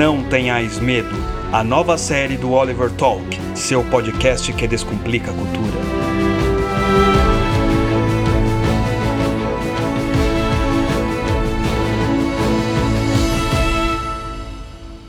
[0.00, 1.14] Não Tenhais Medo,
[1.52, 3.22] a nova série do Oliver Talk,
[3.54, 5.76] seu podcast que descomplica a cultura.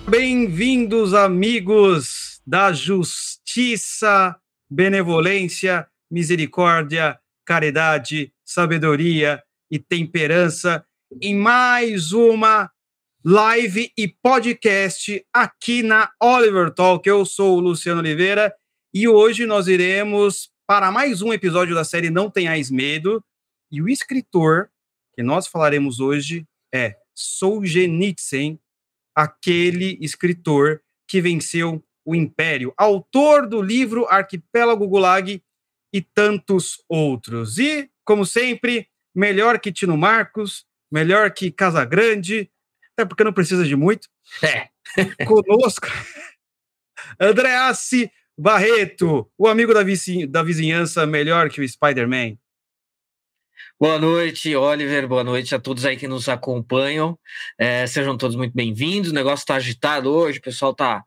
[0.09, 4.35] Bem-vindos, amigos da justiça,
[4.69, 10.83] benevolência, misericórdia, caridade, sabedoria e temperança
[11.21, 12.69] em mais uma
[13.23, 17.07] live e podcast aqui na Oliver Talk.
[17.07, 18.51] Eu sou o Luciano Oliveira
[18.91, 23.23] e hoje nós iremos para mais um episódio da série Não Tenhais Medo.
[23.71, 24.71] E o escritor
[25.13, 28.57] que nós falaremos hoje é Solzhenitsyn,
[29.15, 35.43] aquele escritor que venceu o Império, autor do livro Arquipélago Gulag
[35.93, 37.59] e tantos outros.
[37.59, 42.49] E, como sempre, melhor que Tino Marcos, melhor que Casagrande,
[43.01, 44.07] até porque não precisa de muito.
[44.43, 44.69] É.
[45.25, 45.87] Conosco,
[47.19, 52.37] Andreassi Barreto, o amigo da, vizinha, da vizinhança melhor que o Spider-Man.
[53.79, 55.07] Boa noite, Oliver.
[55.07, 57.17] Boa noite a todos aí que nos acompanham.
[57.57, 59.11] É, sejam todos muito bem-vindos.
[59.11, 61.03] O negócio está agitado hoje, o pessoal tá.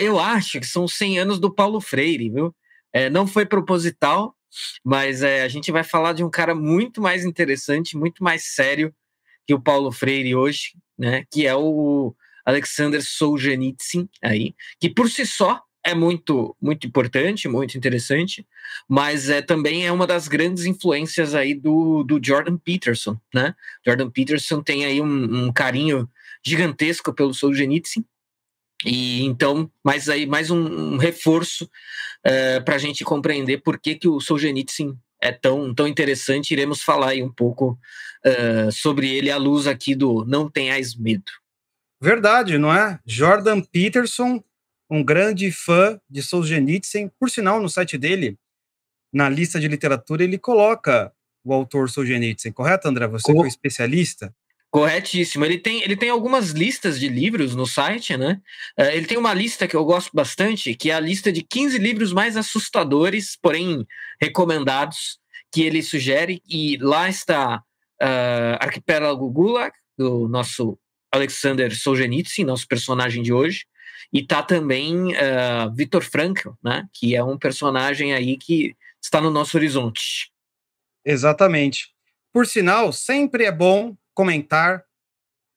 [0.00, 2.54] Eu acho que são 100 anos do Paulo Freire, viu?
[2.92, 4.34] É, não foi proposital,
[4.84, 8.94] mas é, a gente vai falar de um cara muito mais interessante, muito mais sério
[9.46, 11.24] que o Paulo Freire hoje, né?
[11.30, 17.76] Que é o Alexander Solzhenitsyn aí, que por si só é muito muito importante, muito
[17.76, 18.46] interessante,
[18.88, 23.54] mas é também é uma das grandes influências aí do, do Jordan Peterson, né?
[23.86, 26.08] Jordan Peterson tem aí um, um carinho
[26.44, 28.04] gigantesco pelo Solzhenitsyn
[28.84, 31.68] e então, mais aí mais um, um reforço
[32.24, 36.52] é, para a gente compreender por que, que o Solzhenitsyn é tão, tão interessante.
[36.52, 37.78] Iremos falar aí um pouco
[38.24, 41.30] uh, sobre ele à luz aqui do Não Tenhais Medo.
[42.00, 43.00] Verdade, não é?
[43.04, 44.42] Jordan Peterson,
[44.90, 47.10] um grande fã de Solzhenitsyn.
[47.18, 48.38] Por sinal, no site dele,
[49.12, 51.12] na lista de literatura, ele coloca
[51.44, 53.06] o autor Solzhenitsyn, correto, André?
[53.08, 54.34] Você Co que é especialista.
[54.70, 55.44] Corretíssimo.
[55.44, 58.40] Ele tem, ele tem algumas listas de livros no site, né?
[58.78, 61.78] Uh, ele tem uma lista que eu gosto bastante, que é a lista de 15
[61.78, 63.86] livros mais assustadores, porém
[64.20, 65.18] recomendados,
[65.50, 66.42] que ele sugere.
[66.46, 67.62] E lá está
[68.02, 70.78] uh, Arquipélago Gulag, do nosso
[71.10, 73.64] Alexander Solzhenitsyn, nosso personagem de hoje.
[74.12, 76.86] E tá também uh, Viktor Frankl, né?
[76.92, 80.30] Que é um personagem aí que está no nosso horizonte.
[81.04, 81.88] Exatamente.
[82.32, 84.82] Por sinal, sempre é bom comentar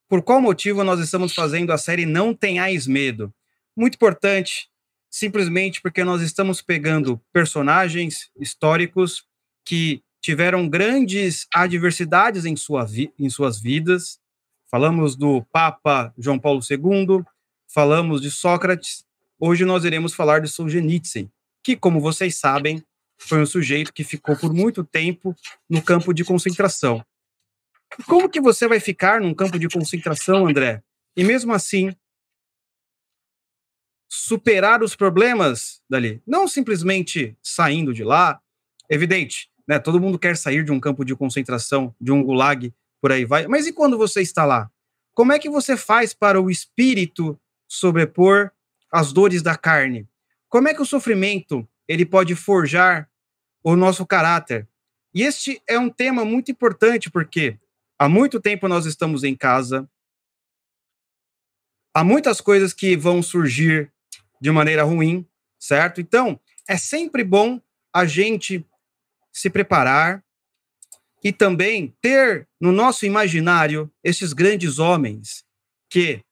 [0.08, 3.34] por qual motivo nós estamos fazendo a série Não Tenhais Medo.
[3.76, 4.70] Muito importante,
[5.10, 9.26] simplesmente porque nós estamos pegando personagens históricos
[9.66, 12.86] que tiveram grandes adversidades em, sua
[13.18, 14.20] em suas vidas.
[14.70, 17.26] Falamos do Papa João Paulo II,
[17.68, 19.04] falamos de Sócrates.
[19.40, 21.32] Hoje nós iremos falar de Solzhenitsyn,
[21.64, 22.86] que, como vocês sabem,
[23.18, 25.36] foi um sujeito que ficou por muito tempo
[25.68, 27.04] no campo de concentração.
[28.08, 30.82] Como que você vai ficar num campo de concentração, André?
[31.16, 31.94] E mesmo assim,
[34.10, 38.42] superar os problemas dali, não simplesmente saindo de lá.
[38.90, 39.80] Evidente, né?
[39.80, 43.48] Todo mundo quer sair de um campo de concentração, de um gulag, por aí vai.
[43.48, 44.70] Mas e quando você está lá?
[45.14, 48.52] Como é que você faz para o espírito sobrepor
[48.92, 50.08] as dores da carne?
[50.50, 53.10] Como é que o sofrimento ele pode forjar
[53.64, 54.68] o nosso caráter?
[55.14, 57.58] E este é um tema muito importante porque
[58.02, 59.88] Há muito tempo nós estamos em casa.
[61.94, 63.94] Há muitas coisas que vão surgir
[64.42, 65.24] de maneira ruim,
[65.60, 66.02] certo?
[66.02, 67.62] Então, é sempre bom
[67.94, 68.66] a gente
[69.32, 70.26] se preparar
[71.24, 75.46] e também ter no nosso imaginário esses grandes homens
[75.88, 76.24] que,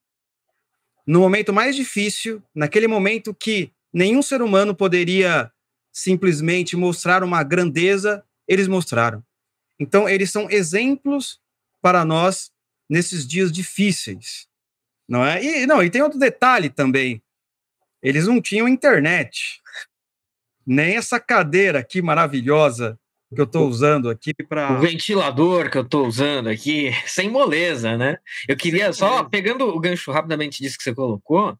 [1.06, 5.52] no momento mais difícil, naquele momento que nenhum ser humano poderia
[5.92, 9.24] simplesmente mostrar uma grandeza, eles mostraram.
[9.78, 11.38] Então, eles são exemplos
[11.80, 12.50] para nós
[12.88, 14.46] nesses dias difíceis,
[15.08, 15.42] não é?
[15.42, 17.22] E não, e tem outro detalhe também.
[18.02, 19.60] Eles não tinham internet.
[20.66, 22.98] Nem essa cadeira aqui maravilhosa
[23.34, 24.72] que eu estou usando aqui para.
[24.72, 28.18] O ventilador que eu estou usando aqui, sem moleza, né?
[28.48, 31.56] Eu queria só, pegando o gancho rapidamente disso que você colocou,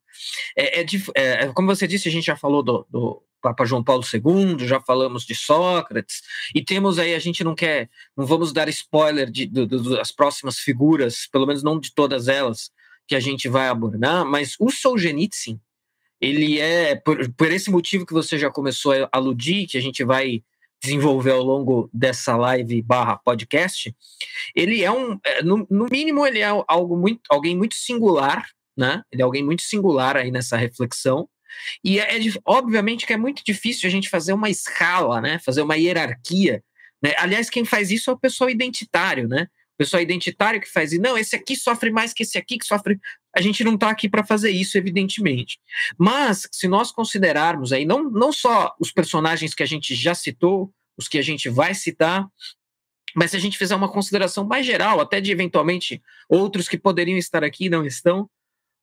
[0.57, 0.85] é, é,
[1.15, 4.81] é, como você disse, a gente já falou do, do Papa João Paulo II, já
[4.81, 6.23] falamos de Sócrates,
[6.55, 10.13] e temos aí, a gente não quer, não vamos dar spoiler de, de, de, das
[10.13, 12.71] próximas figuras, pelo menos não de todas elas,
[13.07, 15.59] que a gente vai abordar, mas o Solzhenitsyn,
[16.21, 20.05] ele é, por, por esse motivo que você já começou a aludir, que a gente
[20.05, 20.45] vai
[20.83, 23.95] desenvolver ao longo dessa live barra podcast,
[24.55, 29.03] ele é um, é, no, no mínimo, ele é algo muito, alguém muito singular, né?
[29.13, 31.29] Ele é alguém muito singular aí nessa reflexão.
[31.85, 35.39] E é, é obviamente que é muito difícil a gente fazer uma escala, né?
[35.39, 36.63] Fazer uma hierarquia.
[37.03, 37.15] Né?
[37.19, 39.49] Aliás, quem faz isso é o pessoal identitário, né?
[39.75, 40.93] O pessoal identitário que faz.
[40.99, 42.99] Não, esse aqui sofre mais que esse aqui que sofre.
[43.35, 45.59] A gente não está aqui para fazer isso, evidentemente.
[45.97, 50.73] Mas, se nós considerarmos aí, não, não só os personagens que a gente já citou,
[50.99, 52.27] os que a gente vai citar,
[53.15, 57.19] mas se a gente fizer uma consideração mais geral, até de eventualmente outros que poderiam
[57.19, 58.29] estar aqui e não estão,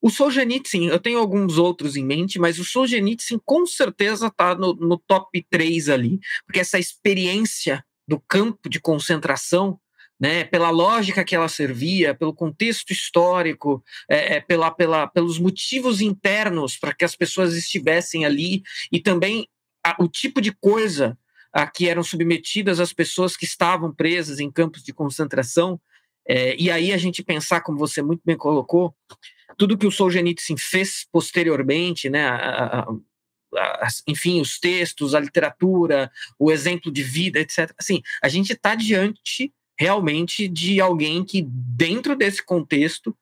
[0.01, 4.73] o Solzhenitsyn, eu tenho alguns outros em mente, mas o Solzhenitsyn com certeza está no,
[4.75, 9.79] no top 3 ali, porque essa experiência do campo de concentração,
[10.19, 16.01] né, pela lógica que ela servia, pelo contexto histórico, é, é, pela, pela, pelos motivos
[16.01, 19.47] internos para que as pessoas estivessem ali e também
[19.85, 21.17] a, o tipo de coisa
[21.51, 25.79] a que eram submetidas as pessoas que estavam presas em campos de concentração.
[26.27, 28.93] É, e aí a gente pensar, como você muito bem colocou,
[29.57, 32.87] tudo que o Solzhenitsyn fez posteriormente, né, a, a,
[33.55, 37.73] a, enfim, os textos, a literatura, o exemplo de vida, etc.
[37.79, 43.15] Assim, a gente está diante realmente de alguém que, dentro desse contexto,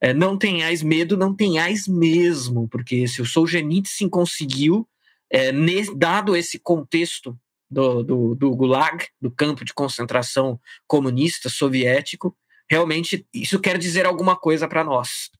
[0.00, 4.88] é, não tenhais medo, não tenhais mesmo, porque se o Solzhenitsyn conseguiu,
[5.30, 5.52] é,
[5.96, 7.38] dado esse contexto
[7.70, 12.36] do, do, do Gulag, do campo de concentração comunista soviético,
[12.70, 15.30] realmente isso quer dizer alguma coisa para nós.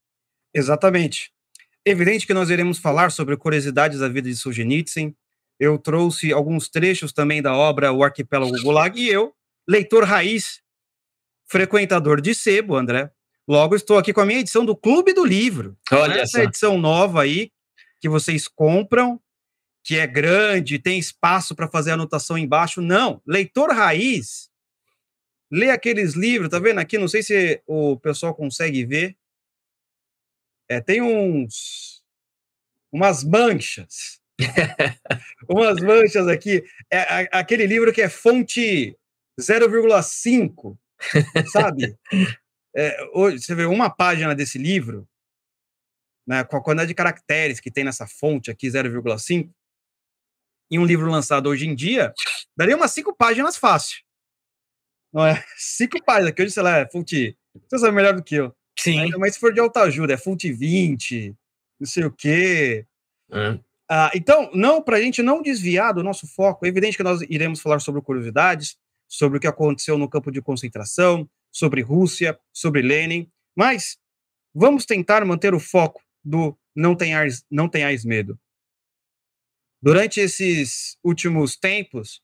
[0.53, 1.31] Exatamente.
[1.85, 5.15] Evidente que nós iremos falar sobre curiosidades da vida de Solzhenitsyn.
[5.59, 9.32] Eu trouxe alguns trechos também da obra O Arquipélago Gulag e eu,
[9.69, 10.61] leitor raiz,
[11.47, 13.11] frequentador de sebo, André,
[13.47, 15.76] logo estou aqui com a minha edição do Clube do Livro.
[15.93, 16.43] Olha Essa só.
[16.43, 17.53] edição nova aí
[18.00, 19.21] que vocês compram
[19.83, 22.81] que é grande, tem espaço para fazer anotação embaixo.
[22.81, 24.50] Não, leitor raiz,
[25.50, 26.99] lê aqueles livros, tá vendo aqui?
[26.99, 29.17] Não sei se o pessoal consegue ver.
[30.69, 32.02] É, tem uns
[32.93, 34.20] umas manchas.
[35.49, 36.64] umas manchas aqui.
[36.91, 38.97] É aquele livro que é fonte
[39.41, 40.76] 0,5,
[41.52, 41.97] sabe?
[42.76, 45.08] É, hoje, você vê uma página desse livro,
[46.26, 49.50] né, com a quantidade de caracteres que tem nessa fonte aqui, 0,5,
[50.70, 52.12] em um livro lançado hoje em dia,
[52.56, 53.99] daria umas cinco páginas fácil.
[55.12, 55.45] Não é?
[55.57, 57.37] Cinco páginas, que hoje, sei lá, é fonte.
[57.69, 58.55] Você sabe melhor do que eu.
[58.79, 59.11] Sim.
[59.19, 61.37] Mas se for de alta ajuda, é fonte 20,
[61.79, 62.87] não sei o quê.
[63.31, 63.59] É.
[63.89, 67.21] Ah, então, não, para a gente não desviar do nosso foco, é evidente que nós
[67.23, 68.79] iremos falar sobre curiosidades,
[69.09, 73.99] sobre o que aconteceu no campo de concentração, sobre Rússia, sobre Lenin, mas
[74.55, 78.39] vamos tentar manter o foco do não tenhais, não tenhais medo.
[79.83, 82.23] Durante esses últimos tempos,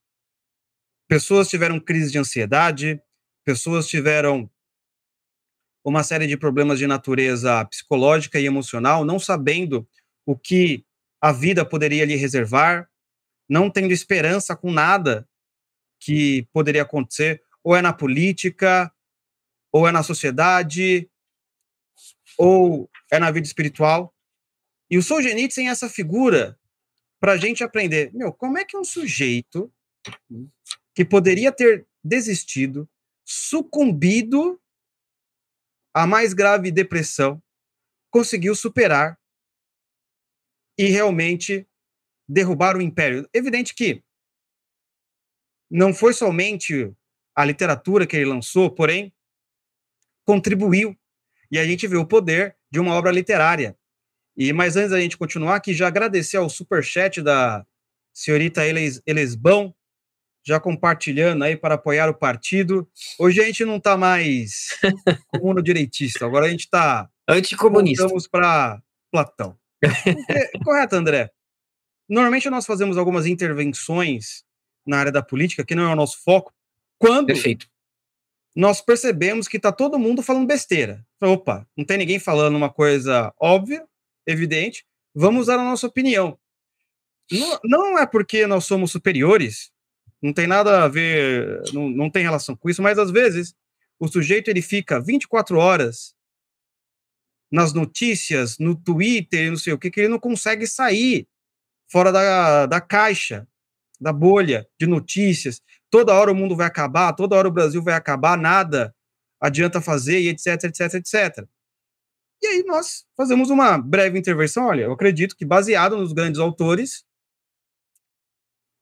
[1.08, 3.00] pessoas tiveram crise de ansiedade,
[3.44, 4.50] pessoas tiveram
[5.84, 9.88] uma série de problemas de natureza psicológica e emocional, não sabendo
[10.24, 10.84] o que
[11.20, 12.90] a vida poderia lhe reservar,
[13.48, 15.28] não tendo esperança com nada
[16.00, 18.92] que poderia acontecer, ou é na política,
[19.72, 21.08] ou é na sociedade,
[22.36, 24.14] ou é na vida espiritual.
[24.90, 26.58] E o Solzhenitsyn é essa figura
[27.20, 29.72] para a gente aprender, meu, como é que um sujeito
[30.96, 32.88] que poderia ter desistido,
[33.22, 34.58] sucumbido
[35.94, 37.42] à mais grave depressão,
[38.10, 39.20] conseguiu superar
[40.78, 41.68] e realmente
[42.26, 43.28] derrubar o império.
[43.34, 44.02] Evidente que
[45.70, 46.90] não foi somente
[47.34, 49.14] a literatura que ele lançou, porém
[50.24, 50.98] contribuiu
[51.50, 53.78] e a gente vê o poder de uma obra literária
[54.34, 57.66] e mas antes da gente continuar aqui, já agradecer ao super chat da
[58.14, 59.75] senhorita Eles, Elesbão,
[60.46, 62.88] já compartilhando aí para apoiar o partido.
[63.18, 64.68] Hoje a gente não está mais
[65.26, 68.06] comuno direitista, agora a gente está anticomunista.
[68.06, 69.58] Vamos para Platão.
[69.80, 71.30] Porque, correto, André.
[72.08, 74.44] Normalmente nós fazemos algumas intervenções
[74.86, 76.54] na área da política, que não é o nosso foco,
[76.96, 77.66] quando Perfeito.
[78.54, 81.04] nós percebemos que está todo mundo falando besteira.
[81.20, 83.84] Opa, não tem ninguém falando uma coisa óbvia,
[84.24, 86.38] evidente, vamos dar a nossa opinião.
[87.32, 89.72] Não, não é porque nós somos superiores,
[90.26, 93.54] não tem nada a ver, não, não tem relação com isso, mas às vezes
[93.98, 96.14] o sujeito ele fica 24 horas
[97.50, 101.28] nas notícias, no Twitter, não sei o que, que ele não consegue sair
[101.88, 103.46] fora da, da caixa,
[104.00, 105.62] da bolha de notícias.
[105.88, 108.92] Toda hora o mundo vai acabar, toda hora o Brasil vai acabar, nada
[109.40, 111.46] adianta fazer, e etc, etc, etc.
[112.42, 114.66] E aí nós fazemos uma breve intervenção.
[114.66, 117.04] Olha, eu acredito que baseado nos grandes autores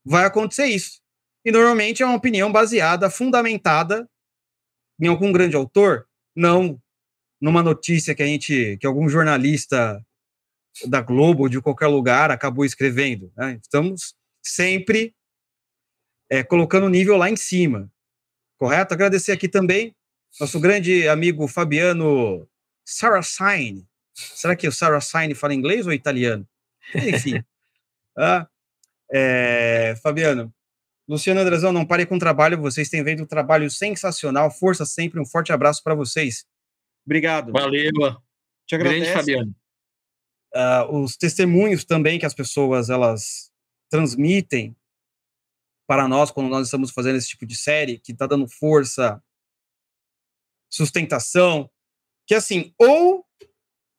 [0.05, 1.04] vai acontecer isso.
[1.45, 4.09] E normalmente é uma opinião baseada, fundamentada
[5.01, 6.07] em algum grande autor?
[6.35, 6.81] Não.
[7.41, 10.05] numa notícia que a gente, que algum jornalista
[10.87, 13.31] da Globo ou de qualquer lugar acabou escrevendo.
[13.37, 13.59] Né?
[13.63, 15.15] Estamos sempre
[16.31, 17.93] é, colocando o nível lá em cima,
[18.59, 18.95] correto?
[18.95, 19.95] Agradecer aqui também
[20.41, 22.49] nosso grande amigo Fabiano
[22.85, 23.87] Saracine.
[24.13, 26.47] Será que o Saracine fala inglês ou italiano?
[26.95, 27.43] Enfim.
[28.17, 28.49] ah,
[29.13, 30.53] é, Fabiano,
[31.07, 35.21] Luciano Andrezão, não pare com o trabalho, vocês têm feito um trabalho sensacional, força sempre,
[35.21, 36.47] um forte abraço para vocês.
[37.05, 37.53] Obrigado.
[37.53, 37.93] Valeu.
[38.67, 39.01] Te agradeço.
[39.01, 39.55] Grande Fabiano.
[40.55, 43.53] Uh, os testemunhos também que as pessoas elas
[43.91, 44.75] transmitem
[45.87, 49.23] para nós quando nós estamos fazendo esse tipo de série, que está dando força,
[50.71, 51.71] sustentação,
[52.27, 53.25] que assim, ou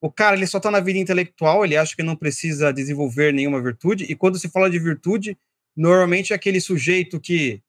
[0.01, 3.61] o cara ele só está na vida intelectual, ele acha que não precisa desenvolver nenhuma
[3.61, 5.37] virtude, e quando se fala de virtude,
[5.75, 7.61] normalmente é aquele sujeito que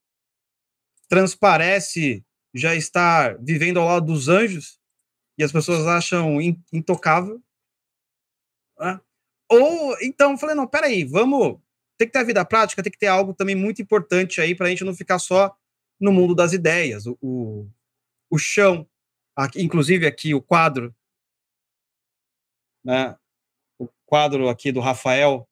[1.09, 4.81] transparece já estar vivendo ao lado dos anjos,
[5.39, 6.41] e as pessoas acham
[6.73, 7.43] intocável.
[8.79, 9.01] Né?
[9.49, 11.59] Ou, então, falei, não, peraí, vamos,
[11.99, 14.67] tem que ter a vida prática, tem que ter algo também muito importante aí para
[14.67, 15.57] a gente não ficar só
[16.01, 17.71] no mundo das ideias, o, o,
[18.31, 18.87] o chão,
[19.35, 20.95] aqui, inclusive aqui o quadro,
[22.85, 23.17] né,
[23.79, 25.49] o quadro aqui do Rafael,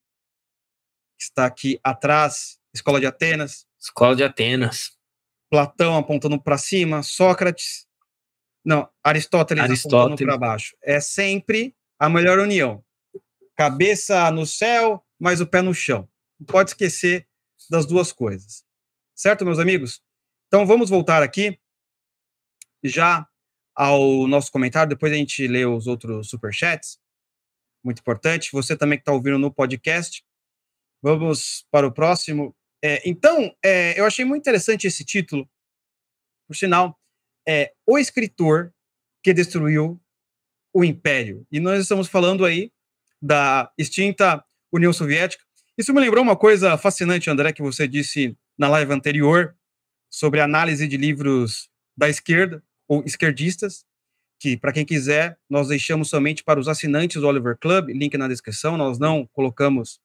[1.17, 3.65] que está aqui atrás, Escola de Atenas.
[3.79, 4.97] Escola de Atenas.
[5.49, 7.87] Platão apontando para cima, Sócrates.
[8.63, 10.05] Não, Aristóteles, Aristóteles.
[10.05, 10.75] apontando para baixo.
[10.81, 12.83] É sempre a melhor união.
[13.55, 16.09] Cabeça no céu, mas o pé no chão.
[16.39, 17.27] Não pode esquecer
[17.69, 18.65] das duas coisas.
[19.13, 20.01] Certo, meus amigos?
[20.47, 21.59] Então vamos voltar aqui
[22.83, 23.27] já
[23.73, 26.99] ao nosso comentário, depois a gente lê os outros superchats.
[27.83, 28.49] Muito importante.
[28.51, 30.23] Você também que está ouvindo no podcast.
[31.05, 32.55] Vamos para o próximo.
[32.83, 35.47] É, então, é, eu achei muito interessante esse título.
[36.47, 36.99] Por sinal,
[37.47, 38.73] é O Escritor
[39.21, 40.01] que Destruiu
[40.73, 41.45] o Império.
[41.51, 42.71] E nós estamos falando aí
[43.21, 44.43] da extinta
[44.73, 45.43] União Soviética.
[45.77, 49.55] Isso me lembrou uma coisa fascinante, André, que você disse na live anterior
[50.09, 53.85] sobre análise de livros da esquerda ou esquerdistas,
[54.39, 58.27] que para quem quiser, nós deixamos somente para os assinantes do Oliver Club, link na
[58.27, 59.99] descrição, nós não colocamos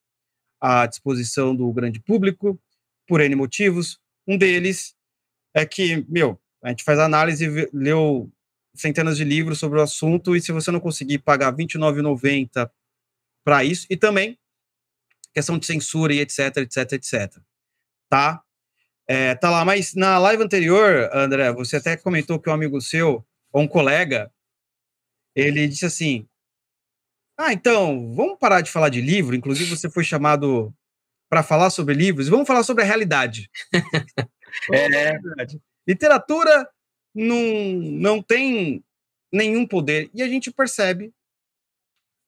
[0.60, 2.60] à disposição do grande público
[3.06, 3.98] por N motivos.
[4.26, 4.94] Um deles
[5.54, 8.30] é que, meu, a gente faz análise, leu
[8.74, 12.70] centenas de livros sobre o assunto, e se você não conseguir pagar R$ 29,90
[13.44, 14.38] para isso, e também
[15.34, 17.38] questão de censura e etc, etc, etc.
[18.08, 18.42] Tá?
[19.08, 23.26] É, tá lá, mas na live anterior, André, você até comentou que um amigo seu,
[23.52, 24.32] ou um colega,
[25.34, 26.28] ele disse assim:
[27.42, 29.34] Ah, então, vamos parar de falar de livro.
[29.34, 30.74] Inclusive, você foi chamado
[31.26, 33.48] para falar sobre livros, vamos falar sobre a realidade.
[34.74, 35.16] é.
[35.88, 36.68] Literatura
[37.14, 37.40] não,
[37.72, 38.84] não tem
[39.32, 40.10] nenhum poder.
[40.12, 41.14] E a gente percebe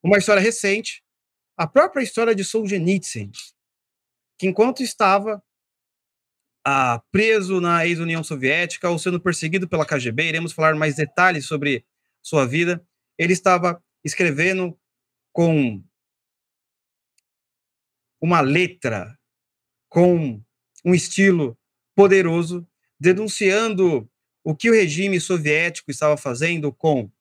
[0.01, 1.03] uma história recente,
[1.55, 3.29] a própria história de Solzhenitsyn,
[4.39, 5.43] que enquanto estava
[6.65, 11.85] ah, preso na ex-União Soviética ou sendo perseguido pela KGB, iremos falar mais detalhes sobre
[12.19, 12.83] sua vida.
[13.15, 14.75] Ele estava escrevendo
[15.33, 15.83] com
[18.21, 19.19] uma letra,
[19.89, 20.41] com
[20.85, 21.57] um estilo
[21.93, 22.65] poderoso,
[22.99, 24.09] denunciando
[24.43, 27.11] o que o regime soviético estava fazendo com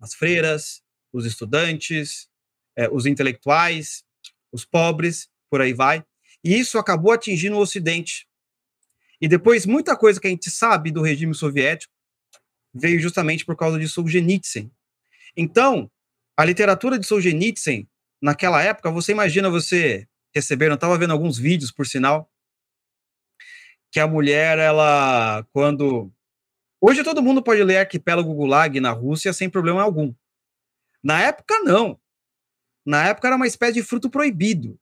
[0.00, 0.82] as freiras,
[1.12, 2.28] os estudantes,
[2.76, 4.04] eh, os intelectuais,
[4.50, 6.04] os pobres, por aí vai.
[6.42, 8.26] E isso acabou atingindo o Ocidente.
[9.20, 11.94] E depois, muita coisa que a gente sabe do regime soviético
[12.74, 14.70] veio justamente por causa de Solzhenitsyn.
[15.36, 15.90] Então,
[16.36, 17.86] a literatura de Solzhenitsyn,
[18.20, 22.30] naquela época, você imagina você receber, eu estava vendo alguns vídeos, por sinal,
[23.92, 26.10] que a mulher, ela, quando...
[26.80, 30.12] Hoje todo mundo pode ler Arquipélago Gulag na Rússia sem problema algum.
[31.02, 31.98] Na época, não.
[32.84, 34.78] Na época era uma espécie de fruto proibido.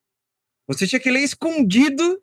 [0.66, 2.20] Você tinha que ler escondido,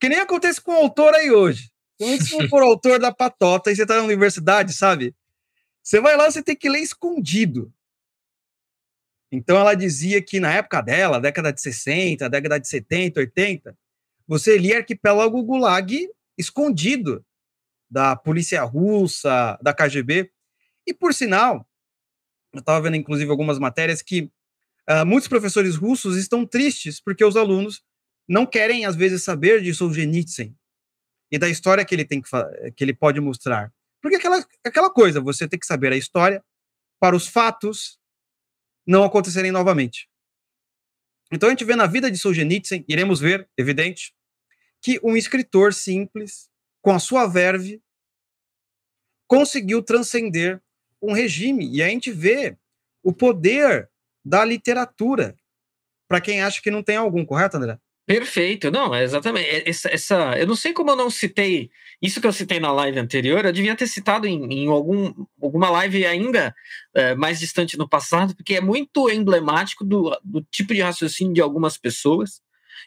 [0.00, 1.70] que nem acontece com o autor aí hoje.
[1.98, 5.14] Quando você for autor da patota e você está na universidade, sabe?
[5.82, 7.72] Você vai lá, você tem que ler escondido.
[9.32, 13.76] Então ela dizia que na época dela, década de 60, década de 70, 80,
[14.28, 17.24] você lia Arquipélago Gulag escondido
[17.90, 20.30] da polícia russa, da KGB.
[20.86, 21.66] E por sinal,
[22.52, 24.30] eu estava vendo inclusive algumas matérias que
[24.88, 27.82] Uh, muitos professores russos estão tristes porque os alunos
[28.28, 30.54] não querem, às vezes, saber de Solzhenitsyn
[31.30, 32.28] e da história que ele tem que,
[32.72, 33.72] que ele pode mostrar.
[34.00, 36.44] Porque aquela, aquela coisa, você tem que saber a história
[37.00, 37.98] para os fatos
[38.86, 40.08] não acontecerem novamente.
[41.32, 44.14] Então a gente vê na vida de Solzhenitsyn, iremos ver, evidente,
[44.82, 46.50] que um escritor simples,
[46.82, 47.82] com a sua verve,
[49.26, 50.60] conseguiu transcender
[51.00, 51.74] um regime.
[51.74, 52.58] E a gente vê
[53.02, 53.90] o poder
[54.24, 55.36] da literatura
[56.08, 57.78] para quem acha que não tem algum, correto, André?
[58.06, 59.48] Perfeito, não, é exatamente.
[59.48, 61.70] É, essa, essa, eu não sei como eu não citei
[62.02, 65.70] isso que eu citei na live anterior, eu devia ter citado em, em algum, alguma
[65.70, 66.52] live ainda
[66.92, 71.40] é, mais distante no passado, porque é muito emblemático do, do tipo de raciocínio de
[71.40, 72.42] algumas pessoas,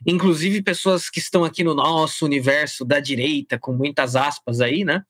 [0.05, 5.01] inclusive pessoas que estão aqui no nosso universo da direita, com muitas aspas aí, né?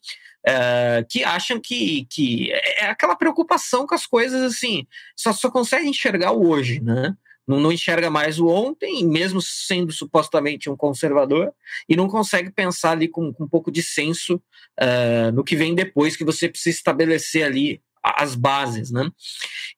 [0.48, 4.86] É, que acham que, que é aquela preocupação com as coisas assim,
[5.16, 7.16] só, só consegue enxergar o hoje, né?
[7.48, 11.52] Não, não enxerga mais o ontem, mesmo sendo supostamente um conservador,
[11.88, 14.36] e não consegue pensar ali com, com um pouco de senso
[14.80, 19.10] uh, no que vem depois, que você precisa estabelecer ali as bases, né?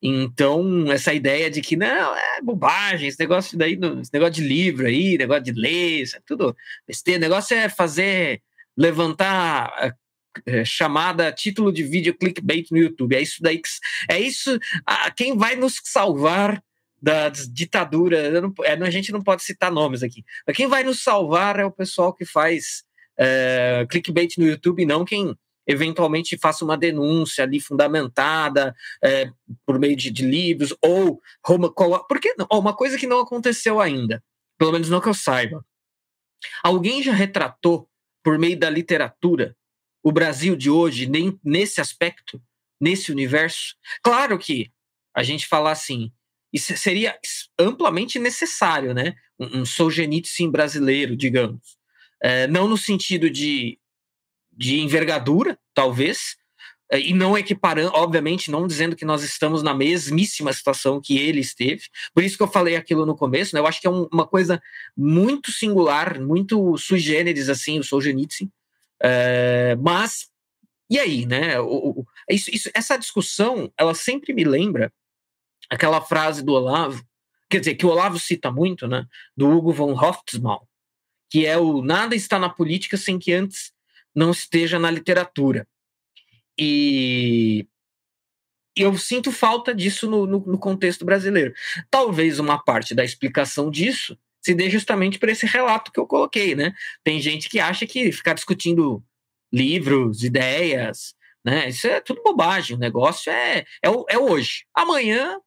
[0.01, 4.85] Então, essa ideia de que não, é bobagem, esse negócio daí, esse negócio de livro
[4.85, 6.55] aí, negócio de ler, isso é tudo
[6.85, 7.19] besteira.
[7.19, 8.41] O negócio é fazer,
[8.75, 9.95] levantar
[10.45, 13.15] é, chamada título de vídeo clickbait no YouTube.
[13.15, 13.69] É isso daí que
[14.09, 14.59] é isso.
[14.85, 16.61] A, quem vai nos salvar
[17.01, 18.41] da ditadura.
[18.41, 20.23] Não, é, a gente não pode citar nomes aqui.
[20.45, 22.83] Mas quem vai nos salvar é o pessoal que faz
[23.17, 25.35] é, clickbait no YouTube, não quem
[25.67, 28.73] eventualmente faça uma denúncia ali fundamentada
[29.03, 29.29] é,
[29.65, 31.21] por meio de, de livros ou
[32.07, 34.23] porque uma coisa que não aconteceu ainda,
[34.57, 35.65] pelo menos não que eu saiba.
[36.63, 37.89] Alguém já retratou
[38.23, 39.55] por meio da literatura
[40.01, 42.41] o Brasil de hoje nem nesse aspecto,
[42.79, 43.75] nesse universo?
[44.01, 44.71] Claro que
[45.13, 46.11] a gente falar assim,
[46.51, 47.17] isso seria
[47.59, 49.15] amplamente necessário, né?
[49.39, 51.77] Um, um Solzhenitsyn brasileiro, digamos.
[52.21, 53.77] É, não no sentido de,
[54.51, 56.35] de envergadura, talvez,
[56.89, 61.41] é, e não equiparando, obviamente, não dizendo que nós estamos na mesmíssima situação que ele
[61.41, 61.83] esteve.
[62.13, 63.59] Por isso que eu falei aquilo no começo, né?
[63.59, 64.61] Eu acho que é um, uma coisa
[64.95, 68.49] muito singular, muito sui generis, assim, o Solzhenitsyn.
[69.03, 70.29] É, mas,
[70.89, 71.59] e aí, né?
[71.59, 74.91] O, o, isso, isso, essa discussão, ela sempre me lembra
[75.69, 77.03] aquela frase do Olavo,
[77.49, 80.67] quer dizer, que o Olavo cita muito, né, do Hugo von Hofmannsthal,
[81.29, 83.71] que é o nada está na política sem que antes
[84.15, 85.67] não esteja na literatura.
[86.57, 87.67] E
[88.75, 91.53] eu sinto falta disso no, no, no contexto brasileiro.
[91.89, 96.55] Talvez uma parte da explicação disso se dê justamente por esse relato que eu coloquei,
[96.55, 96.73] né?
[97.03, 99.03] Tem gente que acha que ficar discutindo
[99.51, 101.13] livros, ideias,
[101.43, 101.69] né?
[101.69, 102.75] Isso é tudo bobagem.
[102.75, 104.65] O negócio é, é, é hoje.
[104.73, 105.37] Amanhã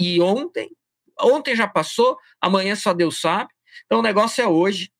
[0.00, 0.70] e ontem,
[1.20, 3.50] ontem já passou, amanhã só Deus sabe.
[3.84, 4.90] Então o negócio é hoje,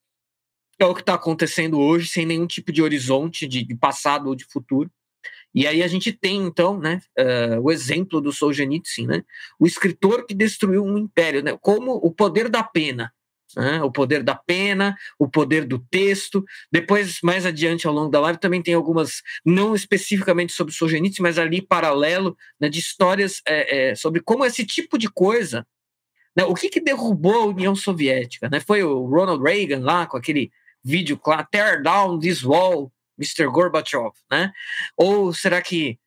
[0.79, 4.45] é o que está acontecendo hoje, sem nenhum tipo de horizonte de, passado ou de
[4.45, 4.91] futuro.
[5.55, 9.25] E aí a gente tem, então, né, uh, o exemplo do Solzhenitsyn, né,
[9.59, 13.13] o escritor que destruiu um império, né, como o poder da pena
[13.57, 13.83] né?
[13.83, 16.45] o poder da pena, o poder do texto.
[16.71, 21.39] Depois, mais adiante ao longo da live, também tem algumas, não especificamente sobre Solzhenitsyn, mas
[21.39, 25.67] ali paralelo, né, de histórias é, é, sobre como esse tipo de coisa,
[26.37, 28.49] né, o que, que derrubou a União Soviética?
[28.49, 28.61] Né?
[28.61, 30.51] Foi o Ronald Reagan lá com aquele
[30.83, 33.47] vídeo claro, Tear Down This Wall, Mr.
[33.51, 34.51] Gorbachev, né?
[34.97, 35.99] Ou será que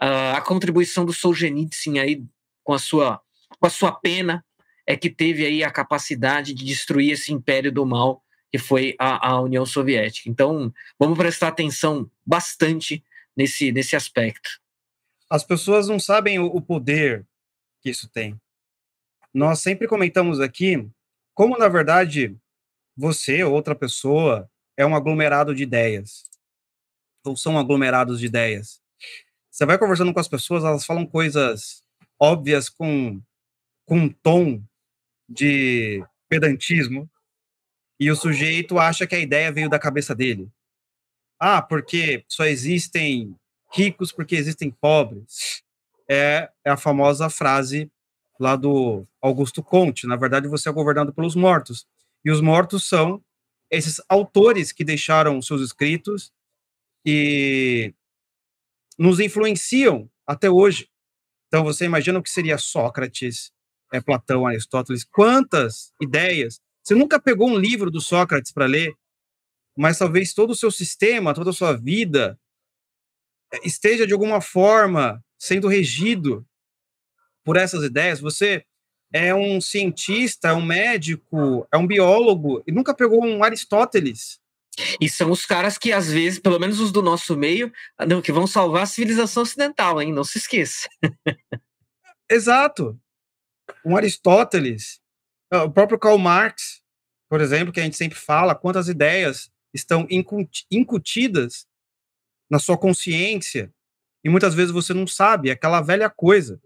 [0.00, 2.24] uh, a contribuição do Solzhenitsyn aí
[2.64, 3.20] com a sua
[3.58, 4.44] com a sua pena
[4.86, 9.30] é que teve aí a capacidade de destruir esse império do mal que foi a,
[9.30, 10.28] a União Soviética.
[10.28, 13.02] Então, vamos prestar atenção bastante
[13.34, 14.60] nesse, nesse aspecto.
[15.30, 17.26] As pessoas não sabem o, o poder
[17.80, 18.38] que isso tem.
[19.32, 20.86] Nós sempre comentamos aqui
[21.34, 22.36] como, na verdade,
[22.94, 26.24] você ou outra pessoa é um aglomerado de ideias.
[27.24, 28.82] Ou são aglomerados de ideias.
[29.50, 31.82] Você vai conversando com as pessoas, elas falam coisas
[32.20, 33.22] óbvias com,
[33.86, 34.62] com um tom
[35.32, 37.10] de pedantismo
[37.98, 40.50] e o sujeito acha que a ideia veio da cabeça dele.
[41.40, 43.36] Ah, porque só existem
[43.72, 45.62] ricos porque existem pobres.
[46.08, 47.90] É, é a famosa frase
[48.38, 50.06] lá do Augusto Conte.
[50.06, 51.86] Na verdade, você é governado pelos mortos.
[52.24, 53.22] E os mortos são
[53.70, 56.32] esses autores que deixaram seus escritos
[57.04, 57.94] e
[58.98, 60.88] nos influenciam até hoje.
[61.48, 63.52] Então, você imagina o que seria Sócrates,
[63.92, 66.60] é, Platão, Aristóteles, quantas ideias.
[66.82, 68.94] Você nunca pegou um livro do Sócrates para ler,
[69.76, 72.38] mas talvez todo o seu sistema, toda a sua vida
[73.52, 76.44] é, esteja de alguma forma sendo regido
[77.44, 78.20] por essas ideias.
[78.20, 78.64] Você
[79.12, 84.40] é um cientista, é um médico, é um biólogo e nunca pegou um Aristóteles.
[84.98, 87.70] E são os caras que, às vezes, pelo menos os do nosso meio,
[88.24, 90.14] que vão salvar a civilização ocidental, hein?
[90.14, 90.88] Não se esqueça.
[92.30, 92.98] Exato
[93.84, 95.00] um Aristóteles,
[95.50, 96.82] ah, o próprio Karl Marx,
[97.28, 100.06] por exemplo, que a gente sempre fala, quantas ideias estão
[100.70, 101.66] incutidas
[102.50, 103.72] na sua consciência
[104.24, 106.60] e muitas vezes você não sabe aquela velha coisa.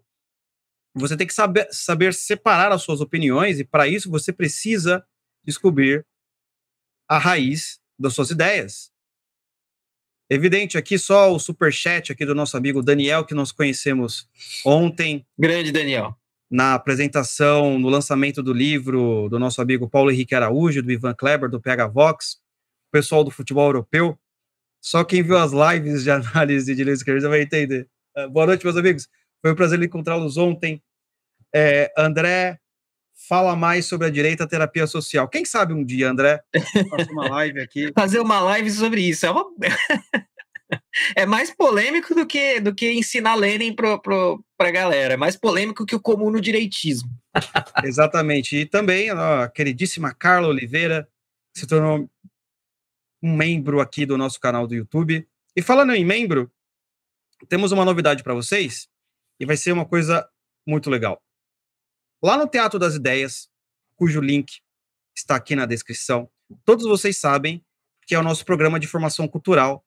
[0.94, 5.06] Você tem que saber, saber separar as suas opiniões, e para isso você precisa
[5.44, 6.06] descobrir
[7.08, 8.90] a raiz das suas ideias.
[10.28, 14.28] Evidente, aqui só o super chat aqui do nosso amigo Daniel, que nós conhecemos
[14.64, 15.24] ontem.
[15.38, 16.18] Grande Daniel.
[16.50, 21.50] Na apresentação, no lançamento do livro do nosso amigo Paulo Henrique Araújo, do Ivan Kleber,
[21.50, 22.34] do PH Vox,
[22.88, 24.18] o pessoal do futebol europeu.
[24.80, 27.88] Só quem viu as lives de análise de Lewis Carrier vai entender.
[28.16, 29.08] Uh, boa noite, meus amigos.
[29.42, 30.80] Foi um prazer encontrá-los ontem.
[31.52, 32.58] É, André,
[33.28, 35.28] fala mais sobre a direita terapia social.
[35.28, 36.42] Quem sabe um dia, André,
[36.90, 37.92] fazer uma live aqui.
[37.96, 39.26] Fazer uma live sobre isso.
[39.26, 39.44] É, uma...
[41.16, 43.98] é mais polêmico do que, do que ensinar Lenin para
[44.58, 45.14] a galera.
[45.14, 47.08] É mais polêmico que o comum no direitismo.
[47.84, 48.56] Exatamente.
[48.56, 51.08] E também a queridíssima Carla Oliveira
[51.54, 52.10] se tornou
[53.22, 55.26] um membro aqui do nosso canal do YouTube.
[55.54, 56.50] E falando em membro,
[57.48, 58.88] temos uma novidade para vocês
[59.38, 60.28] e vai ser uma coisa
[60.66, 61.22] muito legal.
[62.22, 63.48] Lá no Teatro das Ideias,
[63.94, 64.60] cujo link
[65.16, 66.30] está aqui na descrição,
[66.64, 67.64] todos vocês sabem
[68.06, 69.85] que é o nosso programa de formação cultural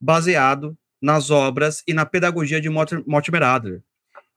[0.00, 3.82] baseado nas obras e na pedagogia de Mortimer Adler.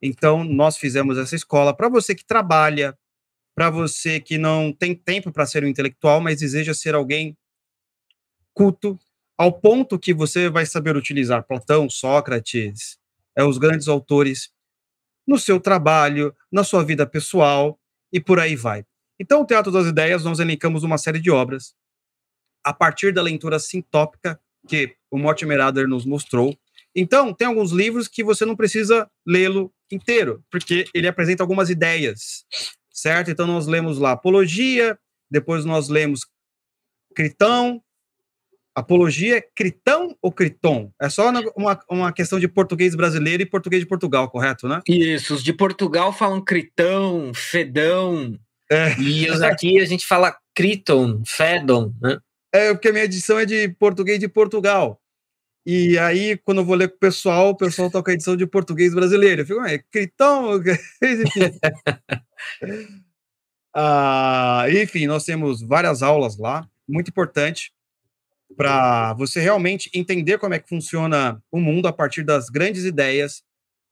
[0.00, 2.96] Então, nós fizemos essa escola para você que trabalha,
[3.54, 7.36] para você que não tem tempo para ser um intelectual, mas deseja ser alguém
[8.52, 8.98] culto,
[9.36, 12.98] ao ponto que você vai saber utilizar Platão, Sócrates,
[13.36, 14.50] é, os grandes autores
[15.26, 17.78] no seu trabalho, na sua vida pessoal
[18.12, 18.84] e por aí vai.
[19.18, 21.74] Então, o Teatro das Ideias, nós elencamos uma série de obras
[22.62, 26.56] a partir da leitura sintópica que o Mortimer Adler nos mostrou.
[26.94, 32.44] Então, tem alguns livros que você não precisa lê-lo inteiro, porque ele apresenta algumas ideias,
[32.90, 33.30] certo?
[33.30, 34.98] Então, nós lemos lá Apologia,
[35.30, 36.20] depois nós lemos
[37.14, 37.82] Critão,
[38.74, 40.90] Apologia é critão ou criton?
[41.00, 44.80] É só uma, uma questão de português brasileiro e português de Portugal, correto, né?
[44.88, 48.36] Isso, os de Portugal falam critão, fedão.
[48.68, 48.98] É.
[49.00, 52.18] E os aqui a gente fala criton, fedon, né?
[52.54, 55.02] É, porque a minha edição é de português de Portugal.
[55.66, 58.46] E aí, quando eu vou ler com o pessoal, o pessoal toca a edição de
[58.46, 59.42] português brasileiro.
[59.42, 60.50] Eu fico, é critão?
[63.74, 67.72] ah, enfim, nós temos várias aulas lá, muito importante
[68.56, 73.42] para você realmente entender como é que funciona o mundo a partir das grandes ideias,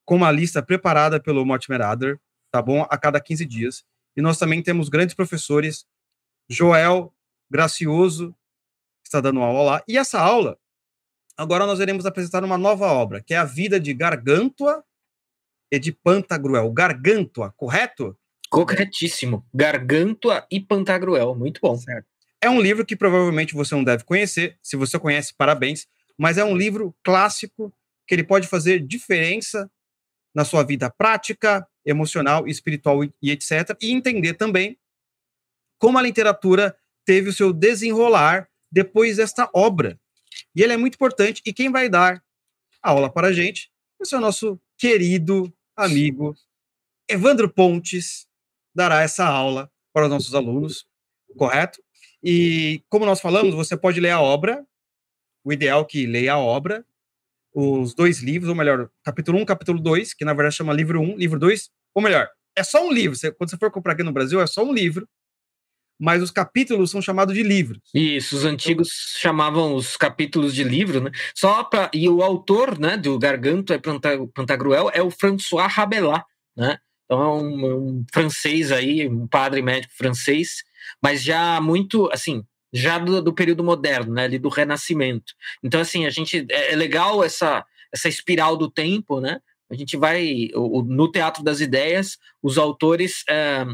[0.05, 2.17] com uma lista preparada pelo Mortimer Adler,
[2.53, 2.87] tá bom?
[2.89, 3.85] A cada 15 dias.
[4.17, 5.85] E nós também temos grandes professores,
[6.49, 7.13] Joel
[7.51, 8.33] Gracioso,
[9.13, 9.85] está dando aula lá.
[9.87, 10.59] E essa aula,
[11.37, 14.83] agora nós iremos apresentar uma nova obra, que é a vida de Gargantua
[15.71, 16.71] e de Pantagruel.
[16.73, 18.17] Gargantua, correto?
[18.51, 19.47] Corretíssimo.
[19.53, 21.77] Gargantua e Pantagruel, muito bom.
[21.77, 22.07] Certo.
[22.41, 24.59] É um livro que provavelmente você não deve conhecer.
[24.63, 25.87] Se você conhece, parabéns.
[26.19, 27.73] Mas é um livro clássico
[28.07, 29.71] que ele pode fazer diferença
[30.35, 33.77] na sua vida prática, emocional, espiritual e etc.
[33.81, 34.79] E entender também
[35.79, 40.01] como a literatura teve o seu desenrolar depois desta obra.
[40.57, 41.43] E ele é muito importante.
[41.45, 42.23] E quem vai dar
[42.83, 43.71] a aula para a gente
[44.13, 46.35] é o nosso querido amigo
[47.09, 48.27] Evandro Pontes,
[48.75, 50.87] dará essa aula para os nossos alunos,
[51.37, 51.81] correto?
[52.23, 54.67] E como nós falamos, você pode ler a obra,
[55.45, 56.85] o ideal é que leia a obra,
[57.55, 61.17] os dois livros, ou melhor, capítulo 1, capítulo 2, que na verdade chama livro 1,
[61.17, 63.17] livro 2, ou melhor, é só um livro.
[63.17, 65.09] Você, quando você for comprar aqui no Brasil, é só um livro,
[66.03, 67.81] mas os capítulos são chamados de livros.
[67.95, 71.11] Isso, os antigos então, chamavam os capítulos de livro, né?
[71.35, 76.23] Só para e o autor, né, do Garganto é Pantagruel é o François Rabelais,
[76.57, 76.79] né?
[77.05, 80.63] Então é um, um francês aí, um padre médico francês
[81.01, 85.33] mas já muito, assim, já do, do, período moderno, né, ali do Renascimento.
[85.63, 89.39] Então, assim, a gente é, é legal essa essa espiral do tempo, né?
[89.71, 93.67] A gente vai o, no Teatro das Ideias, os autores é,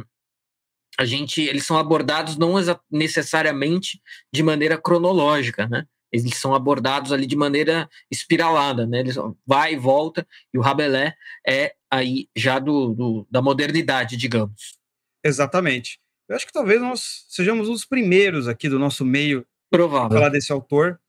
[0.99, 2.55] a gente eles são abordados não
[2.91, 4.01] necessariamente
[4.33, 5.87] de maneira cronológica, né?
[6.11, 9.01] Eles são abordados ali de maneira espiralada, né?
[9.01, 11.15] Eles vai e volta e o Rabelais
[11.47, 14.79] é aí já do, do da modernidade, digamos.
[15.23, 16.01] Exatamente.
[16.29, 20.19] Eu acho que talvez nós sejamos os primeiros aqui do nosso meio Provável.
[20.19, 21.01] falar desse autor.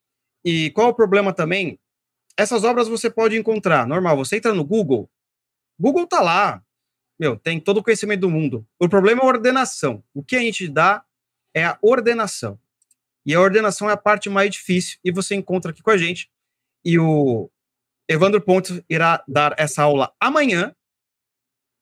[0.43, 1.79] E qual o problema também?
[2.37, 5.09] Essas obras você pode encontrar, normal, você entra no Google,
[5.77, 6.63] Google tá lá,
[7.19, 8.65] meu, tem todo o conhecimento do mundo.
[8.79, 10.03] O problema é a ordenação.
[10.13, 11.03] O que a gente dá
[11.53, 12.59] é a ordenação.
[13.25, 16.31] E a ordenação é a parte mais difícil, e você encontra aqui com a gente.
[16.83, 17.51] E o
[18.07, 20.73] Evandro Pontes irá dar essa aula amanhã,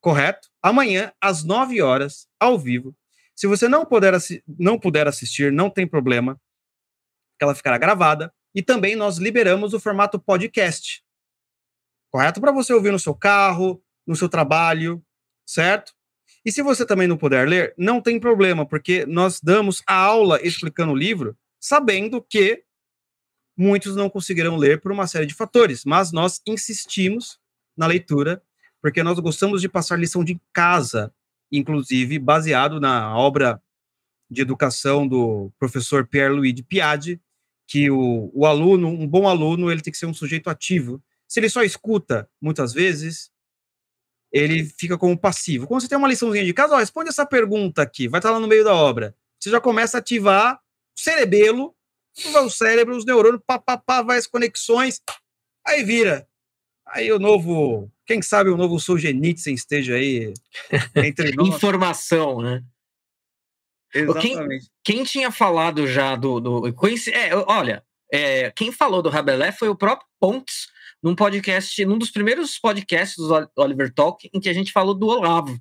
[0.02, 0.50] correto?
[0.62, 2.96] Amanhã, às 9 horas, ao vivo,
[3.36, 4.14] se você não puder,
[4.48, 6.42] não puder assistir, não tem problema,
[7.40, 8.34] ela ficará gravada.
[8.56, 11.04] E também nós liberamos o formato podcast.
[12.12, 12.42] correto?
[12.42, 15.06] Para você ouvir no seu carro, no seu trabalho,
[15.48, 15.94] certo?
[16.46, 20.40] E se você também não puder ler, não tem problema, porque nós damos a aula
[20.46, 22.64] explicando o livro, sabendo que
[23.58, 27.40] muitos não conseguirão ler por uma série de fatores, mas nós insistimos
[27.76, 28.42] na leitura,
[28.82, 31.12] porque nós gostamos de passar lição de casa,
[31.52, 33.62] inclusive baseado na obra
[34.30, 37.20] de educação do professor Pierre-Louis de Piade,
[37.68, 41.02] que o, o aluno, um bom aluno, ele tem que ser um sujeito ativo.
[41.28, 43.32] Se ele só escuta, muitas vezes,
[44.38, 45.68] ele fica como passivo.
[45.68, 48.40] Quando você tem uma liçãozinha de casa, ó, responde essa pergunta aqui, vai estar lá
[48.40, 49.16] no meio da obra.
[49.40, 51.78] Você já começa a ativar o cerebelo
[52.44, 55.02] o cérebro, os neurônios, pá, pá, pá, vai as conexões,
[55.66, 56.28] aí vira.
[56.88, 60.34] Aí o novo, quem sabe o novo Solzhenitsyn esteja aí
[60.96, 61.50] entre nós.
[61.50, 62.64] Informação, né?
[63.94, 64.70] Exatamente.
[64.84, 66.40] Quem, quem, tinha falado já do.
[66.40, 70.68] do é, olha, é, quem falou do Rabelais foi o próprio Pontes,
[71.02, 75.08] num podcast, num dos primeiros podcasts do Oliver Talk, em que a gente falou do
[75.08, 75.60] Olavo.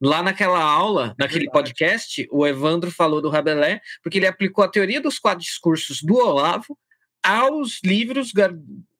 [0.00, 4.68] Lá naquela aula, é naquele podcast, o Evandro falou do Rabelais, porque ele aplicou a
[4.68, 6.76] teoria dos quatro discursos do Olavo
[7.22, 8.32] aos livros,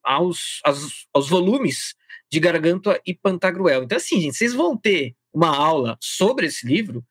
[0.04, 1.94] aos, aos, aos volumes
[2.30, 3.82] de Gargantua e Pantagruel.
[3.82, 7.04] Então, assim, gente, vocês vão ter uma aula sobre esse livro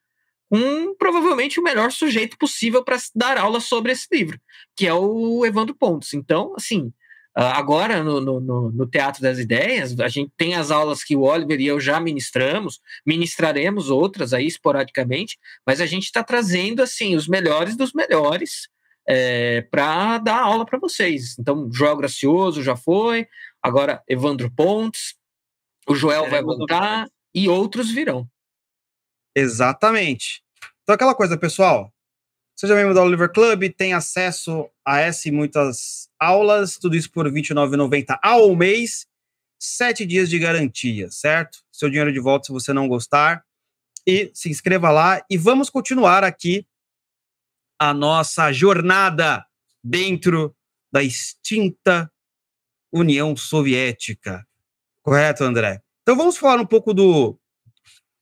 [0.50, 4.40] com provavelmente o melhor sujeito possível para dar aula sobre esse livro,
[4.76, 6.14] que é o Evandro Pontes.
[6.14, 6.94] Então, assim,
[7.34, 11.60] agora, no, no, no, Teatro das Ideias, a gente tem as aulas que o Oliver
[11.60, 17.28] e eu já ministramos, ministraremos outras aí esporadicamente, mas a gente está trazendo assim os
[17.28, 18.68] melhores dos melhores
[19.08, 21.38] é, para dar aula para vocês.
[21.40, 23.28] Então, Joel Gracioso já foi,
[23.62, 25.16] agora Evandro Pontes,
[25.88, 28.28] o Joel vai voltar e outros virão.
[29.36, 30.44] Exatamente.
[30.84, 31.92] Então, aquela coisa, pessoal,
[32.62, 37.26] Seja membro da Oliver Club, tem acesso a essa e muitas aulas, tudo isso por
[37.26, 39.08] R$ 29,90 ao mês,
[39.60, 41.58] sete dias de garantia, certo?
[41.72, 43.44] Seu dinheiro de volta se você não gostar.
[44.06, 46.64] E se inscreva lá e vamos continuar aqui
[47.80, 49.44] a nossa jornada
[49.84, 50.56] dentro
[50.94, 52.14] da extinta
[52.94, 54.46] União Soviética.
[55.02, 55.82] Correto, André?
[56.04, 57.40] Então vamos falar um pouco do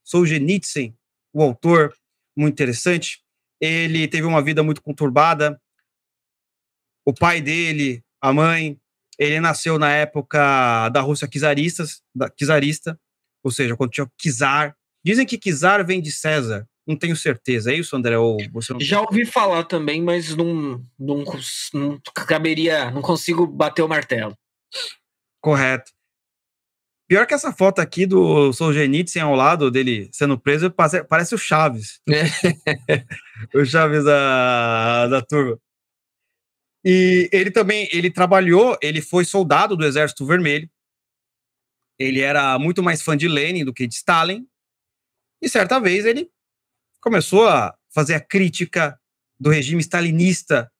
[0.05, 0.95] Solzhenitsyn,
[1.33, 1.93] o autor,
[2.37, 3.21] muito interessante
[3.59, 5.59] ele teve uma vida muito conturbada.
[7.05, 8.79] O pai dele, a mãe,
[9.17, 11.83] ele nasceu na época da Rússia czarista,
[12.15, 12.99] da, czarista
[13.43, 14.75] ou seja, quando tinha czar.
[15.03, 16.67] Dizem que czar vem de César.
[16.85, 18.17] Não tenho certeza, é isso, André?
[18.17, 18.81] Ou você não...
[18.81, 21.23] Já ouvi falar também, mas não, não,
[21.71, 24.35] não caberia, não consigo bater o martelo.
[25.39, 25.91] Correto.
[27.09, 30.71] Pior que essa foto aqui do Solzhenitsyn ao lado dele sendo preso,
[31.09, 31.99] parece o Chaves.
[32.07, 33.01] É.
[33.57, 35.59] o Chaves da, da turma.
[36.85, 40.69] E ele também, ele trabalhou, ele foi soldado do Exército Vermelho.
[41.97, 44.47] Ele era muito mais fã de Lenin do que de Stalin.
[45.41, 46.29] E certa vez ele
[47.01, 48.99] começou a fazer a crítica
[49.39, 50.71] do regime stalinista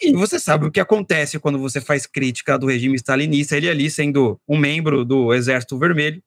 [0.00, 3.90] e você sabe o que acontece quando você faz crítica do regime stalinista, ele ali
[3.90, 6.22] sendo um membro do Exército Vermelho.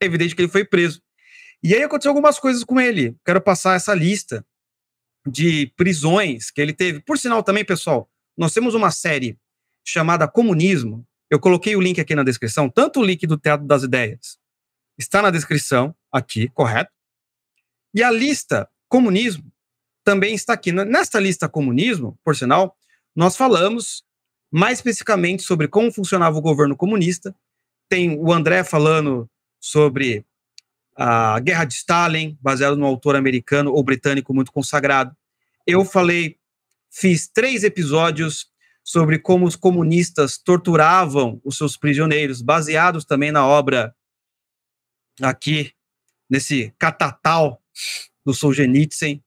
[0.00, 1.02] É evidente que ele foi preso.
[1.62, 3.16] E aí aconteceu algumas coisas com ele.
[3.24, 4.46] Quero passar essa lista
[5.26, 7.00] de prisões que ele teve.
[7.00, 9.36] Por sinal, também, pessoal, nós temos uma série
[9.84, 11.04] chamada Comunismo.
[11.28, 14.38] Eu coloquei o link aqui na descrição, tanto o link do Teatro das Ideias
[14.98, 16.90] está na descrição aqui, correto?
[17.94, 19.50] E a lista Comunismo
[20.08, 20.72] também está aqui.
[20.72, 22.74] Nesta lista comunismo, por sinal,
[23.14, 24.02] nós falamos
[24.50, 27.36] mais especificamente sobre como funcionava o governo comunista.
[27.90, 29.28] Tem o André falando
[29.60, 30.24] sobre
[30.96, 35.14] a Guerra de Stalin, baseado no autor americano ou britânico muito consagrado.
[35.66, 36.38] Eu falei,
[36.90, 38.46] fiz três episódios
[38.82, 43.94] sobre como os comunistas torturavam os seus prisioneiros, baseados também na obra
[45.20, 45.70] aqui,
[46.30, 47.62] nesse catatal
[48.24, 49.22] do Solzhenitsyn,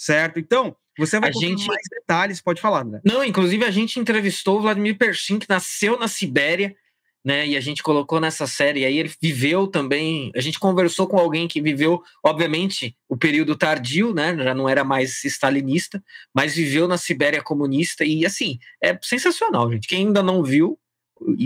[0.00, 0.38] certo?
[0.38, 3.00] Então, você vai a gente mais detalhes, pode falar, né?
[3.04, 6.74] Não, inclusive a gente entrevistou o Vladimir Pershin, que nasceu na Sibéria,
[7.22, 7.46] né?
[7.46, 10.32] E a gente colocou nessa série aí, ele viveu também.
[10.34, 14.34] A gente conversou com alguém que viveu, obviamente, o período tardio, né?
[14.38, 16.02] Já não era mais stalinista,
[16.34, 18.02] mas viveu na Sibéria comunista.
[18.02, 19.86] E assim, é sensacional, gente.
[19.86, 20.78] Quem ainda não viu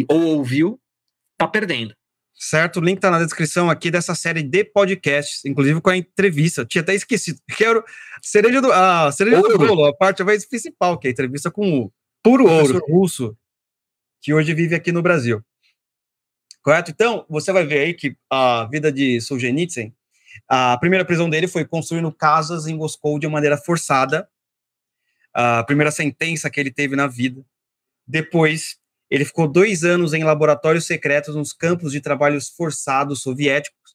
[0.09, 0.81] ou ouviu,
[1.37, 1.93] tá perdendo
[2.35, 2.79] certo?
[2.79, 6.65] O link está na descrição aqui dessa série de podcasts, inclusive com a entrevista.
[6.65, 7.41] Tinha até esquecido.
[7.57, 7.85] Quero
[8.23, 9.59] cereja do, a cereja ouro.
[9.59, 11.93] do bolo, a parte mais principal, que é a entrevista com o
[12.23, 13.37] puro ouro russo,
[14.21, 15.43] que hoje vive aqui no Brasil.
[16.63, 16.91] Correto?
[16.91, 19.93] Então, você vai ver aí que a vida de Solzhenitsyn,
[20.49, 24.27] a primeira prisão dele foi construindo casas em Moscou de maneira forçada.
[25.33, 27.45] A primeira sentença que ele teve na vida.
[28.07, 28.79] Depois,
[29.15, 33.95] Ele ficou dois anos em laboratórios secretos nos campos de trabalhos forçados soviéticos.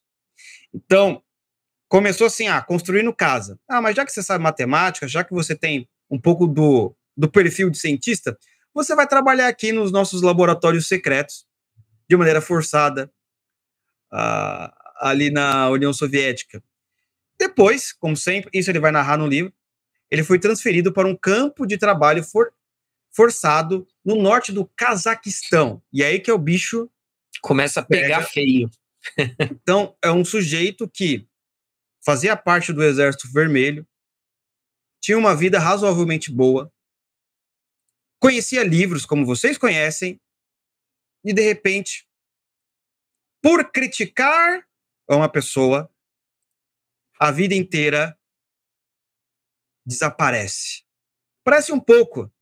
[0.72, 1.22] Então,
[1.90, 3.60] começou assim, ah, construindo casa.
[3.68, 7.30] Ah, mas já que você sabe matemática, já que você tem um pouco do, do
[7.30, 8.34] perfil de cientista,
[8.72, 11.44] você vai trabalhar aqui nos nossos laboratórios secretos,
[12.08, 13.12] de maneira forçada,
[14.10, 16.64] uh, ali na União Soviética.
[17.38, 19.52] Depois, como sempre, isso ele vai narrar no livro,
[20.10, 22.54] ele foi transferido para um campo de trabalho for,
[23.12, 25.82] forçado no norte do Cazaquistão.
[25.92, 26.90] E é aí que é o bicho
[27.40, 28.28] começa a pegar pega.
[28.28, 28.70] feio.
[29.50, 31.26] então, é um sujeito que
[32.04, 33.86] fazia parte do Exército Vermelho,
[35.02, 36.72] tinha uma vida razoavelmente boa,
[38.20, 40.20] conhecia livros como vocês conhecem,
[41.24, 42.06] e de repente,
[43.42, 44.66] por criticar
[45.08, 45.90] uma pessoa,
[47.18, 48.18] a vida inteira
[49.84, 50.84] desaparece.
[51.44, 52.32] Parece um pouco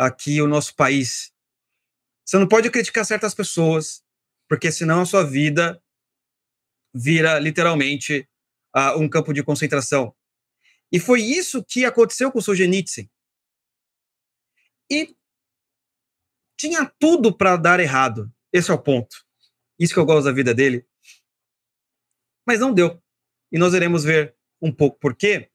[0.00, 1.30] aqui o nosso país.
[2.24, 4.02] Você não pode criticar certas pessoas,
[4.48, 5.82] porque senão a sua vida
[6.94, 8.28] vira literalmente
[8.74, 10.16] uh, um campo de concentração.
[10.90, 13.08] E foi isso que aconteceu com o Solzhenitsyn.
[14.90, 15.14] E
[16.58, 18.32] tinha tudo para dar errado.
[18.52, 19.24] Esse é o ponto.
[19.78, 20.86] Isso que eu gosto da vida dele.
[22.46, 23.00] Mas não deu.
[23.52, 25.50] E nós iremos ver um pouco por quê.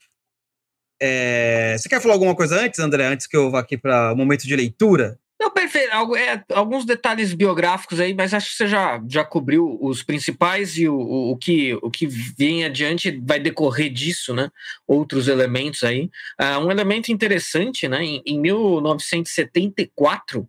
[1.01, 1.75] É...
[1.77, 4.47] Você quer falar alguma coisa antes, André, antes que eu vá aqui para o momento
[4.47, 5.19] de leitura?
[5.39, 5.91] Não, perfeito.
[6.15, 10.87] É, alguns detalhes biográficos aí, mas acho que você já, já cobriu os principais e
[10.87, 14.49] o, o, o, que, o que vem adiante vai decorrer disso, né?
[14.87, 16.09] Outros elementos aí.
[16.41, 18.03] Uh, um elemento interessante, né?
[18.03, 20.47] Em, em 1974,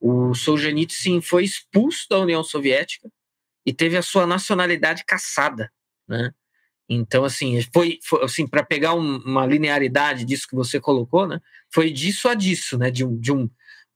[0.00, 3.08] o Solzhenitsyn foi expulso da União Soviética
[3.64, 5.70] e teve a sua nacionalidade caçada,
[6.08, 6.32] né?
[6.88, 11.40] Então, assim, foi, foi assim, para pegar um, uma linearidade disso que você colocou, né?
[11.72, 12.90] Foi disso a disso, né?
[12.90, 13.48] De um, de um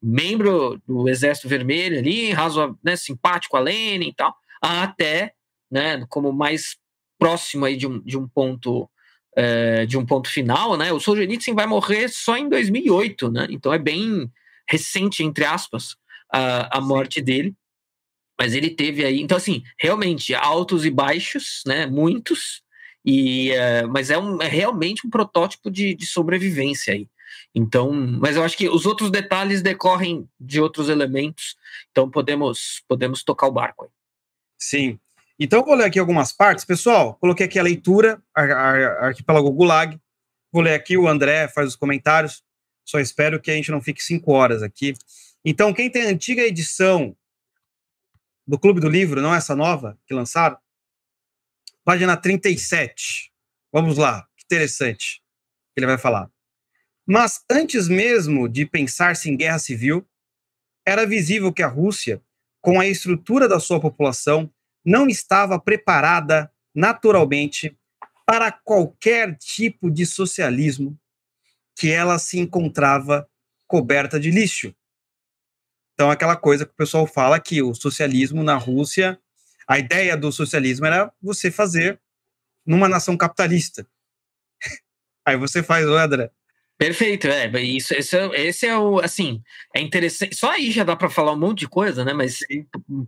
[0.03, 5.33] membro do Exército Vermelho ali, razoável, né, simpático a Lenin e tal, até,
[5.71, 6.77] né, como mais
[7.19, 8.89] próximo aí de um, de um ponto
[9.37, 10.93] é, de um ponto final, né?
[10.93, 13.47] O Solzhenitsyn vai morrer só em 2008, né?
[13.51, 14.31] Então é bem
[14.69, 15.97] recente entre aspas
[16.33, 17.55] a, a morte dele,
[18.39, 21.87] mas ele teve aí, então assim, realmente altos e baixos, né?
[21.87, 22.63] Muitos
[23.05, 27.09] e uh, mas é, um, é realmente um protótipo de, de sobrevivência aí.
[27.55, 31.57] Então, mas eu acho que os outros detalhes decorrem de outros elementos,
[31.91, 33.91] então podemos podemos tocar o barco aí.
[34.59, 34.99] Sim.
[35.41, 36.65] Então, vou ler aqui algumas partes.
[36.65, 39.99] Pessoal, coloquei aqui a leitura, ar, ar, Arquipélago Gulag.
[40.53, 42.43] Vou ler aqui, o André faz os comentários.
[42.85, 44.95] Só espero que a gente não fique cinco horas aqui.
[45.45, 47.17] Então, quem tem a antiga edição
[48.47, 50.57] do Clube do Livro, não essa nova que lançaram,
[51.89, 53.33] página 37.
[53.73, 55.23] Vamos lá, que interessante.
[55.75, 56.31] Ele vai falar.
[57.07, 60.07] Mas antes mesmo de pensar-se em guerra civil,
[60.87, 62.23] era visível que a Rússia,
[62.61, 64.53] com a estrutura da sua população,
[64.85, 67.75] não estava preparada naturalmente
[68.27, 70.95] para qualquer tipo de socialismo
[71.75, 73.27] que ela se encontrava
[73.67, 74.77] coberta de lixo.
[75.95, 79.19] Então, aquela coisa que o pessoal fala que o socialismo na Rússia,
[79.69, 82.01] a ideia do socialismo era você fazer
[82.67, 83.87] numa nação capitalista.
[85.25, 86.31] Aí você faz, André,
[86.79, 89.43] Perfeito, é, isso, esse, é, esse é o, assim,
[89.75, 92.39] é interessante, só aí já dá para falar um monte de coisa, né, mas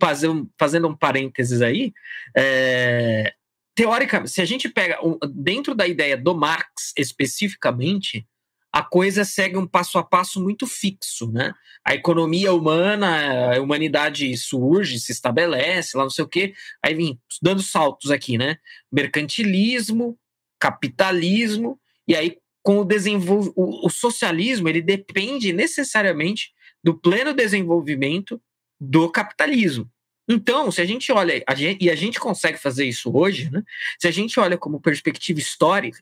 [0.02, 1.92] fazer, fazendo um parênteses aí,
[2.36, 3.32] é,
[3.72, 4.98] teoricamente, se a gente pega,
[5.32, 8.26] dentro da ideia do Marx especificamente,
[8.72, 11.52] a coisa segue um passo a passo muito fixo, né,
[11.84, 16.54] a economia humana, a humanidade surge, se estabelece, lá não sei o quê,
[16.84, 18.58] aí vem dando saltos aqui, né,
[18.92, 20.18] mercantilismo,
[20.58, 23.54] capitalismo, e aí com o desenvolvimento.
[23.56, 26.52] O, socialismo ele depende necessariamente
[26.84, 28.40] do pleno desenvolvimento
[28.78, 29.90] do capitalismo.
[30.28, 33.62] Então, se a gente olha, a gente, e a gente consegue fazer isso hoje, né?
[33.98, 36.00] se a gente olha como perspectiva histórica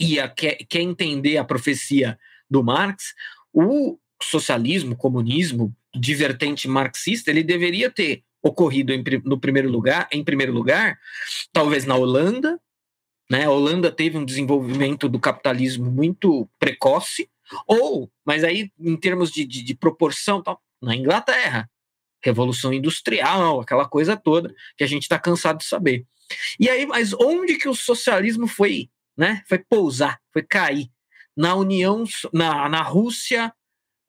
[0.00, 2.18] e a, quer, quer entender a profecia
[2.48, 3.14] do Marx,
[3.52, 10.52] o socialismo, comunismo, divertente marxista, ele deveria ter ocorrido em, no primeiro lugar, em primeiro
[10.52, 10.98] lugar,
[11.52, 12.58] talvez na Holanda,
[13.30, 13.44] né?
[13.44, 17.28] A Holanda teve um desenvolvimento do capitalismo muito precoce,
[17.66, 20.42] ou, mas aí em termos de, de, de proporção,
[20.82, 21.70] na Inglaterra,
[22.24, 26.06] Revolução Industrial, aquela coisa toda que a gente está cansado de saber.
[26.58, 28.88] E aí, mas onde que o socialismo foi,
[29.20, 29.42] né?
[29.46, 30.90] Foi pousar, foi cair
[31.36, 33.52] na União, na, na Rússia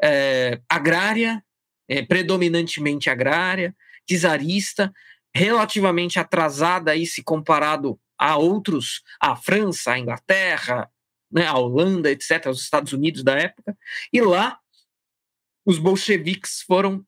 [0.02, 1.44] é, agrária,
[1.86, 3.76] é, predominantemente agrária,
[4.10, 4.90] czarista,
[5.36, 10.90] relativamente atrasada aí se comparado a outros, a França, a Inglaterra,
[11.30, 13.78] né, a Holanda, etc., os Estados Unidos da época,
[14.14, 14.60] e lá
[15.66, 17.06] os bolcheviques foram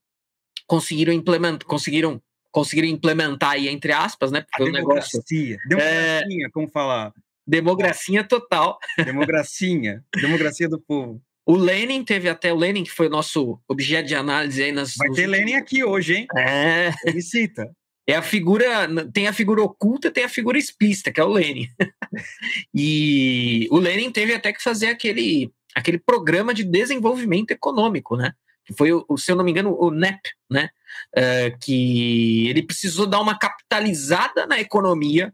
[0.68, 4.42] conseguiram implementar, conseguiram, conseguiram implementar aí, entre aspas, né?
[4.42, 5.22] Porque a democracia.
[5.22, 7.14] Negócio, democracia, é, como falar?
[7.46, 8.78] Democracia total.
[8.98, 10.04] Democracia.
[10.16, 11.22] democracia do povo.
[11.46, 14.96] O Lenin teve até o Lenin, que foi o nosso objeto de análise aí nas.
[14.96, 16.28] Vai ter Lenin aqui hoje, hein?
[16.38, 16.92] É.
[17.06, 17.70] Ele cita.
[18.08, 21.68] É a figura, tem a figura oculta, tem a figura explícita, que é o Lenin.
[22.74, 28.34] e o Lenin teve até que fazer aquele, aquele programa de desenvolvimento econômico, né?
[28.66, 30.70] Que foi, o, se eu não me engano, o NEP, né?
[31.18, 35.34] Uh, que ele precisou dar uma capitalizada na economia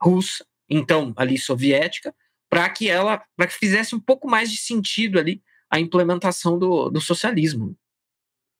[0.00, 2.14] russa, então ali soviética,
[2.48, 6.88] para que ela, para que fizesse um pouco mais de sentido ali a implementação do,
[6.88, 7.76] do socialismo.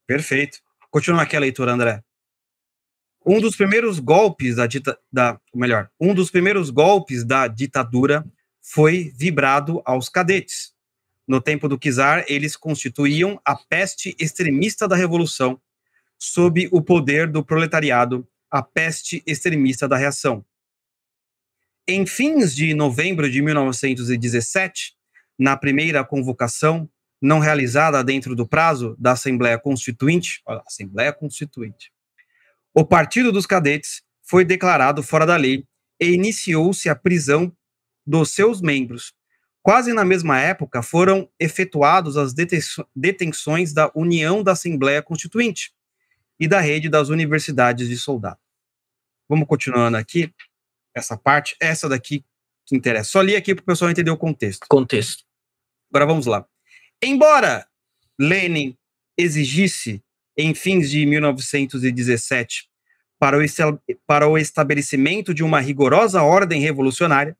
[0.07, 0.59] Perfeito.
[0.90, 2.02] Continua aqui a leitura, André.
[3.26, 8.24] Um dos primeiros golpes da, dita, da melhor, um dos primeiros golpes da ditadura
[8.61, 10.74] foi vibrado aos cadetes.
[11.26, 15.59] No tempo do czar, eles constituíam a peste extremista da revolução,
[16.18, 20.44] sob o poder do proletariado, a peste extremista da reação.
[21.87, 24.95] Em fins de novembro de 1917,
[25.39, 26.89] na primeira convocação,
[27.20, 31.93] não realizada dentro do prazo da Assembleia Constituinte, Assembleia Constituinte,
[32.72, 35.66] o Partido dos Cadetes foi declarado fora da lei
[36.01, 37.55] e iniciou-se a prisão
[38.07, 39.12] dos seus membros.
[39.62, 42.32] Quase na mesma época foram efetuadas as
[42.97, 45.70] detenções da União da Assembleia Constituinte
[46.41, 48.43] e da rede das universidades de soldados.
[49.28, 50.32] Vamos continuando aqui
[50.95, 52.24] essa parte, essa daqui
[52.66, 53.11] que interessa.
[53.11, 54.66] Só li aqui para o pessoal entender o contexto.
[54.68, 55.24] Contexto.
[55.90, 56.47] Agora vamos lá.
[57.03, 57.66] Embora
[58.18, 58.76] Lenin
[59.16, 60.03] exigisse,
[60.36, 62.68] em fins de 1917,
[63.18, 63.42] para o,
[64.07, 67.36] para o estabelecimento de uma rigorosa ordem revolucionária,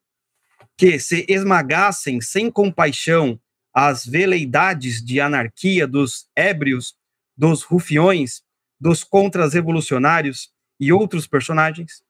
[0.77, 3.39] que se esmagassem sem compaixão
[3.73, 6.95] as veleidades de anarquia dos ébrios,
[7.35, 8.41] dos rufiões,
[8.79, 10.49] dos contras-revolucionários
[10.79, 12.04] e outros personagens,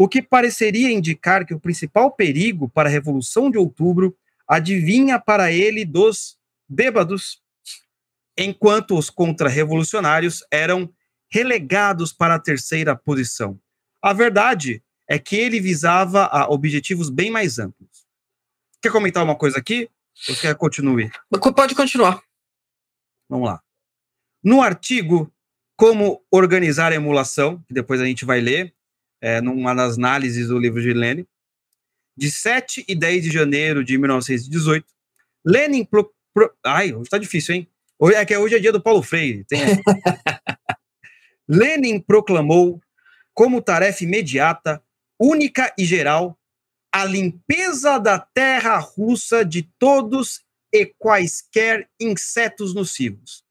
[0.00, 4.16] o que pareceria indicar que o principal perigo para a Revolução de Outubro
[4.48, 7.42] adivinha para ele dos bêbados,
[8.34, 10.90] enquanto os contra-revolucionários eram
[11.30, 13.60] relegados para a terceira posição.
[14.00, 18.06] A verdade é que ele visava a objetivos bem mais amplos.
[18.80, 19.86] Quer comentar uma coisa aqui?
[20.30, 21.10] Ou quer continue?
[21.54, 22.22] Pode continuar.
[23.28, 23.62] Vamos lá.
[24.42, 25.30] No artigo
[25.76, 28.74] Como Organizar a Emulação, que depois a gente vai ler,
[29.20, 31.26] é, numa das análises do livro de Lenin,
[32.16, 34.86] de 7 e 10 de janeiro de 1918,
[35.44, 35.84] Lenin.
[35.84, 37.68] Pro, pro, ai, hoje tá difícil, hein?
[37.98, 39.44] Hoje, é que hoje é dia do Paulo Freire.
[39.44, 39.60] Tem...
[41.48, 42.80] Lenin proclamou
[43.34, 44.82] como tarefa imediata,
[45.18, 46.38] única e geral,
[46.92, 50.42] a limpeza da terra russa de todos
[50.72, 53.44] e quaisquer insetos nocivos.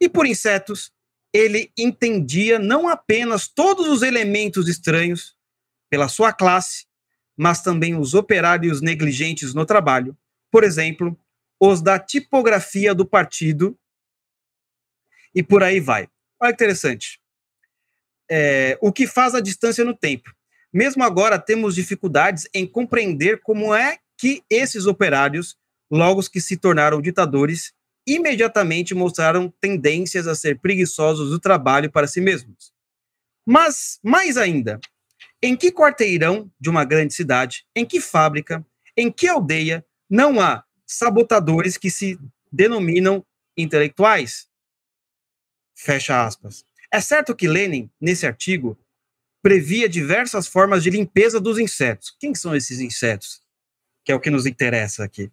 [0.00, 0.92] E por insetos,
[1.32, 5.34] ele entendia não apenas todos os elementos estranhos
[5.88, 6.86] pela sua classe,
[7.36, 10.16] mas também os operários negligentes no trabalho,
[10.50, 11.18] por exemplo,
[11.58, 13.78] os da tipografia do partido,
[15.34, 16.08] e por aí vai.
[16.40, 17.20] Olha que interessante.
[18.30, 20.34] É, o que faz a distância no tempo.
[20.72, 25.56] Mesmo agora, temos dificuldades em compreender como é que esses operários,
[25.90, 27.72] logo que se tornaram ditadores,
[28.06, 32.72] imediatamente mostraram tendências a ser preguiçosos do trabalho para si mesmos.
[33.46, 34.80] Mas, mais ainda,
[35.42, 38.64] em que quarteirão de uma grande cidade, em que fábrica,
[38.96, 42.18] em que aldeia não há sabotadores que se
[42.50, 43.24] denominam
[43.56, 44.48] intelectuais?
[45.74, 46.64] Fecha aspas.
[46.92, 48.78] É certo que Lenin, nesse artigo,
[49.42, 52.14] previa diversas formas de limpeza dos insetos.
[52.20, 53.42] Quem são esses insetos?
[54.04, 55.30] Que é o que nos interessa aqui.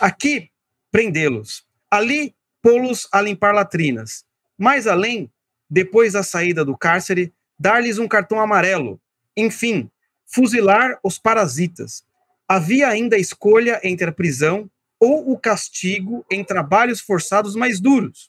[0.00, 0.50] Aqui,
[0.90, 4.24] prendê-los Ali, pô-los a limpar latrinas.
[4.58, 5.30] Mais além,
[5.70, 9.00] depois da saída do cárcere, dar-lhes um cartão amarelo.
[9.36, 9.88] Enfim,
[10.26, 12.02] fuzilar os parasitas.
[12.48, 14.68] Havia ainda a escolha entre a prisão
[14.98, 18.28] ou o castigo em trabalhos forçados mais duros.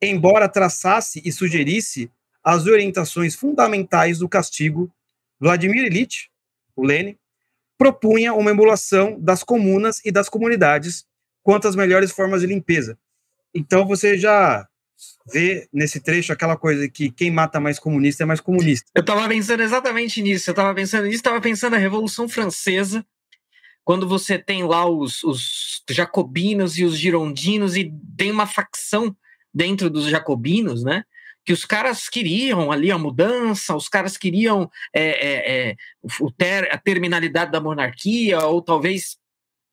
[0.00, 2.10] Embora traçasse e sugerisse
[2.42, 4.90] as orientações fundamentais do castigo,
[5.38, 6.30] Vladimir Ilyich,
[6.74, 7.18] o Lenin,
[7.76, 11.04] propunha uma emulação das comunas e das comunidades
[11.44, 12.98] quanto às melhores formas de limpeza.
[13.54, 14.66] Então você já
[15.30, 18.90] vê nesse trecho aquela coisa que quem mata mais comunista é mais comunista.
[18.94, 20.50] Eu estava pensando exatamente nisso.
[20.50, 23.06] Eu estava pensando nisso, estava pensando na Revolução Francesa,
[23.84, 29.14] quando você tem lá os, os jacobinos e os girondinos e tem uma facção
[29.52, 31.04] dentro dos jacobinos, né?
[31.44, 35.76] Que os caras queriam ali a mudança, os caras queriam é, é, é,
[36.38, 39.18] ter, a terminalidade da monarquia, ou talvez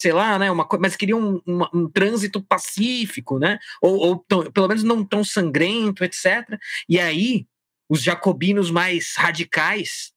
[0.01, 4.67] sei lá, né, uma mas queriam um, um, trânsito pacífico, né, ou, ou tão, pelo
[4.67, 6.59] menos não tão sangrento, etc.
[6.89, 7.45] E aí
[7.87, 10.11] os jacobinos mais radicais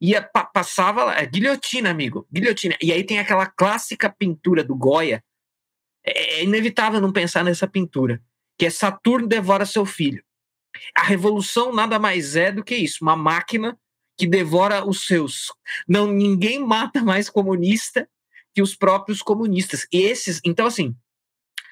[0.00, 2.76] ia passava lá, é guilhotina, amigo, guilhotina.
[2.82, 5.24] E aí tem aquela clássica pintura do Goya.
[6.04, 8.22] É, é inevitável não pensar nessa pintura,
[8.58, 10.22] que é Saturno devora seu filho.
[10.94, 13.78] A revolução nada mais é do que isso, uma máquina
[14.18, 15.46] que devora os seus.
[15.88, 18.08] Não, ninguém mata mais comunista
[18.54, 19.86] que os próprios comunistas.
[19.92, 20.94] E esses, então assim,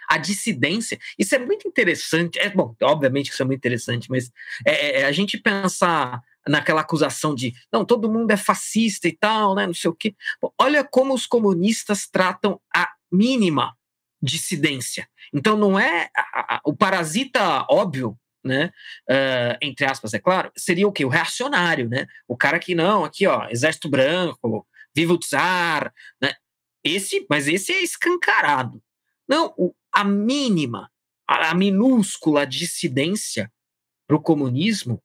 [0.09, 2.39] a dissidência, isso é muito interessante.
[2.39, 4.31] É bom, obviamente isso é muito interessante, mas
[4.67, 9.13] é, é, é, a gente pensar naquela acusação de não, todo mundo é fascista e
[9.13, 9.67] tal, né?
[9.67, 10.15] Não sei o quê.
[10.41, 13.77] Bom, olha como os comunistas tratam a mínima
[14.21, 15.09] dissidência.
[15.33, 18.73] Então não é a, a, o parasita óbvio né?
[19.09, 21.05] Uh, entre aspas, é claro, seria o que?
[21.05, 22.07] O reacionário, né?
[22.27, 26.33] O cara que não, aqui, ó, exército branco, viva o czar, né?
[26.85, 28.83] Esse, mas esse é escancarado.
[29.29, 30.91] Não, o, a mínima,
[31.27, 33.51] a, a minúscula dissidência
[34.07, 35.03] para o comunismo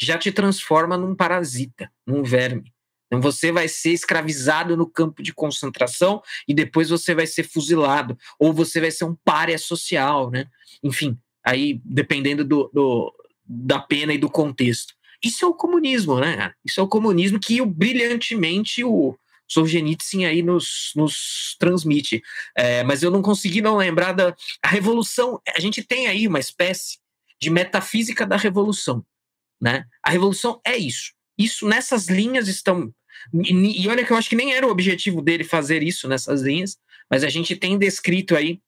[0.00, 2.72] já te transforma num parasita, num verme.
[3.06, 8.18] Então você vai ser escravizado no campo de concentração e depois você vai ser fuzilado,
[8.38, 10.46] ou você vai ser um párea social, né?
[10.82, 13.14] Enfim, aí dependendo do, do,
[13.44, 14.94] da pena e do contexto.
[15.22, 16.52] Isso é o comunismo, né?
[16.64, 19.16] Isso é o comunismo que brilhantemente o
[19.48, 22.22] Solzhenitsyn aí nos, nos transmite.
[22.56, 25.40] É, mas eu não consegui não lembrar da a revolução.
[25.54, 26.98] A gente tem aí uma espécie
[27.40, 29.04] de metafísica da revolução,
[29.60, 29.84] né?
[30.02, 31.12] A revolução é isso.
[31.38, 32.92] Isso nessas linhas estão
[33.32, 36.42] e, e olha que eu acho que nem era o objetivo dele fazer isso nessas
[36.42, 36.78] linhas,
[37.10, 38.60] mas a gente tem descrito aí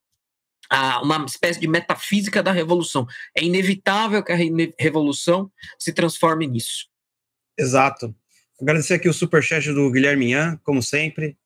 [0.71, 3.07] a, uma espécie de metafísica da revolução.
[3.37, 4.37] É inevitável que a
[4.79, 6.89] revolução se transforme nisso.
[7.59, 8.15] Exato.
[8.61, 11.37] Agradecer aqui o superchat do Guilherme Ian, como sempre,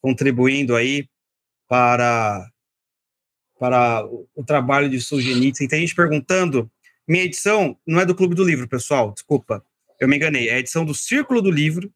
[0.00, 1.08] contribuindo aí
[1.68, 2.48] para,
[3.58, 5.66] para o, trabalho de Solzhenitsyn.
[5.66, 6.70] Tem gente perguntando,
[7.08, 9.64] minha edição não é do Clube do Livro, pessoal, desculpa,
[10.00, 11.92] eu me enganei, é a edição do Círculo do Livro,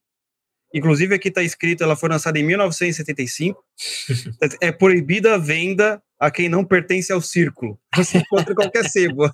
[0.74, 3.64] inclusive aqui está escrito, ela foi lançada em 1975,
[4.60, 7.78] é proibida a venda a quem não pertence ao círculo.
[7.94, 9.30] Você encontra qualquer sebo.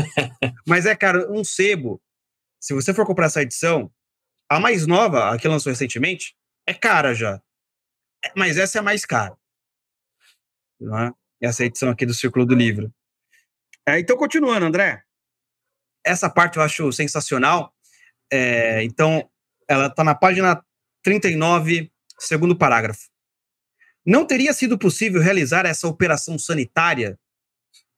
[0.66, 2.00] Mas é, cara, um sebo,
[2.58, 3.92] se você for comprar essa edição,
[4.56, 6.36] a mais nova, a que lançou recentemente,
[6.66, 7.40] é cara já.
[8.24, 9.36] É, mas essa é a mais cara.
[10.80, 11.12] Não é?
[11.40, 12.92] Essa edição aqui do Círculo do Livro.
[13.86, 15.02] É, então, continuando, André.
[16.04, 17.74] Essa parte eu acho sensacional.
[18.32, 19.28] É, então,
[19.68, 20.64] ela está na página
[21.02, 23.08] 39, segundo parágrafo.
[24.04, 27.18] Não teria sido possível realizar essa operação sanitária,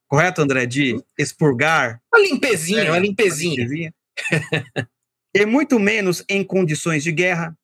[0.07, 2.01] correto, André, de expurgar?
[2.13, 3.65] Uma limpezinha, é, uma limpezinha.
[3.65, 3.93] Uma limpezinha.
[5.35, 7.57] e muito menos em condições de guerra,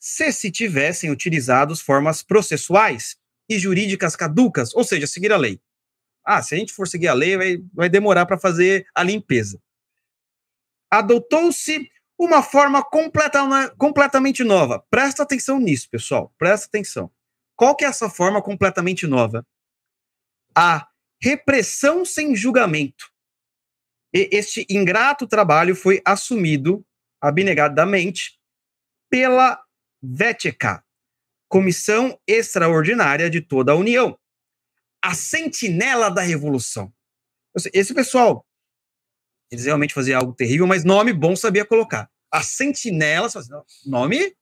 [0.00, 3.16] se se tivessem utilizados formas processuais
[3.50, 5.60] e jurídicas caducas, ou seja, seguir a lei.
[6.24, 9.60] Ah, se a gente for seguir a lei, vai, vai demorar para fazer a limpeza.
[10.90, 11.86] Adotou-se
[12.18, 13.42] uma forma completa,
[13.76, 14.82] completamente nova.
[14.88, 16.32] Presta atenção nisso, pessoal.
[16.38, 17.10] Presta atenção.
[17.54, 19.46] Qual que é essa forma completamente nova?
[20.56, 20.88] A
[21.20, 23.12] repressão sem julgamento.
[24.16, 26.82] E este ingrato trabalho foi assumido
[27.20, 28.40] abnegadamente
[29.10, 29.62] pela
[30.02, 30.82] VETECA,
[31.46, 34.18] Comissão Extraordinária de toda a União,
[35.04, 36.90] a sentinela da revolução.
[37.74, 38.46] Esse pessoal,
[39.50, 42.10] eles realmente faziam algo terrível, mas nome bom sabia colocar.
[42.32, 43.28] A sentinela,
[43.84, 44.34] nome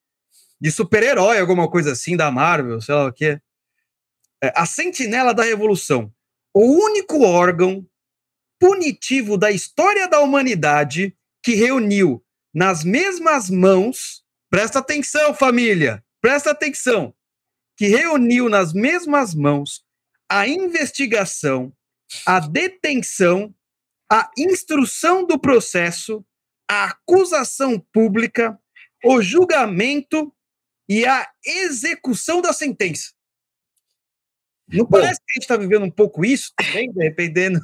[0.60, 3.40] de super-herói, alguma coisa assim, da Marvel, sei lá o que.
[4.40, 6.14] É, a Sentinela da Revolução,
[6.54, 7.84] o único órgão
[8.58, 12.24] punitivo da história da humanidade que reuniu
[12.54, 17.14] nas mesmas mãos, presta atenção, família, presta atenção,
[17.76, 19.84] que reuniu nas mesmas mãos
[20.28, 21.72] a investigação,
[22.24, 23.54] a detenção,
[24.10, 26.24] a instrução do processo,
[26.70, 28.58] a acusação pública,
[29.04, 30.32] o julgamento
[30.88, 33.12] e a execução da sentença.
[34.68, 37.60] Não Bom, parece que a gente está vivendo um pouco isso também, dependendo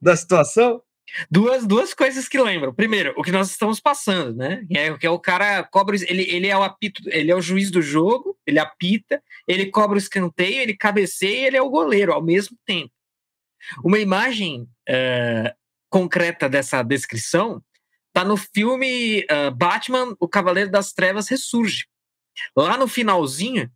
[0.00, 0.82] da situação?
[1.30, 2.72] Duas, duas coisas que lembram.
[2.72, 4.64] Primeiro, o que nós estamos passando, né?
[4.70, 7.70] É, que é o cara cobra, ele, ele é o apito, ele é o juiz
[7.70, 12.12] do jogo, ele apita, ele cobra o escanteio, ele cabeceia e ele é o goleiro
[12.12, 12.92] ao mesmo tempo.
[13.84, 15.54] Uma imagem uh,
[15.90, 17.62] concreta dessa descrição
[18.08, 21.86] está no filme uh, Batman, o Cavaleiro das Trevas ressurge.
[22.56, 23.70] Lá no finalzinho,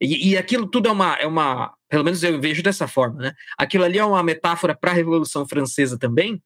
[0.00, 3.32] e, e, aquilo tudo é uma, é uma, pelo menos eu vejo dessa forma, né?
[3.56, 6.42] Aquilo ali é uma metáfora para a Revolução Francesa também,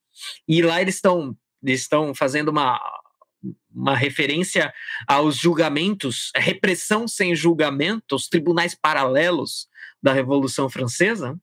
[0.47, 2.81] e lá eles estão eles estão fazendo uma,
[3.73, 4.73] uma referência
[5.07, 9.69] aos julgamentos, repressão sem julgamento, os tribunais paralelos
[10.03, 11.39] da Revolução Francesa.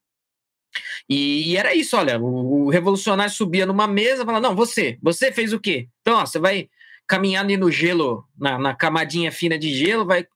[1.10, 4.98] E, e era isso, olha, o, o, revolucionário subia numa mesa e falava, não, você,
[5.02, 5.88] você fez o quê?
[6.02, 6.70] Então, ó, você vai
[7.08, 10.28] caminhar ali no gelo, na, na camadinha fina de gelo, vai...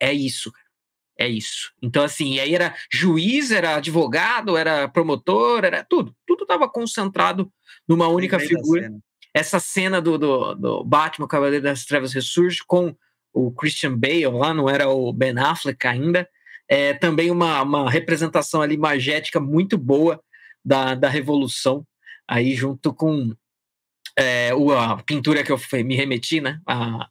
[0.00, 0.69] É isso, cara.
[1.20, 1.70] É isso.
[1.82, 6.16] Então, assim, aí era juiz, era advogado, era promotor, era tudo.
[6.26, 7.52] Tudo estava concentrado
[7.86, 8.84] numa única figura.
[8.84, 8.98] Cena.
[9.34, 12.96] Essa cena do, do, do Batman, Cavaleiro das Trevas Ressurge, com
[13.34, 16.26] o Christian Bale lá, não era o Ben Affleck ainda.
[16.66, 20.18] É também uma, uma representação ali magética muito boa
[20.64, 21.86] da, da Revolução,
[22.26, 23.34] aí junto com
[24.18, 26.60] é, a pintura que eu me remeti, né?
[26.66, 27.06] A,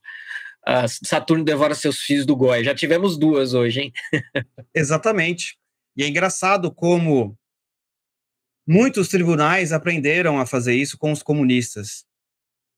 [0.69, 2.63] a Saturno devora seus filhos do Goya.
[2.63, 3.93] Já tivemos duas hoje, hein?
[4.73, 5.57] Exatamente.
[5.97, 7.35] E é engraçado como
[8.67, 12.05] muitos tribunais aprenderam a fazer isso com os comunistas.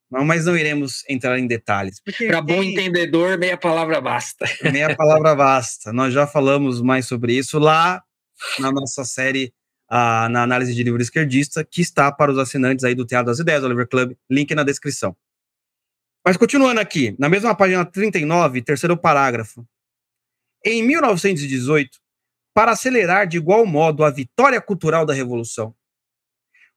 [0.10, 2.02] Mas não iremos entrar em detalhes.
[2.28, 4.46] Para bom entendedor, meia palavra basta.
[4.72, 5.94] Meia palavra basta.
[5.94, 8.04] Nós já falamos mais sobre isso lá
[8.60, 9.54] na nossa série
[9.89, 13.39] uh, na análise de livro esquerdista, que está para os assinantes aí do Teatro das
[13.39, 15.16] Ideias, Oliver Club, link na descrição.
[16.24, 19.67] Mas continuando aqui, na mesma página 39, terceiro parágrafo.
[20.63, 21.99] Em 1918,
[22.53, 25.76] para acelerar de igual modo a vitória cultural da Revolução,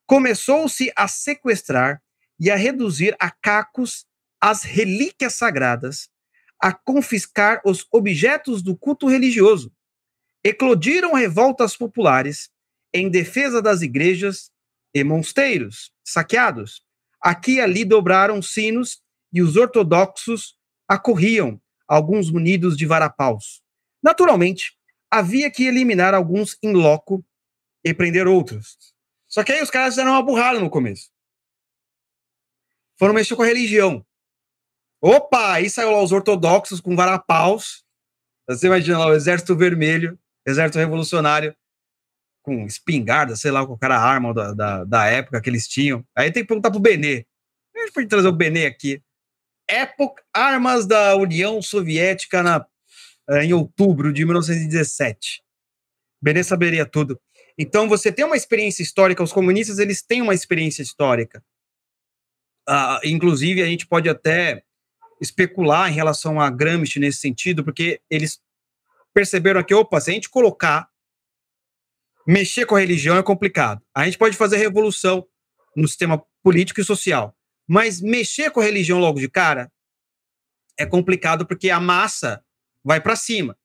[0.06, 2.02] começou-se a sequestrar
[2.40, 4.06] e a reduzir a cacos
[4.40, 6.08] as relíquias sagradas,
[6.60, 9.70] a confiscar os objetos do culto religioso.
[10.42, 12.50] Eclodiram revoltas populares
[12.92, 14.50] em defesa das igrejas
[14.94, 16.82] e mosteiros saqueados.
[17.20, 19.03] Aqui e ali dobraram sinos
[19.34, 20.56] e os ortodoxos
[20.88, 23.60] acorriam, alguns munidos de varapaus.
[24.00, 24.78] Naturalmente,
[25.10, 27.24] havia que eliminar alguns em loco
[27.84, 28.78] e prender outros.
[29.28, 31.10] Só que aí os caras fizeram uma burrada no começo.
[32.96, 34.06] Foram mexer com a religião.
[35.02, 37.84] Opa, aí saiu lá os ortodoxos com varapaus.
[38.48, 41.56] Você imagina lá o exército vermelho, exército revolucionário,
[42.42, 46.06] com espingarda, sei lá qual era a arma da, da, da época que eles tinham.
[46.14, 47.26] Aí tem que perguntar pro Benê.
[47.74, 49.02] A gente pode trazer o Benê aqui
[49.68, 52.66] época, armas da União Soviética na,
[53.30, 55.42] eh, em outubro de 1917.
[56.22, 57.20] Benê saberia tudo.
[57.58, 61.42] Então, você tem uma experiência histórica, os comunistas eles têm uma experiência histórica.
[62.68, 64.64] Uh, inclusive, a gente pode até
[65.20, 68.40] especular em relação a Gramsci nesse sentido, porque eles
[69.12, 70.88] perceberam que, opa, se a gente colocar,
[72.26, 73.82] mexer com a religião é complicado.
[73.94, 75.26] A gente pode fazer revolução
[75.76, 77.36] no sistema político e social.
[77.66, 79.72] Mas mexer com a religião logo de cara
[80.78, 82.44] é complicado porque a massa
[82.82, 83.56] vai para cima.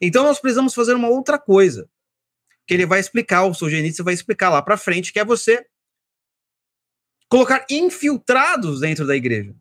[0.00, 1.88] Então nós precisamos fazer uma outra coisa,
[2.66, 5.66] que ele vai explicar, o Solzhenitsyn vai explicar lá para frente, que é você
[7.28, 9.54] colocar infiltrados dentro da igreja.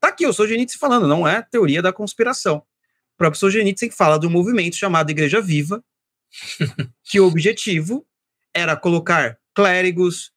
[0.00, 2.58] Tá aqui o Solzhenitsyn falando, não é teoria da conspiração.
[2.58, 5.84] O próprio Solzhenitsyn fala de um movimento chamado Igreja Viva,
[7.04, 8.06] que o objetivo
[8.52, 10.32] era colocar clérigos,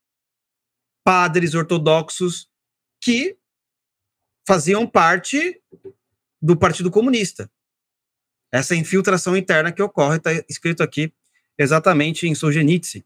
[1.04, 2.48] padres ortodoxos
[3.08, 3.38] que
[4.46, 5.62] faziam parte
[6.42, 7.50] do Partido Comunista.
[8.52, 11.14] Essa infiltração interna que ocorre está escrito aqui
[11.58, 13.02] exatamente em Solzhenitsyn.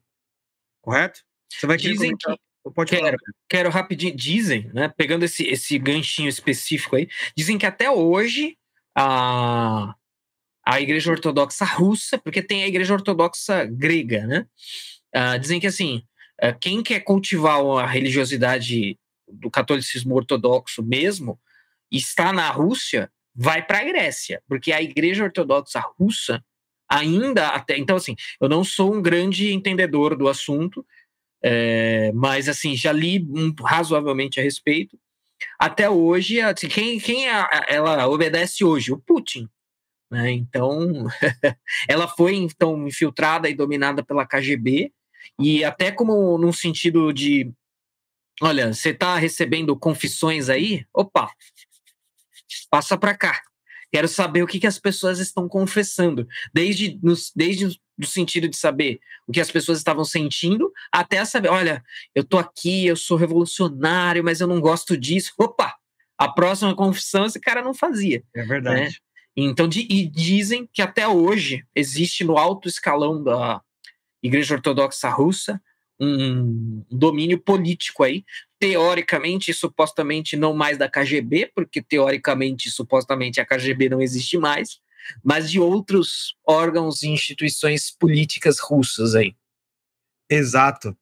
[0.81, 1.23] Correto?
[1.53, 2.35] Você vai Dizem que
[2.73, 4.15] Pode quero, quero rapidinho.
[4.15, 4.91] Dizem, né?
[4.97, 8.57] Pegando esse, esse ganchinho específico aí, dizem que até hoje
[8.95, 9.93] a,
[10.65, 14.47] a Igreja Ortodoxa Russa, porque tem a Igreja Ortodoxa Grega, né?
[15.15, 16.03] Uh, dizem que assim,
[16.43, 18.97] uh, quem quer cultivar a religiosidade
[19.33, 21.39] do catolicismo ortodoxo mesmo,
[21.91, 26.43] está na Rússia, vai para a Grécia, porque a Igreja Ortodoxa Russa
[26.89, 30.85] ainda até então assim, eu não sou um grande entendedor do assunto,
[31.43, 34.97] é, mas assim já li um, razoavelmente a respeito.
[35.57, 38.91] Até hoje, assim, quem, quem é ela obedece hoje?
[38.91, 39.49] O Putin.
[40.11, 40.31] Né?
[40.31, 41.07] Então,
[41.87, 44.91] ela foi então infiltrada e dominada pela KGB
[45.39, 47.51] e até como num sentido de
[48.41, 50.85] Olha, você está recebendo confissões aí?
[50.93, 51.31] Opa,
[52.69, 53.41] passa para cá.
[53.91, 58.55] Quero saber o que, que as pessoas estão confessando, desde, nos, desde o sentido de
[58.55, 61.83] saber o que as pessoas estavam sentindo, até saber, olha,
[62.15, 65.33] eu tô aqui, eu sou revolucionário, mas eu não gosto disso.
[65.37, 65.75] Opa,
[66.17, 68.23] a próxima confissão esse cara não fazia.
[68.33, 68.81] É verdade.
[68.81, 68.91] Né?
[69.35, 73.61] Então, de, e dizem que até hoje existe no alto escalão da
[74.23, 75.61] Igreja Ortodoxa Russa
[76.01, 78.25] um domínio político aí,
[78.59, 84.37] teoricamente e supostamente não mais da KGB, porque teoricamente e supostamente a KGB não existe
[84.37, 84.79] mais,
[85.23, 89.35] mas de outros órgãos e instituições políticas russas aí.
[90.29, 90.97] Exato.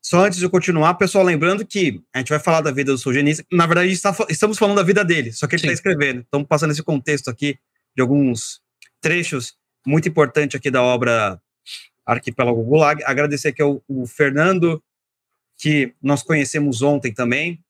[0.00, 2.98] só antes de eu continuar, pessoal, lembrando que a gente vai falar da vida do
[2.98, 3.44] Solzhenitsyn.
[3.50, 6.20] Na verdade, está, estamos falando da vida dele, só que ele está escrevendo.
[6.20, 7.58] Estamos passando esse contexto aqui
[7.96, 8.60] de alguns
[9.00, 9.54] trechos
[9.86, 11.40] muito importantes aqui da obra
[12.06, 13.02] Arquipélago Gulag.
[13.04, 14.82] Agradecer aqui ao, ao Fernando,
[15.56, 17.62] que nós conhecemos ontem também.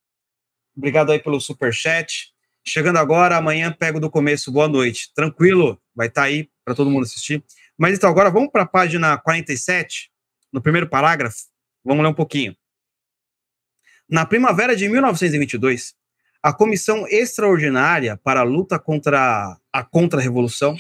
[0.77, 2.33] Obrigado aí pelo super chat.
[2.67, 4.51] Chegando agora, amanhã pego do começo.
[4.51, 5.13] Boa noite.
[5.15, 7.45] Tranquilo, vai estar tá aí para todo mundo assistir.
[7.77, 10.11] Mas então, agora vamos para a página 47,
[10.53, 11.37] no primeiro parágrafo.
[11.85, 12.57] Vamos ler um pouquinho.
[14.09, 15.95] Na primavera de 1922,
[16.43, 20.77] a Comissão Extraordinária para a Luta contra a Contra-Revolução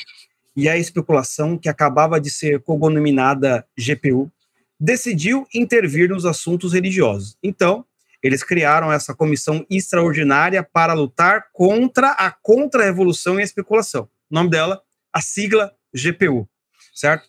[0.57, 4.30] e a Especulação, que acabava de ser cognominada GPU,
[4.78, 7.36] decidiu intervir nos assuntos religiosos.
[7.42, 7.84] Então,
[8.22, 14.09] eles criaram essa comissão extraordinária para lutar contra a contra-revolução e a especulação.
[14.30, 14.80] O nome dela,
[15.12, 16.48] a sigla GPU,
[16.94, 17.28] certo?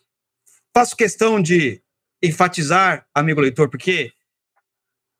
[0.73, 1.82] Faço questão de
[2.23, 4.11] enfatizar, amigo leitor, porque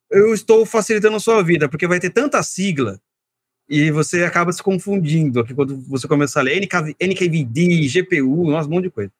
[0.10, 3.02] eu estou facilitando a sua vida, porque vai ter tanta sigla
[3.68, 8.68] e você acaba se confundindo aqui quando você começa a ler NK, NKVD, GPU, nossa,
[8.68, 9.12] um monte de coisa.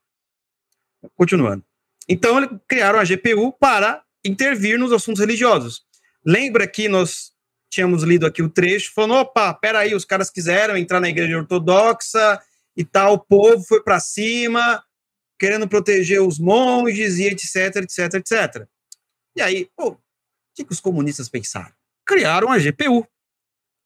[1.16, 1.64] Continuando.
[2.08, 5.84] Então, eles criaram a GPU para intervir nos assuntos religiosos.
[6.24, 7.32] Lembra que nós
[7.70, 12.40] tínhamos lido aqui o trecho, falando, opa, peraí, os caras quiseram entrar na igreja ortodoxa
[12.76, 14.84] e tal, o povo foi para cima,
[15.40, 18.68] querendo proteger os monges e etc, etc, etc.
[19.36, 20.00] E aí, pô, o
[20.56, 21.74] que, que os comunistas pensaram?
[22.06, 23.06] Criaram a GPU.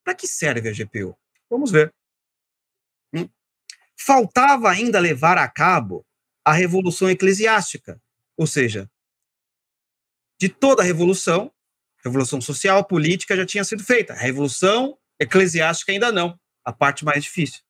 [0.09, 1.15] Para que serve a GPU?
[1.47, 1.93] Vamos ver.
[3.13, 3.29] Hum.
[3.95, 6.03] Faltava ainda levar a cabo
[6.43, 8.01] a revolução eclesiástica,
[8.35, 8.89] ou seja,
[10.39, 11.53] de toda a revolução,
[12.03, 14.13] revolução social, política já tinha sido feita.
[14.13, 17.61] A revolução eclesiástica ainda não, a parte mais difícil.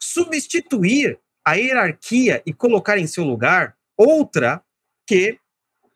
[0.00, 4.64] Substituir a hierarquia e colocar em seu lugar outra
[5.04, 5.40] que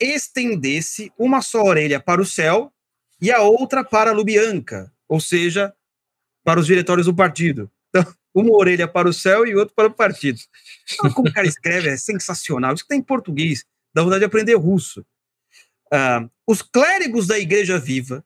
[0.01, 2.73] estendesse uma só orelha para o céu
[3.21, 5.75] e a outra para a Lubianca, ou seja,
[6.45, 7.69] para os diretórios do partido.
[7.89, 10.39] Então, uma orelha para o céu e outra para o partido.
[10.93, 12.73] Então, como o cara escreve é sensacional.
[12.73, 15.05] Isso que está em português, dá vontade de aprender russo.
[15.93, 18.25] Uh, os clérigos da Igreja Viva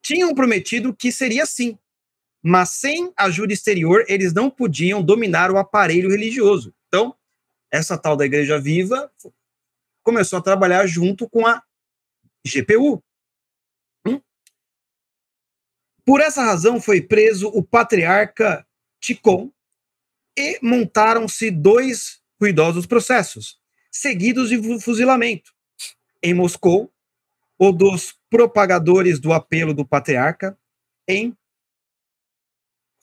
[0.00, 1.76] tinham prometido que seria assim,
[2.40, 6.72] mas sem ajuda exterior, eles não podiam dominar o aparelho religioso.
[6.86, 7.12] Então,
[7.72, 9.10] essa tal da Igreja Viva
[10.04, 11.60] começou a trabalhar junto com a
[12.46, 13.02] GPU.
[14.06, 14.20] Hum?
[16.08, 18.66] Por essa razão, foi preso o patriarca
[18.98, 19.52] Ticon
[20.34, 23.60] e montaram-se dois ruidosos processos,
[23.92, 25.52] seguidos de fuzilamento.
[26.22, 26.90] Em Moscou,
[27.58, 30.58] o dos propagadores do apelo do patriarca,
[31.06, 31.36] em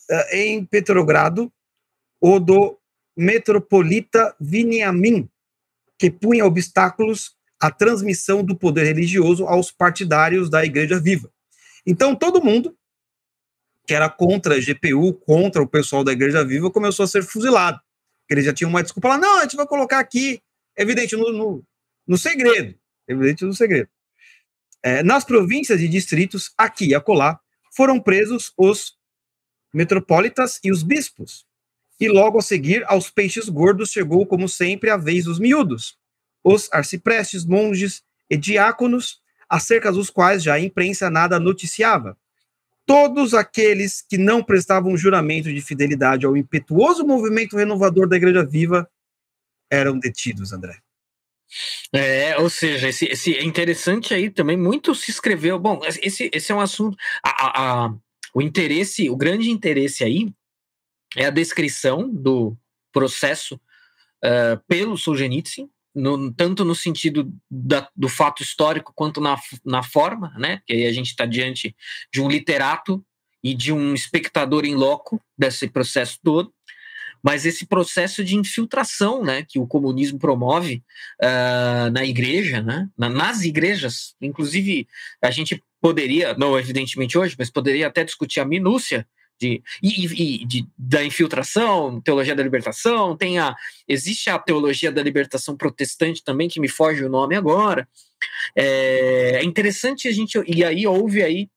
[0.10, 1.54] uh, em Petrogrado,
[2.20, 2.76] o do
[3.16, 5.30] metropolita Viniamin,
[6.00, 11.32] que punha obstáculos à transmissão do poder religioso aos partidários da Igreja Viva.
[11.86, 12.76] Então, todo mundo
[13.86, 17.80] que era contra a GPU, contra o pessoal da Igreja Viva, começou a ser fuzilado.
[18.30, 20.42] Eles já tinham uma desculpa lá, não, a gente vai colocar aqui,
[20.76, 21.64] evidente, no, no,
[22.08, 22.76] no segredo.
[23.08, 23.90] Evidente no segredo.
[24.82, 27.40] É, nas províncias e distritos, aqui e acolá,
[27.76, 28.98] foram presos os
[29.74, 31.46] metropolitas e os bispos.
[32.00, 35.98] E logo a seguir, aos peixes gordos chegou, como sempre, a vez dos miúdos,
[36.44, 42.18] os arciprestes, monges e diáconos, acerca dos quais já a imprensa nada noticiava.
[42.86, 48.90] Todos aqueles que não prestavam juramento de fidelidade ao impetuoso movimento renovador da Igreja Viva
[49.72, 50.78] eram detidos, André.
[51.94, 54.58] É, ou seja, esse, esse é interessante aí também.
[54.58, 55.58] Muito se escreveu.
[55.58, 56.98] Bom, esse, esse é um assunto.
[57.24, 57.96] A, a,
[58.34, 60.34] o interesse, o grande interesse aí
[61.16, 62.56] é a descrição do
[62.92, 69.82] processo uh, pelo Solzhenitsyn, no, tanto no sentido da, do fato histórico quanto na, na
[69.82, 70.62] forma, né?
[70.66, 71.76] Que aí a gente está diante
[72.14, 73.04] de um literato
[73.44, 76.52] e de um espectador em loco desse processo todo,
[77.24, 80.84] mas esse processo de infiltração, né, que o comunismo promove
[81.22, 84.88] uh, na igreja, né, na, nas igrejas, inclusive
[85.22, 89.08] a gente poderia, não evidentemente hoje, mas poderia até discutir a minúcia
[89.40, 93.56] de, e, e de, da infiltração, teologia da libertação, tem a,
[93.88, 97.88] existe a teologia da libertação protestante também, que me foge o nome agora.
[98.56, 101.50] É, é interessante a gente, e aí houve aí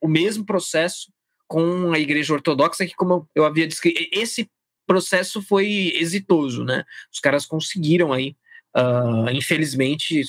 [0.00, 1.12] o mesmo processo
[1.46, 4.50] com a igreja ortodoxa, que como eu havia descrito, esse
[4.86, 6.84] processo foi exitoso, né?
[7.12, 8.36] Os caras conseguiram aí
[8.76, 10.22] uh, infelizmente,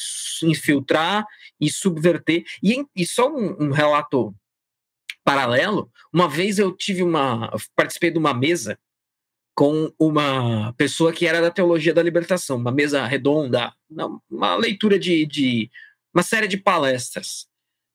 [0.43, 1.25] infiltrar
[1.59, 2.45] e subverter.
[2.63, 4.33] E, e só um, um, relato
[5.27, 7.51] paralelo: uma vez eu tive uma.
[7.75, 8.79] participei de uma mesa
[9.53, 13.73] com uma pessoa que era da teologia da libertação, uma mesa redonda,
[14.29, 15.69] uma leitura de, de
[16.13, 17.47] uma série de palestras.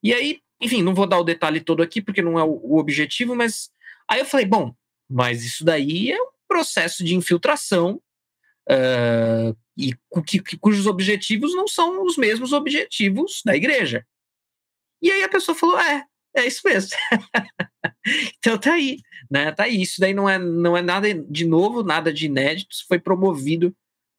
[0.02, 3.34] E aí, enfim, não vou dar o detalhe todo aqui, porque não é o, objetivo,
[3.34, 3.70] mas
[4.10, 4.74] aí eu falei, bom,
[5.08, 8.02] mas isso daí é um processo de infiltração
[8.68, 9.94] uh, e
[10.26, 14.04] que, cujos objetivos não são os mesmos objetivos da igreja.
[15.00, 16.04] E aí a pessoa falou, é,
[16.36, 16.90] é isso mesmo.
[18.38, 18.98] então tá aí,
[19.30, 19.52] né?
[19.52, 19.82] Tá aí.
[19.82, 22.72] Isso daí não é, não é nada de novo, nada de inédito.
[22.72, 23.74] Isso foi promovido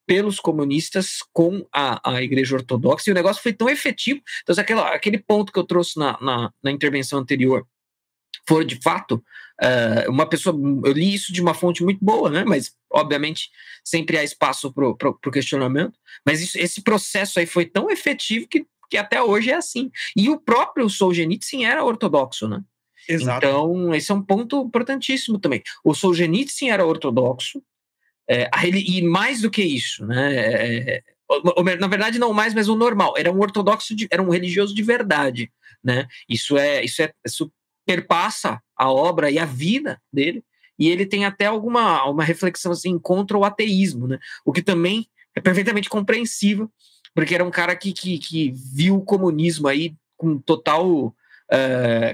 [0.05, 4.21] pelos comunistas com a, a Igreja Ortodoxa, e o negócio foi tão efetivo.
[4.41, 7.65] Então, aquela, aquele ponto que eu trouxe na, na, na intervenção anterior
[8.47, 9.23] for de fato
[9.61, 10.55] uh, uma pessoa.
[10.85, 12.43] Eu li isso de uma fonte muito boa, né?
[12.43, 13.49] Mas, obviamente,
[13.83, 15.97] sempre há espaço para o questionamento.
[16.25, 19.89] Mas isso, esse processo aí foi tão efetivo que, que até hoje é assim.
[20.15, 22.61] E o próprio Solzhenitsyn era ortodoxo, né?
[23.09, 23.43] Exato.
[23.43, 25.63] Então, esse é um ponto importantíssimo também.
[25.83, 27.59] O Solzhenitsyn era ortodoxo,
[28.29, 30.35] é, e mais do que isso, né?
[30.35, 31.03] É, é
[31.79, 33.15] na verdade, não mais, mas o normal.
[33.17, 35.51] Era um ortodoxo, de, era um religioso de verdade,
[35.83, 36.07] né?
[36.29, 37.51] Isso é, isso é, isso
[37.87, 40.43] perpassa a obra e a vida dele.
[40.77, 44.19] E ele tem até alguma uma reflexão assim contra o ateísmo, né?
[44.45, 46.69] O que também é perfeitamente compreensível,
[47.13, 51.13] porque era um cara que, que, que viu o comunismo aí com total uh,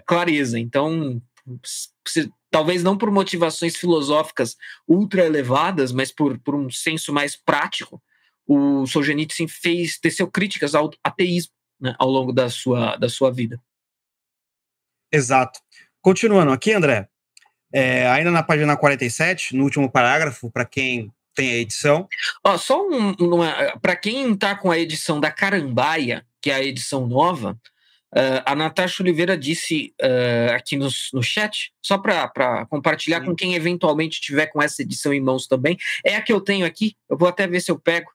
[0.06, 0.60] clareza.
[0.60, 1.22] Então,
[1.64, 8.02] se, talvez não por motivações filosóficas ultra elevadas, mas por, por um senso mais prático,
[8.48, 13.62] o Solzhenitsyn fez teceu críticas ao ateísmo né, ao longo da sua, da sua vida.
[15.12, 15.60] Exato.
[16.02, 17.08] Continuando aqui, André,
[17.72, 22.08] é, ainda na página 47, no último parágrafo, para quem tem a edição.
[22.44, 23.14] Ó, só um,
[23.82, 27.58] para quem está com a edição da Carambaia, que é a edição nova,
[28.12, 33.28] Uh, a Natasha Oliveira disse uh, aqui no, no chat, só para compartilhar Sim.
[33.28, 35.78] com quem eventualmente tiver com essa edição em mãos também.
[36.04, 38.10] É a que eu tenho aqui, eu vou até ver se eu pego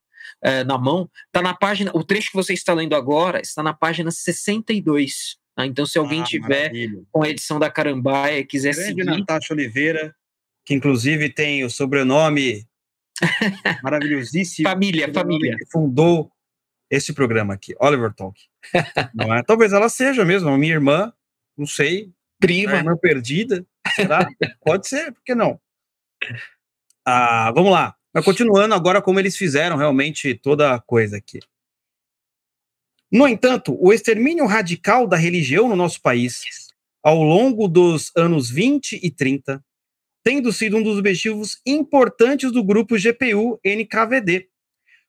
[0.45, 1.09] uh, na mão.
[1.27, 5.37] Está na página, o trecho que você está lendo agora está na página 62.
[5.55, 5.65] Tá?
[5.65, 7.03] Então, se alguém ah, tiver maravilha.
[7.12, 9.05] com a edição da Carambaia e quiser Grande seguir.
[9.05, 10.12] Natasha Oliveira,
[10.67, 12.67] que inclusive tem o sobrenome
[13.83, 14.69] maravilhosíssimo.
[14.69, 15.57] família, família.
[15.57, 16.31] Que fundou
[16.91, 18.41] esse programa aqui, Oliver Talk.
[19.39, 19.43] É?
[19.43, 21.12] Talvez ela seja mesmo, a minha irmã,
[21.57, 22.12] não sei.
[22.41, 22.77] Prima.
[22.77, 24.27] Irmã perdida, será?
[24.61, 25.61] Pode ser, por que não?
[27.05, 27.95] Ah, vamos lá.
[28.12, 31.41] Mas continuando agora como eles fizeram realmente toda a coisa aqui.
[33.11, 36.43] No entanto, o extermínio radical da religião no nosso país,
[37.03, 39.65] ao longo dos anos 20 e 30,
[40.25, 44.49] tendo sido um dos objetivos importantes do grupo GPU-NKVD,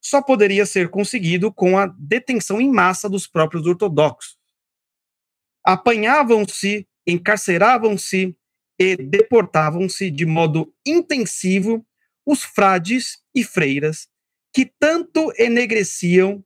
[0.02, 4.38] só poderia ser conseguido com a detenção em massa dos próprios ortodoxos.
[5.66, 8.38] Apanhavam-se, encarceravam-se
[8.78, 11.84] e deportavam-se de modo intensivo
[12.26, 14.08] os frades e freiras
[14.54, 16.44] que tanto enegreciam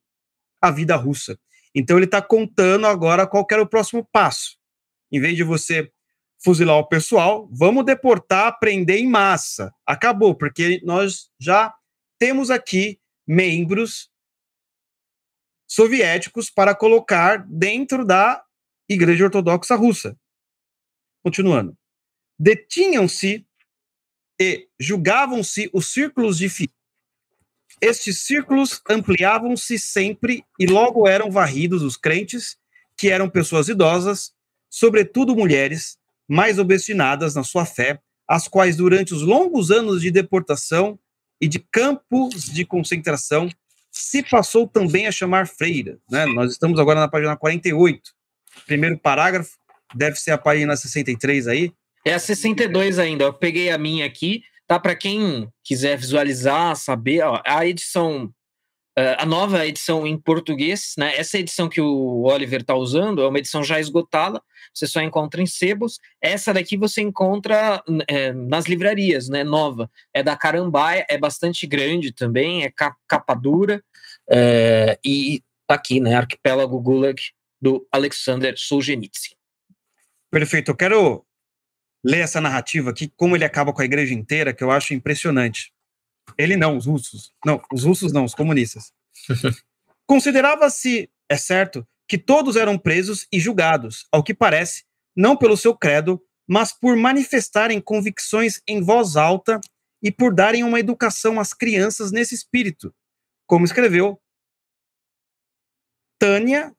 [0.62, 1.40] a vida russa.
[1.74, 4.58] Então ele está contando agora qual era o próximo passo.
[5.12, 5.92] Em vez de você
[6.42, 9.74] fuzilar o pessoal, vamos deportar, prender em massa.
[9.86, 11.74] Acabou, porque nós já
[12.18, 14.10] temos aqui membros
[15.68, 18.44] soviéticos para colocar dentro da
[18.88, 20.18] Igreja Ortodoxa Russa.
[21.22, 21.78] Continuando.
[22.40, 23.46] Detinham-se
[24.42, 26.70] e julgavam-se os círculos de fi.
[27.82, 32.58] Estes círculos ampliavam-se sempre e logo eram varridos os crentes,
[32.98, 34.34] que eram pessoas idosas,
[34.70, 35.99] sobretudo mulheres,
[36.30, 41.00] mais obstinadas na sua fé, as quais, durante os longos anos de deportação,
[41.42, 43.50] e de campos de concentração
[43.92, 45.98] se passou também a chamar freira.
[46.10, 46.26] Né?
[46.28, 48.02] Nós estamos agora na página 48.
[48.66, 49.52] Primeiro parágrafo,
[49.96, 51.72] deve ser a página 63 aí.
[52.06, 53.26] É a 62 ainda.
[53.26, 54.44] Eu peguei a minha aqui.
[54.68, 58.32] Tá para quem quiser visualizar, saber, ó, a edição
[59.18, 61.16] a nova edição em português, né?
[61.16, 64.42] Essa edição que o Oliver está usando é uma edição já esgotada,
[64.74, 66.00] você só encontra em sebos.
[66.22, 69.44] Essa daqui você encontra é, nas livrarias, né?
[69.44, 69.90] Nova.
[70.14, 72.72] É da Carambaia, é bastante grande também, é
[73.08, 73.84] capa dura.
[74.30, 76.16] É, e tá aqui, né?
[76.16, 77.22] Arquipélago Gulag
[77.62, 79.36] do Alexander Solzhenitsyn.
[80.32, 80.72] Perfeito.
[80.72, 81.26] Eu quero
[82.04, 85.72] ler essa narrativa aqui, como ele acaba com a igreja inteira, que eu acho impressionante.
[86.38, 87.34] Ele não, os russos.
[87.46, 88.92] Não, os russos não, os comunistas.
[90.08, 94.84] Considerava-se, é certo, que todos eram presos e julgados, ao que parece,
[95.16, 99.60] não pelo seu credo, mas por manifestarem convicções em voz alta
[100.02, 102.94] e por darem uma educação às crianças nesse espírito,
[103.46, 104.20] como escreveu
[106.20, 106.74] Tânia,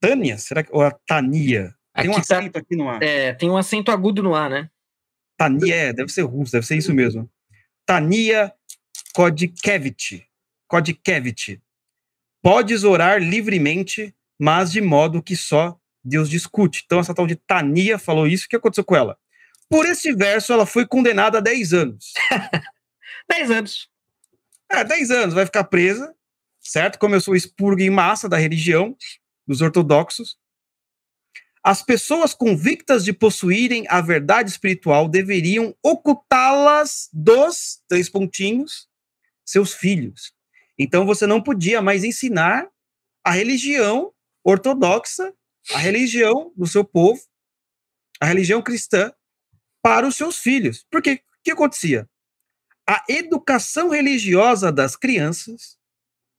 [0.00, 1.74] Tânia, será que ou a Tania?
[1.94, 3.02] Tem aqui um tá acento tá, aqui no ar.
[3.02, 4.70] É, tem um acento agudo no ar, né?
[5.38, 7.30] Tania, é, deve ser russo, deve ser isso mesmo.
[7.86, 8.52] Tania
[9.16, 10.26] Kodkevich.
[10.68, 11.62] Kodkevich.
[12.42, 16.82] Podes orar livremente, mas de modo que só Deus discute.
[16.84, 18.44] Então, essa tal de Tania falou isso.
[18.44, 19.18] O que aconteceu com ela?
[19.70, 22.12] Por esse verso, ela foi condenada a 10 anos.
[23.26, 23.88] 10 anos.
[24.70, 26.14] É, 10 anos, vai ficar presa,
[26.60, 26.98] certo?
[26.98, 28.94] Como eu sou expurgo em massa da religião,
[29.46, 30.36] dos ortodoxos.
[31.64, 38.86] As pessoas convictas de possuírem a verdade espiritual deveriam ocultá-las dos três pontinhos,
[39.46, 40.34] seus filhos.
[40.78, 42.68] Então você não podia mais ensinar
[43.24, 44.12] a religião
[44.44, 45.32] ortodoxa,
[45.72, 47.20] a religião do seu povo,
[48.20, 49.12] a religião cristã,
[49.82, 50.84] para os seus filhos.
[50.90, 52.08] Porque o que acontecia?
[52.88, 55.76] A educação religiosa das crianças,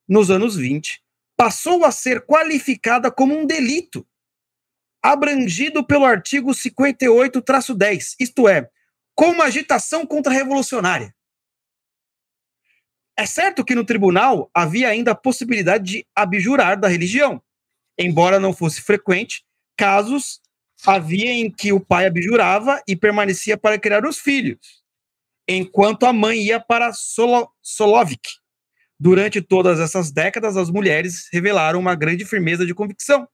[0.08, 1.04] nos anos 20,
[1.36, 4.08] passou a ser qualificada como um delito,
[5.04, 8.70] abrangido pelo artigo 58-10, isto é,
[9.14, 11.14] como agitação contra-revolucionária.
[13.18, 17.42] É certo que no tribunal havia ainda a possibilidade de abjurar da religião,
[17.98, 19.44] embora não fosse frequente,
[19.76, 20.40] casos
[20.86, 24.84] havia em que o pai abjurava e permanecia para criar os filhos,
[25.48, 28.30] enquanto a mãe ia para Solo Solovik.
[29.00, 33.28] Durante todas essas décadas, as mulheres revelaram uma grande firmeza de convicção.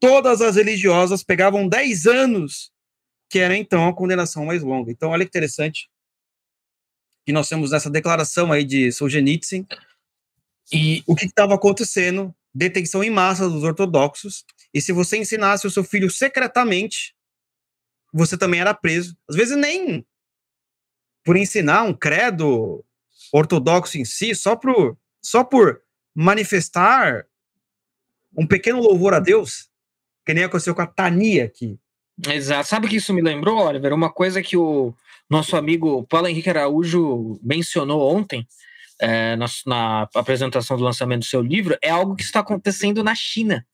[0.00, 2.72] Todas as religiosas pegavam 10 anos,
[3.28, 4.90] que era então a condenação mais longa.
[4.90, 5.88] Então, olha que interessante
[7.24, 9.66] que nós temos nessa declaração aí de Solzhenitsyn.
[10.72, 12.34] E o que estava acontecendo?
[12.54, 14.44] Detenção em massa dos ortodoxos.
[14.72, 17.14] E se você ensinasse o seu filho secretamente,
[18.12, 19.16] você também era preso.
[19.28, 20.04] Às vezes nem
[21.24, 22.84] por ensinar um credo
[23.32, 25.80] ortodoxo em si, só por, só por
[26.14, 27.26] manifestar
[28.36, 29.68] um pequeno louvor a Deus,
[30.24, 31.78] que nem aconteceu com a Tania aqui.
[32.28, 32.68] Exato.
[32.68, 33.92] Sabe o que isso me lembrou, Oliver?
[33.92, 34.94] Uma coisa que o
[35.30, 38.46] nosso amigo Paulo Henrique Araújo mencionou ontem,
[39.00, 43.14] é, na, na, apresentação do lançamento do seu livro, é algo que está acontecendo na
[43.14, 43.64] China.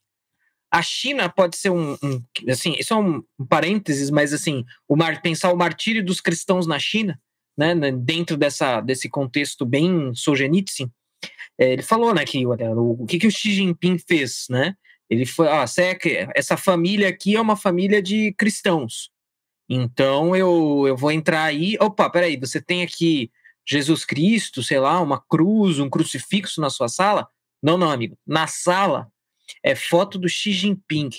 [0.70, 4.94] A China pode ser um, um assim, isso é um, um, parênteses, mas assim, o
[4.94, 7.18] mar, pensar o martírio dos cristãos na China,
[7.56, 10.90] né, dentro dessa, desse contexto bem Solzhenitsyn,
[11.58, 14.74] é, ele falou, né, que olha, o, o que, que o Xi Jinping fez, né?
[15.08, 15.64] Ele foi, ah,
[16.34, 19.10] essa família aqui é uma família de cristãos.
[19.68, 21.76] Então eu, eu vou entrar aí.
[21.80, 23.30] Opa, peraí, você tem aqui
[23.66, 27.28] Jesus Cristo, sei lá, uma cruz, um crucifixo na sua sala?
[27.62, 28.16] Não, não, amigo.
[28.26, 29.10] Na sala
[29.62, 31.10] é foto do Xi Jinping.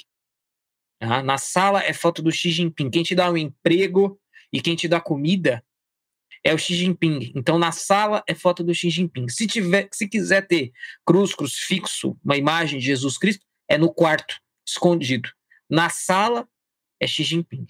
[1.00, 1.22] Tá?
[1.22, 2.90] Na sala é foto do Xi Jinping.
[2.90, 4.20] Quem te dá um emprego
[4.52, 5.64] e quem te dá comida
[6.44, 7.34] é o Xi Jinping.
[7.36, 9.28] Então na sala é foto do Xi Jinping.
[9.28, 10.72] Se tiver, se quiser ter
[11.06, 15.30] cruz, crucifixo, uma imagem de Jesus Cristo, é no quarto, escondido.
[15.70, 16.48] Na sala
[17.00, 17.68] é Xi Jinping.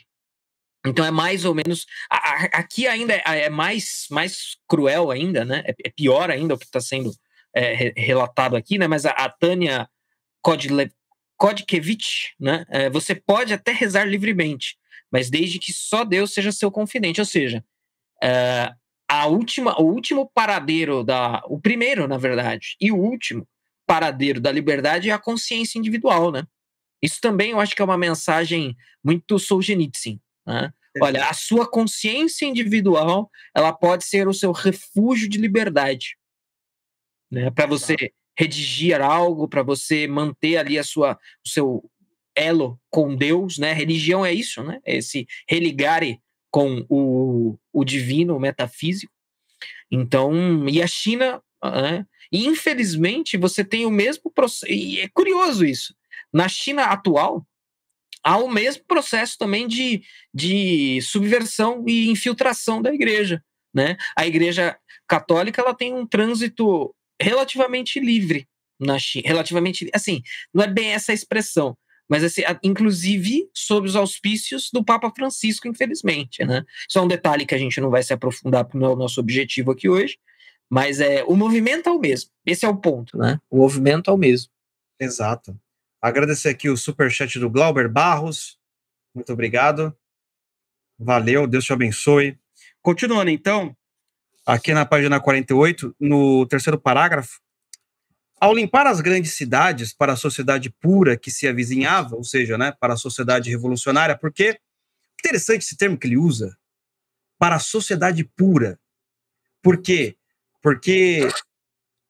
[0.87, 1.85] Então é mais ou menos.
[2.09, 5.63] Aqui ainda é, é mais, mais cruel ainda, né?
[5.65, 7.11] É, é pior ainda o que está sendo
[7.53, 8.87] é, relatado aqui, né?
[8.87, 9.89] Mas a, a Tânia
[10.41, 10.91] Kodle,
[11.37, 12.65] Kodkevich, né?
[12.69, 14.77] É, você pode até rezar livremente,
[15.11, 17.19] mas desde que só Deus seja seu confidente.
[17.19, 17.63] Ou seja,
[18.21, 18.71] é,
[19.09, 21.41] a última, o último paradeiro da.
[21.45, 23.47] O primeiro, na verdade, e o último
[23.85, 26.43] paradeiro da liberdade é a consciência individual, né?
[27.01, 30.19] Isso também eu acho que é uma mensagem muito Solzhenitsyn.
[30.45, 30.73] Né?
[31.01, 36.17] Olha, a sua consciência individual ela pode ser o seu refúgio de liberdade,
[37.31, 37.51] né?
[37.51, 37.95] Para você
[38.37, 41.91] redigir algo, para você manter ali a sua, o seu
[42.35, 43.73] elo com Deus, né?
[43.73, 44.79] Religião é isso, né?
[44.85, 46.21] É esse religare
[46.51, 49.11] com o, o divino, o metafísico.
[49.91, 52.05] Então, e a China, né?
[52.31, 54.71] E infelizmente você tem o mesmo processo.
[54.71, 55.95] E é curioso isso.
[56.31, 57.45] Na China atual,
[58.27, 60.03] há o mesmo processo também de,
[60.33, 63.41] de subversão e infiltração da igreja.
[63.73, 63.95] Né?
[64.17, 68.45] A igreja católica ela tem um trânsito relativamente livre
[68.77, 70.21] na China, relativamente assim,
[70.53, 71.75] não é bem essa expressão,
[72.09, 76.63] mas assim, inclusive sob os auspícios do Papa Francisco, infelizmente, né?
[76.87, 78.97] Isso é um detalhe que a gente não vai se aprofundar porque não é o
[78.97, 80.17] nosso objetivo aqui hoje,
[80.69, 82.29] mas é o movimento é o mesmo.
[82.45, 83.39] Esse é o ponto, né?
[83.49, 84.51] O movimento é o mesmo.
[84.99, 85.57] Exato.
[86.01, 88.59] Agradecer aqui o super chat do Glauber Barros.
[89.13, 89.95] Muito obrigado.
[90.99, 92.39] Valeu, Deus te abençoe.
[92.81, 93.75] Continuando então,
[94.45, 97.39] aqui na página 48, no terceiro parágrafo,
[98.39, 102.71] ao limpar as grandes cidades para a sociedade pura que se avizinhava, ou seja, né,
[102.79, 104.59] para a sociedade revolucionária, porque
[105.19, 106.55] interessante esse termo que ele usa,
[107.39, 108.79] para a sociedade pura.
[109.61, 110.15] Por quê?
[110.61, 111.27] Porque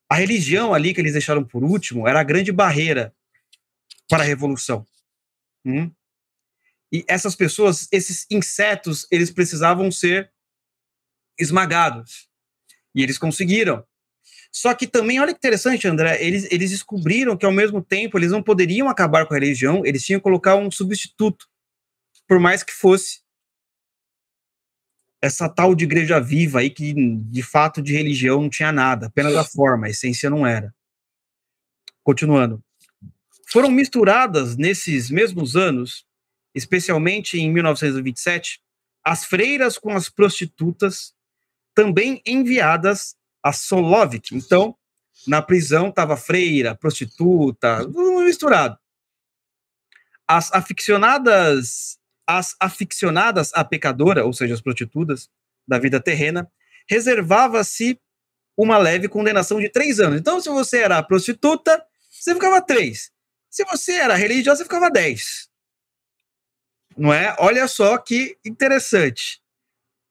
[0.09, 3.13] a religião ali que eles deixaram por último era a grande barreira
[4.09, 4.85] para a revolução.
[5.65, 5.91] Hum?
[6.91, 10.31] E essas pessoas, esses insetos, eles precisavam ser
[11.37, 12.29] esmagados.
[12.95, 13.85] E eles conseguiram.
[14.51, 18.31] Só que também, olha que interessante, André, eles, eles descobriram que ao mesmo tempo eles
[18.31, 21.47] não poderiam acabar com a religião, eles tinham que colocar um substituto,
[22.27, 23.21] por mais que fosse
[25.21, 29.35] essa tal de igreja viva aí, que de fato de religião não tinha nada, apenas
[29.35, 30.73] a forma, a essência não era.
[32.03, 32.63] Continuando.
[33.49, 36.05] Foram misturadas nesses mesmos anos,
[36.53, 38.59] especialmente em 1927,
[39.05, 41.13] as freiras com as prostitutas,
[41.73, 44.35] também enviadas a Solovik.
[44.35, 44.75] Então,
[45.25, 48.77] na prisão estava freira, prostituta, tudo misturado.
[50.27, 55.29] As aficionadas, as aficionadas à pecadora, ou seja, as prostitutas
[55.65, 56.51] da vida terrena,
[56.89, 57.97] reservava-se
[58.57, 60.19] uma leve condenação de três anos.
[60.19, 61.81] Então, se você era prostituta,
[62.11, 63.09] você ficava três.
[63.49, 65.47] Se você era religiosa, você ficava dez.
[66.97, 67.35] Não é?
[67.39, 69.39] Olha só que interessante.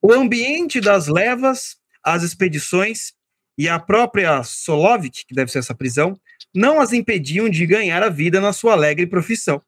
[0.01, 3.13] O ambiente das levas, as expedições
[3.59, 6.19] e a própria Solovik, que deve ser essa prisão,
[6.55, 9.61] não as impediam de ganhar a vida na sua alegre profissão,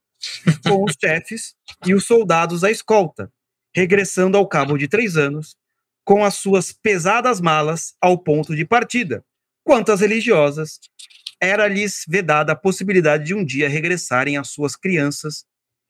[0.67, 1.55] com os chefes
[1.87, 3.33] e os soldados à escolta,
[3.75, 5.57] regressando ao cabo de três anos,
[6.05, 9.25] com as suas pesadas malas ao ponto de partida.
[9.65, 10.79] Quanto às religiosas,
[11.41, 15.45] era-lhes vedada a possibilidade de um dia regressarem às suas crianças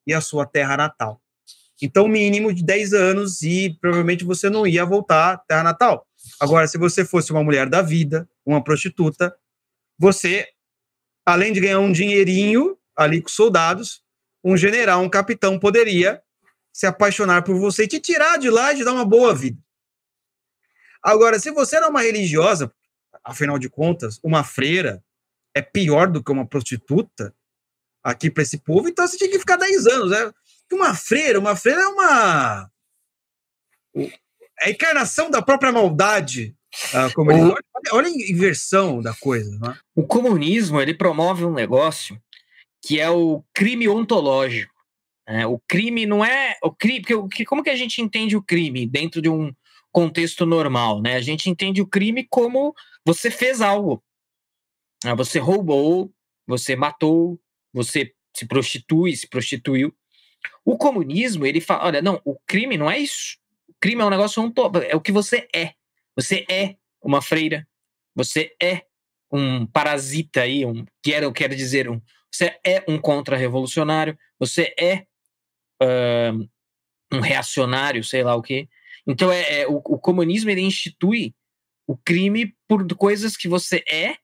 [0.06, 1.20] e à sua terra natal.
[1.80, 6.06] Então, mínimo de 10 anos e provavelmente você não ia voltar à terra natal.
[6.40, 9.34] Agora, se você fosse uma mulher da vida, uma prostituta,
[9.96, 10.46] você,
[11.24, 14.02] além de ganhar um dinheirinho ali com soldados,
[14.42, 16.20] um general, um capitão poderia
[16.72, 19.58] se apaixonar por você e te tirar de lá e te dar uma boa vida.
[21.02, 22.72] Agora, se você era uma religiosa,
[23.22, 25.02] afinal de contas, uma freira
[25.58, 27.34] é pior do que uma prostituta
[28.02, 30.10] aqui para esse povo, então você tinha que ficar 10 anos.
[30.10, 30.32] Né?
[30.72, 32.70] Uma freira, uma freira é uma
[34.60, 36.54] é a encarnação da própria maldade.
[36.92, 37.22] Ah, o...
[37.22, 39.58] olha, olha, a inversão da coisa.
[39.58, 39.78] Né?
[39.94, 42.20] O comunismo ele promove um negócio
[42.82, 44.74] que é o crime ontológico.
[45.28, 45.46] Né?
[45.46, 49.20] O crime não é o crime, porque como que a gente entende o crime dentro
[49.20, 49.52] de um
[49.90, 51.16] contexto normal, né?
[51.16, 54.02] A gente entende o crime como você fez algo?
[55.16, 56.12] Você roubou,
[56.46, 57.40] você matou,
[57.72, 59.94] você se prostitui, se prostituiu.
[60.64, 63.38] O comunismo ele fala, olha, não, o crime não é isso
[63.80, 64.52] crime é um negócio um
[64.88, 65.74] é o que você é.
[66.16, 67.66] Você é uma freira,
[68.14, 68.82] você é
[69.30, 72.00] um parasita aí, um quero quero dizer um,
[72.32, 75.06] você é um contra-revolucionário, você é
[75.82, 76.48] uh,
[77.12, 78.68] um reacionário, sei lá o quê.
[79.06, 81.34] Então é, é o, o, comunismo ele institui
[81.86, 84.16] o crime por coisas que você é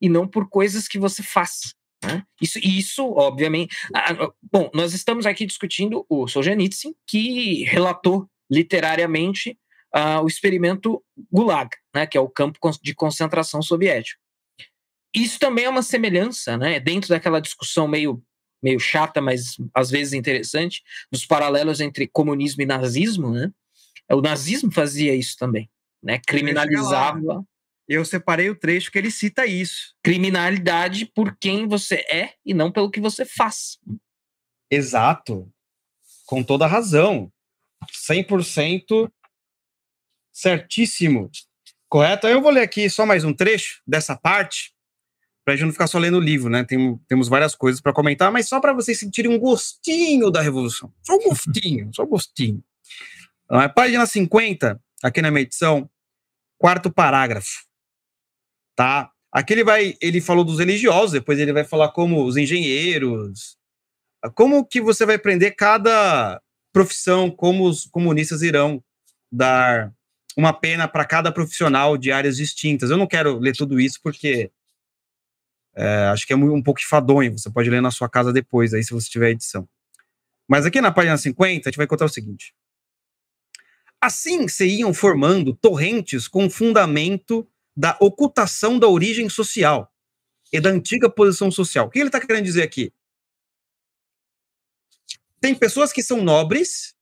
[0.00, 1.74] e não por coisas que você faz.
[2.04, 2.22] Né?
[2.40, 3.76] Isso, isso, obviamente.
[3.94, 9.58] Ah, bom, nós estamos aqui discutindo o Solzhenitsyn, que relatou literariamente
[9.94, 14.20] uh, o experimento Gulag, né, que é o campo de concentração soviético.
[15.14, 18.22] Isso também é uma semelhança, né, dentro daquela discussão meio,
[18.62, 23.30] meio chata, mas às vezes interessante, dos paralelos entre comunismo e nazismo.
[23.30, 23.50] Né?
[24.10, 25.68] O nazismo fazia isso também,
[26.02, 27.44] né, criminalizava.
[27.88, 29.94] Eu separei o trecho que ele cita isso.
[30.02, 33.78] Criminalidade por quem você é e não pelo que você faz.
[34.70, 35.50] Exato.
[36.26, 37.32] Com toda razão.
[38.10, 39.10] 100%
[40.30, 41.30] certíssimo.
[41.88, 42.26] Correto?
[42.26, 44.74] Eu vou ler aqui só mais um trecho dessa parte,
[45.42, 46.62] para a gente não ficar só lendo o livro, né?
[46.62, 50.92] Tem, temos várias coisas para comentar, mas só para vocês sentirem um gostinho da revolução.
[51.02, 52.62] Só um gostinho, só um gostinho.
[53.50, 55.88] É página 50, aqui na minha edição,
[56.58, 57.67] quarto parágrafo.
[58.78, 59.10] Tá?
[59.32, 63.56] Aqui ele vai, ele falou dos religiosos, depois ele vai falar como os engenheiros,
[64.36, 66.40] como que você vai aprender cada
[66.72, 68.80] profissão, como os comunistas irão
[69.32, 69.92] dar
[70.36, 72.88] uma pena para cada profissional de áreas distintas.
[72.88, 74.48] Eu não quero ler tudo isso porque
[75.74, 77.36] é, acho que é um pouco enfadonho.
[77.36, 79.68] Você pode ler na sua casa depois, aí se você tiver edição.
[80.48, 82.54] Mas aqui na página 50, a gente vai contar o seguinte.
[84.00, 87.44] Assim se iam formando torrentes com fundamento
[87.78, 89.92] da ocultação da origem social
[90.52, 91.86] e da antiga posição social.
[91.86, 92.92] O que ele está querendo dizer aqui?
[95.40, 96.94] tem pessoas que são nobres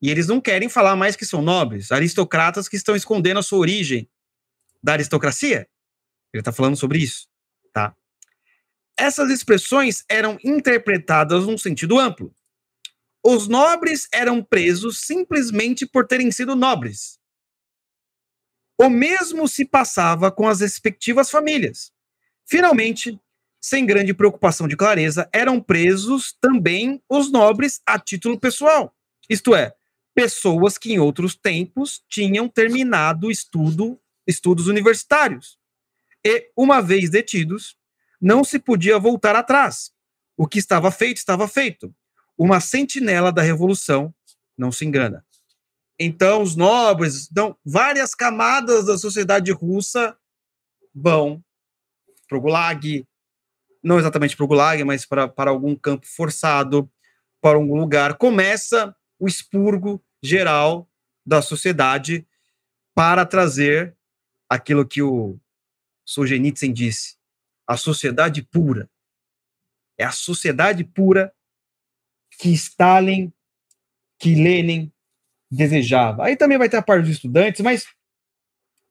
[0.00, 3.58] e eles não querem falar mais que são nobres, aristocratas que estão escondendo a sua
[3.58, 4.08] origem
[4.82, 5.68] da aristocracia.
[6.32, 7.26] Ele está falando sobre isso,
[7.72, 7.94] tá?
[8.96, 12.34] Essas expressões eram interpretadas num sentido amplo.
[13.24, 17.17] Os nobres eram presos simplesmente por terem sido nobres.
[18.80, 21.90] O mesmo se passava com as respectivas famílias.
[22.46, 23.18] Finalmente,
[23.60, 28.94] sem grande preocupação de clareza, eram presos também os nobres a título pessoal,
[29.28, 29.74] isto é,
[30.14, 35.58] pessoas que em outros tempos tinham terminado estudo, estudos universitários
[36.24, 37.76] E, uma vez detidos,
[38.20, 39.92] não se podia voltar atrás.
[40.36, 41.94] O que estava feito, estava feito.
[42.36, 44.12] Uma sentinela da revolução
[44.56, 45.24] não se engana.
[45.98, 50.16] Então, os nobres, então, várias camadas da sociedade russa
[50.94, 51.42] vão
[52.28, 53.06] para o Gulag,
[53.82, 56.88] não exatamente para o Gulag, mas para, para algum campo forçado,
[57.40, 58.16] para algum lugar.
[58.16, 60.88] Começa o expurgo geral
[61.26, 62.26] da sociedade
[62.94, 63.96] para trazer
[64.48, 65.38] aquilo que o
[66.04, 67.16] Solzhenitsyn disse,
[67.66, 68.88] a sociedade pura.
[69.98, 71.34] É a sociedade pura
[72.38, 73.32] que Stalin,
[74.18, 74.92] que Lenin
[75.50, 76.24] desejava.
[76.24, 77.86] Aí também vai ter a parte dos estudantes, mas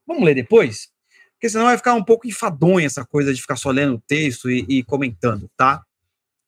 [0.06, 0.90] vamos ler depois,
[1.34, 4.50] porque senão vai ficar um pouco enfadonha essa coisa de ficar só lendo o texto
[4.50, 5.84] e, e comentando, tá?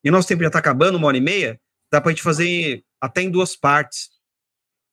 [0.03, 1.59] E o nosso tempo já está acabando, uma hora e meia,
[1.91, 4.09] dá para a gente fazer até em duas partes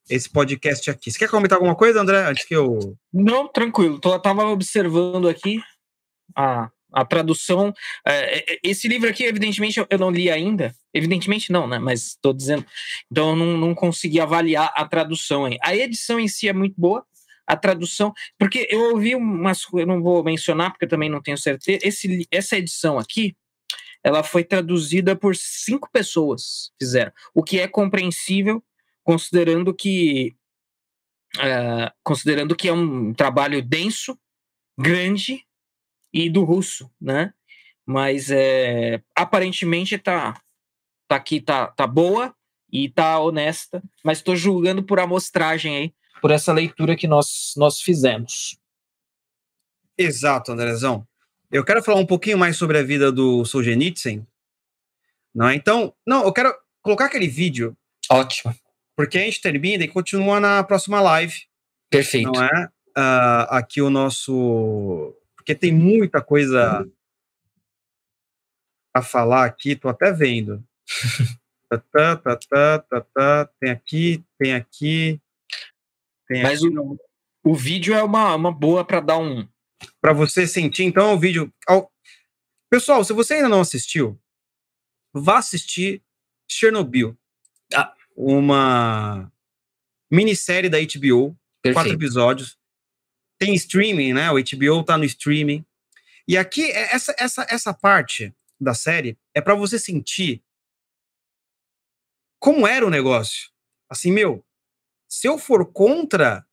[0.09, 1.11] esse podcast aqui.
[1.11, 2.25] Você quer comentar alguma coisa, André?
[2.25, 2.97] Antes que eu.
[3.11, 3.99] Não, tranquilo.
[3.99, 5.61] Tô, tava observando aqui
[6.35, 7.71] a, a tradução.
[8.05, 10.75] É, é, é esse livro aqui, evidentemente, eu não li ainda.
[10.91, 11.77] Evidentemente não, né?
[11.77, 12.65] Mas estou dizendo.
[13.11, 15.57] Então eu não, não consegui avaliar a tradução aí.
[15.61, 17.05] A edição em si é muito boa.
[17.45, 21.37] A tradução, porque eu ouvi umas, eu não vou mencionar porque eu também não tenho
[21.37, 21.79] certeza.
[21.81, 23.37] Esse, essa edição aqui,
[24.03, 28.61] ela foi traduzida por cinco pessoas, fizeram, o que é compreensível
[29.01, 30.35] considerando que
[31.37, 34.19] uh, considerando que é um trabalho denso,
[34.77, 35.46] grande
[36.13, 37.33] e do russo, né?
[37.85, 40.39] Mas é, aparentemente tá,
[41.07, 42.35] tá aqui, tá, tá boa
[42.71, 47.81] e tá honesta, mas estou julgando por amostragem aí, por essa leitura que nós, nós
[47.81, 48.57] fizemos.
[49.97, 51.07] Exato, Andrezão.
[51.49, 54.25] Eu quero falar um pouquinho mais sobre a vida do Solzhenitsyn.
[55.33, 55.55] Não é?
[55.55, 57.77] Então, não, eu quero colocar aquele vídeo.
[58.09, 58.53] Ótimo
[58.97, 61.43] porque a gente termina e continua na próxima live.
[61.87, 62.31] Perfeito.
[62.31, 62.65] Não é?
[62.97, 65.15] Uh, aqui o nosso.
[65.47, 66.85] Porque tem muita coisa
[68.93, 70.61] a falar aqui, tô até vendo.
[71.71, 75.21] tá, tá, tá, tá, tá, tem aqui, tem aqui.
[76.27, 76.77] Tem Mas aqui.
[76.77, 76.97] O,
[77.45, 79.47] o vídeo é uma, uma boa para dar um.
[80.01, 81.49] Para você sentir, então, o vídeo.
[82.69, 84.19] Pessoal, se você ainda não assistiu,
[85.13, 86.03] vá assistir
[86.45, 87.17] Chernobyl.
[87.73, 89.31] Ah, uma
[90.11, 91.73] minissérie da HBO, Perfeito.
[91.73, 92.56] quatro episódios.
[93.37, 94.31] Tem streaming, né?
[94.31, 95.65] O HBO tá no streaming.
[96.27, 100.43] E aqui, é, essa, essa, essa parte da série é para você sentir
[102.39, 103.49] como era o negócio.
[103.89, 104.45] Assim, meu,
[105.07, 106.45] se eu for contra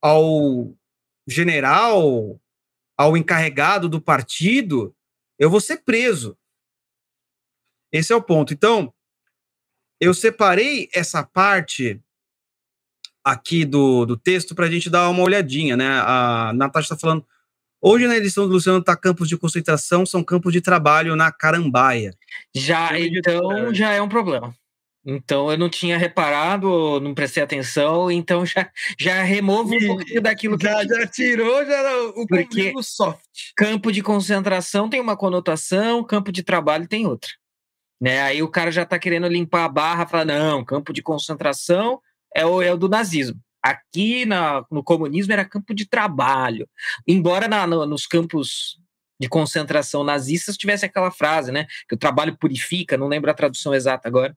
[0.00, 0.74] ao
[1.26, 2.40] general,
[2.96, 4.94] ao encarregado do partido,
[5.38, 6.38] eu vou ser preso.
[7.92, 8.54] Esse é o ponto.
[8.54, 8.94] Então,
[10.00, 12.02] eu separei essa parte
[13.26, 16.00] aqui do, do texto para a gente dar uma olhadinha, né?
[16.04, 17.26] A Natasha está falando.
[17.82, 22.14] Hoje, na edição do Luciano, tá campos de concentração, são campos de trabalho na Carambaia.
[22.54, 24.54] Já, então, já é um problema.
[25.04, 30.56] Então, eu não tinha reparado, não prestei atenção, então já, já removo um pouquinho daquilo
[30.56, 30.64] que.
[30.64, 33.20] Já, já tirou já o Porque soft.
[33.56, 37.30] Campo de concentração tem uma conotação, campo de trabalho tem outra.
[38.00, 38.22] Né?
[38.22, 42.00] Aí o cara já está querendo limpar a barra, fala não, campo de concentração
[42.36, 43.40] é o, é o do nazismo.
[43.62, 46.68] Aqui na, no comunismo era campo de trabalho.
[47.06, 48.78] Embora na, no, nos campos
[49.18, 51.66] de concentração nazistas tivesse aquela frase, né?
[51.88, 54.36] Que o trabalho purifica, não lembro a tradução exata agora,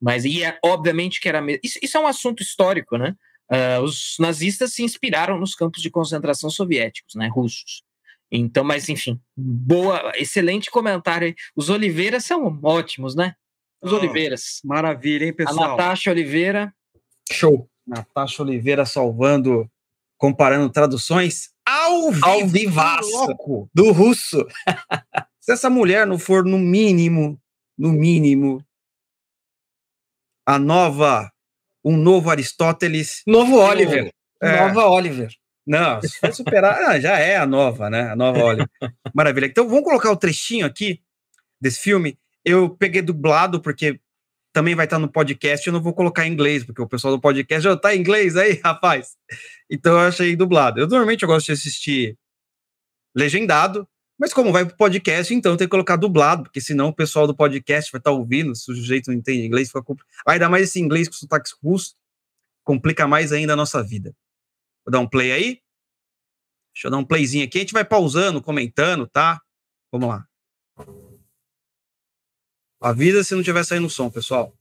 [0.00, 1.60] mas e é, obviamente que era mesmo.
[1.64, 3.14] Isso, isso, é um assunto histórico, né?
[3.50, 7.28] Uh, os nazistas se inspiraram nos campos de concentração soviéticos, né?
[7.28, 7.82] Russos.
[8.30, 11.34] Então, mas enfim, boa, excelente comentário aí.
[11.56, 13.34] Os Oliveiras são ótimos, né?
[13.82, 14.60] Os oh, Oliveiras.
[14.64, 15.64] Maravilha, hein, pessoal?
[15.64, 16.72] A Natasha Oliveira.
[17.30, 17.68] Show.
[17.86, 19.68] Natasha Oliveira salvando,
[20.16, 23.36] comparando traduções ao, ao vivaço
[23.74, 24.46] do russo.
[25.40, 27.40] Se essa mulher não for, no mínimo,
[27.76, 28.64] no mínimo,
[30.46, 31.32] a nova,
[31.84, 33.22] um novo Aristóteles.
[33.26, 34.12] Novo Oliver.
[34.42, 35.32] É, nova Oliver.
[35.66, 38.10] Não, se for superar, ah, já é a nova, né?
[38.10, 38.68] A nova Oliver.
[39.14, 39.46] Maravilha.
[39.46, 41.00] Então vamos colocar o trechinho aqui
[41.60, 42.18] desse filme.
[42.44, 44.00] Eu peguei dublado, porque
[44.52, 45.66] também vai estar no podcast.
[45.66, 48.36] Eu não vou colocar em inglês, porque o pessoal do podcast já está em inglês
[48.36, 49.16] aí, rapaz.
[49.70, 50.80] Então eu achei dublado.
[50.80, 52.18] Eu normalmente eu gosto de assistir
[53.14, 57.26] legendado, mas como vai pro podcast, então tem que colocar dublado, porque senão o pessoal
[57.26, 58.54] do podcast vai estar ouvindo.
[58.54, 60.02] Se o sujeito não entende inglês, fica compl...
[60.26, 61.94] ainda mais esse inglês com sotaque russo,
[62.62, 64.14] complica mais ainda a nossa vida.
[64.84, 65.60] Vou dar um play aí.
[66.74, 67.58] Deixa eu dar um playzinho aqui.
[67.58, 69.40] A gente vai pausando, comentando, tá?
[69.92, 70.26] Vamos lá.
[72.80, 74.56] Avisa se não tiver saindo som, pessoal.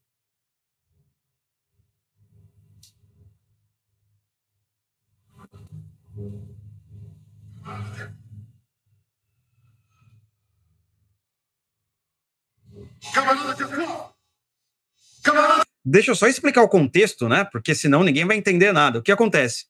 [15.85, 17.45] Deixa eu só explicar o contexto, né?
[17.45, 18.99] Porque senão ninguém vai entender nada.
[18.99, 19.65] O que acontece?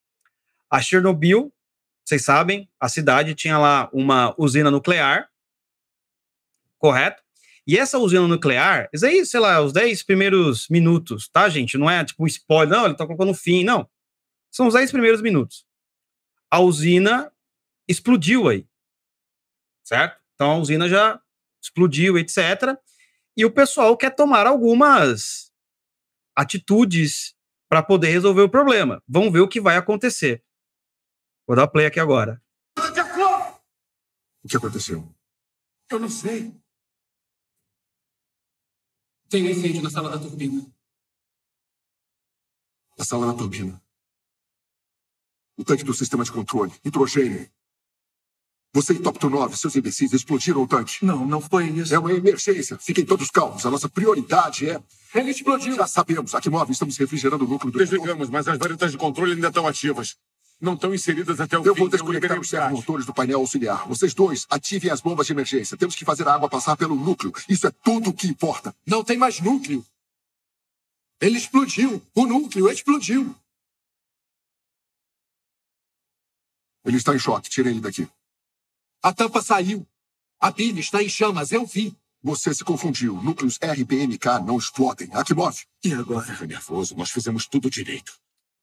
[0.69, 1.53] A Chernobyl,
[2.03, 5.29] vocês sabem, a cidade tinha lá uma usina nuclear,
[6.79, 7.23] correto?
[7.69, 11.77] E essa usina nuclear, isso aí, sei lá, os 10 primeiros minutos, tá, gente?
[11.77, 13.87] Não é tipo um spoiler, não, ele tá colocando fim, não.
[14.49, 15.67] São os 10 primeiros minutos.
[16.49, 17.31] A usina
[17.87, 18.67] explodiu aí,
[19.83, 20.19] certo?
[20.33, 21.21] Então a usina já
[21.61, 22.75] explodiu, etc.
[23.37, 25.53] E o pessoal quer tomar algumas
[26.35, 27.35] atitudes
[27.69, 28.99] para poder resolver o problema.
[29.07, 30.43] Vamos ver o que vai acontecer.
[31.45, 32.41] Vou dar play aqui agora.
[34.43, 35.07] O que aconteceu?
[35.91, 36.58] Eu não sei.
[39.29, 40.65] Tem um incêndio na sala da turbina.
[42.97, 43.81] Na sala da turbina.
[45.55, 46.73] O tanque do sistema de controle.
[46.83, 47.49] Hidrogênio.
[48.73, 51.03] Você e Top 9, seus imbecis, explodiram o tanque.
[51.03, 51.93] Não, não foi isso.
[51.93, 52.77] É uma emergência.
[52.77, 53.65] Fiquem todos calmos.
[53.65, 54.81] A nossa prioridade é.
[55.13, 55.75] Ele explodiu.
[55.75, 56.35] Já sabemos.
[56.35, 57.79] Akimov, estamos refrigerando o núcleo do.
[57.79, 60.17] Desligamos, mas as varetas de controle ainda estão ativas.
[60.61, 61.81] Não estão inseridas até o Eu fim.
[61.81, 62.71] vou desconectar os o gás.
[62.71, 63.87] motores do painel auxiliar.
[63.87, 65.77] Vocês dois ativem as bombas de emergência.
[65.77, 67.31] Temos que fazer a água passar pelo núcleo.
[67.47, 68.75] Isso é tudo o que importa.
[68.85, 69.85] Não tem mais núcleo.
[71.21, 72.01] Ele explodiu.
[72.13, 73.33] O núcleo explodiu.
[76.83, 77.49] Ele está em choque.
[77.49, 78.07] Tirem ele daqui.
[79.01, 79.87] A tampa saiu.
[80.41, 81.51] A pilha está em chamas.
[81.51, 81.95] Eu vi.
[82.21, 83.15] Você se confundiu.
[83.21, 85.09] Núcleos RBMK não explodem.
[85.13, 86.25] Akimov, E agora?
[86.25, 86.95] Fica nervoso.
[86.97, 88.19] Nós fizemos tudo direito.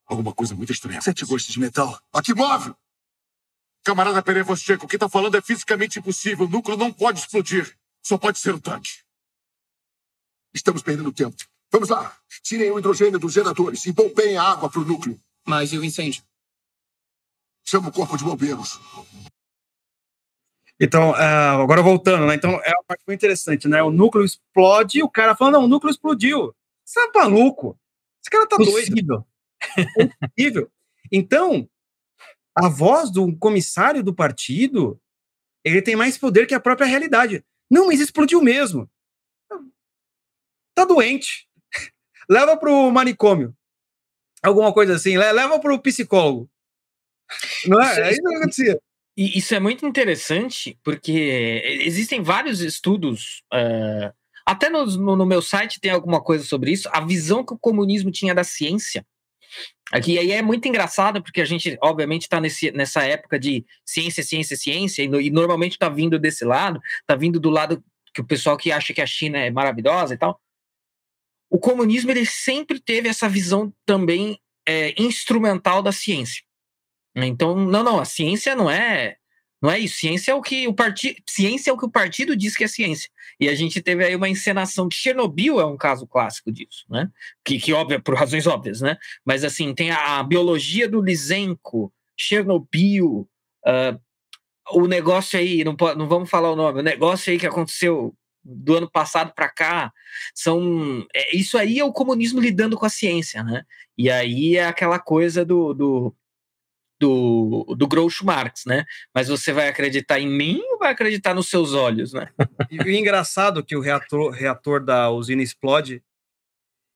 [0.06, 1.00] Alguma coisa muito estranha.
[1.00, 1.98] Sete gostos de metal.
[2.12, 2.74] Akimov!
[3.84, 6.46] Camarada Perevoscheco, o que está falando é fisicamente impossível.
[6.46, 7.76] O núcleo não pode explodir.
[8.02, 8.90] Só pode ser o tanque.
[10.54, 11.36] Estamos perdendo tempo.
[11.70, 12.16] Vamos lá.
[12.42, 15.18] Tirem o hidrogênio dos geradores e bombeiem a água para o núcleo.
[15.46, 16.22] Mas e o incêndio?
[17.64, 18.80] Chama o corpo de bombeiros.
[20.78, 22.34] Então, ah, agora voltando, né?
[22.34, 23.82] Então, é uma parte muito interessante, né?
[23.82, 26.54] O núcleo explode e o cara fala, não, o núcleo explodiu.
[26.84, 27.78] Você é maluco?
[28.22, 29.26] Esse cara tá doido.
[30.36, 30.70] Possível.
[31.12, 31.68] Então,
[32.54, 35.00] a voz do comissário do partido,
[35.64, 37.44] ele tem mais poder que a própria realidade.
[37.70, 38.88] Não, mas explodiu mesmo.
[40.74, 41.46] Tá doente.
[42.28, 43.54] Leva pro manicômio.
[44.42, 45.16] Alguma coisa assim.
[45.16, 46.48] le- Leva pro psicólogo.
[47.66, 48.00] Não é?
[48.08, 48.80] É isso que acontecia.
[49.16, 54.12] E isso é muito interessante, porque existem vários estudos, eh,
[54.44, 57.58] até no, no- no meu site tem alguma coisa sobre isso, a visão que o
[57.58, 59.06] comunismo tinha da ciência.
[59.92, 64.22] Aqui, e aí é muito engraçado, porque a gente, obviamente, está nessa época de ciência,
[64.22, 67.82] ciência, ciência, e, no- e normalmente está vindo desse lado, está vindo do lado
[68.12, 70.40] que o pessoal que acha que a China é maravilhosa e tal.
[71.48, 76.42] O comunismo ele sempre teve essa visão também eh, instrumental da ciência.
[77.14, 79.16] Então, não, não, a ciência não é
[79.60, 79.96] não é isso.
[79.96, 82.68] Ciência é o que o partido, ciência é o que o partido diz que é
[82.68, 83.10] ciência.
[83.40, 87.10] E a gente teve aí uma encenação de Chernobyl é um caso clássico disso, né?
[87.44, 88.96] Que, que óbvio, por razões óbvias, né?
[89.24, 93.28] Mas assim, tem a, a biologia do Lisenko, Chernobyl,
[93.64, 93.98] ah,
[94.70, 98.76] o negócio aí, não, não vamos falar o nome, o negócio aí que aconteceu do
[98.76, 99.92] ano passado para cá,
[100.34, 103.64] são é, isso aí é o comunismo lidando com a ciência, né?
[103.98, 106.14] E aí é aquela coisa do, do
[106.98, 108.84] do, do Groucho Marx, né?
[109.14, 112.28] Mas você vai acreditar em mim ou vai acreditar nos seus olhos, né?
[112.70, 116.02] E o engraçado é que o reator, reator da usina explode.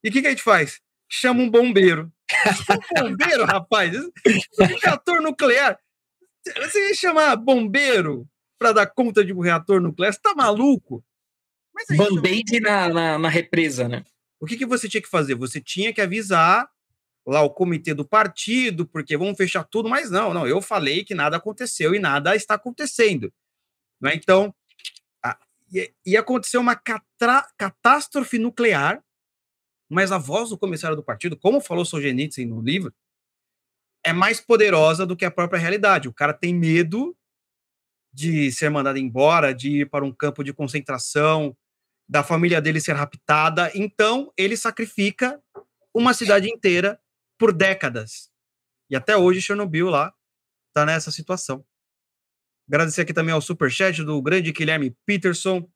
[0.03, 0.81] E o que, que a gente faz?
[1.09, 2.11] Chama um bombeiro.
[2.67, 3.95] Chama um bombeiro, rapaz.
[3.95, 5.79] É um reator nuclear.
[6.45, 8.27] Você ia chamar bombeiro
[8.59, 10.13] para dar conta de um reator nuclear?
[10.13, 11.05] Você tá maluco?
[11.97, 14.05] Band-aid na, na, na represa, né?
[14.41, 15.35] o que, que você tinha que fazer?
[15.35, 16.67] Você tinha que avisar
[17.31, 21.15] lá o comitê do partido, porque vamos fechar tudo, mas não, não, eu falei que
[21.15, 23.33] nada aconteceu e nada está acontecendo.
[24.01, 24.15] Né?
[24.15, 24.55] Então,
[26.05, 29.03] ia acontecer uma catra, catástrofe nuclear,
[29.89, 32.93] mas a voz do comissário do partido, como falou Solzhenitsyn no livro,
[34.05, 36.09] é mais poderosa do que a própria realidade.
[36.09, 37.17] O cara tem medo
[38.13, 41.57] de ser mandado embora, de ir para um campo de concentração,
[42.09, 45.41] da família dele ser raptada, então ele sacrifica
[45.95, 47.00] uma cidade inteira
[47.41, 48.31] por décadas.
[48.91, 50.13] E até hoje Chernobyl lá
[50.75, 51.65] tá nessa situação.
[52.69, 55.67] Agradecer aqui também ao superchat do grande Guilherme Peterson.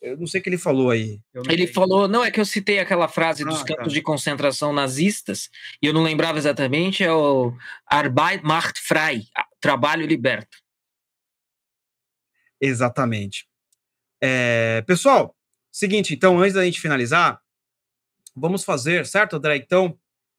[0.00, 1.20] Eu não sei o que ele falou aí.
[1.48, 3.94] Ele falou, não, é que eu citei aquela frase dos Ah, campos tá.
[3.94, 5.48] de concentração nazistas,
[5.82, 7.52] e eu não lembrava exatamente, é o
[7.84, 9.24] Arbeit macht frei,
[9.60, 10.56] trabalho liberta.
[12.60, 13.48] Exatamente.
[14.22, 15.34] É, pessoal,
[15.72, 17.40] seguinte, então, antes da gente finalizar,
[18.36, 19.56] vamos fazer, certo, André?
[19.56, 19.98] Então,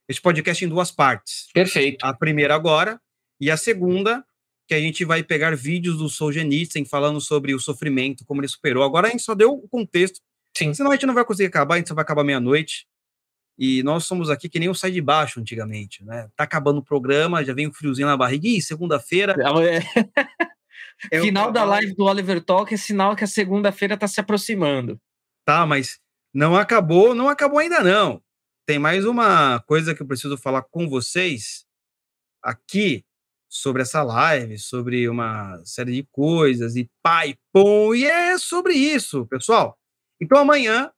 [0.09, 1.47] esse podcast em duas partes.
[1.53, 2.03] Perfeito.
[2.03, 2.99] A primeira agora,
[3.39, 4.25] e a segunda,
[4.67, 8.83] que a gente vai pegar vídeos do Solzhenitsyn falando sobre o sofrimento, como ele superou.
[8.83, 10.19] Agora a gente só deu o contexto
[10.57, 10.73] Sim.
[10.73, 12.85] Senão a gente não vai conseguir acabar, a gente só vai acabar meia-noite.
[13.57, 16.29] E nós somos aqui que nem o Sai de Baixo antigamente, né?
[16.35, 18.47] Tá acabando o programa, já vem um friozinho na barriga.
[18.47, 19.35] Ih, segunda-feira.
[21.11, 21.21] É.
[21.21, 24.99] Final da live do Oliver Talk é sinal que a segunda-feira tá se aproximando.
[25.45, 25.97] Tá, mas
[26.33, 28.21] não acabou, não acabou ainda não.
[28.69, 31.65] Tem mais uma coisa que eu preciso falar com vocês
[32.39, 33.03] aqui
[33.49, 39.25] sobre essa live, sobre uma série de coisas e pai, pom, e é sobre isso,
[39.25, 39.75] pessoal.
[40.21, 40.91] Então amanhã,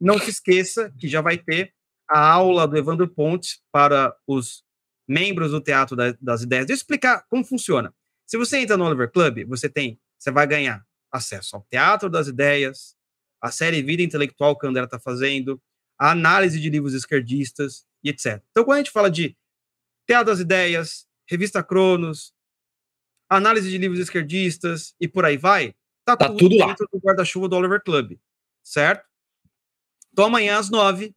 [0.00, 1.74] não se esqueça que já vai ter
[2.08, 4.62] a aula do Evandro Pontes para os
[5.08, 6.66] membros do Teatro das Ideias.
[6.66, 7.92] Deixa eu explicar como funciona.
[8.28, 12.28] Se você entra no Oliver Club, você tem, você vai ganhar acesso ao Teatro das
[12.28, 12.94] Ideias,
[13.42, 15.60] a série Vida Intelectual que o André está fazendo,
[15.98, 18.42] a análise de livros esquerdistas e etc.
[18.50, 19.36] Então, quando a gente fala de
[20.06, 22.32] Teatro das Ideias, Revista Cronos,
[23.28, 27.48] análise de livros esquerdistas e por aí vai, tá, tá tudo, tudo dentro do guarda-chuva
[27.48, 28.16] do Oliver Club,
[28.62, 29.06] certo?
[30.12, 31.14] Então, amanhã às nove,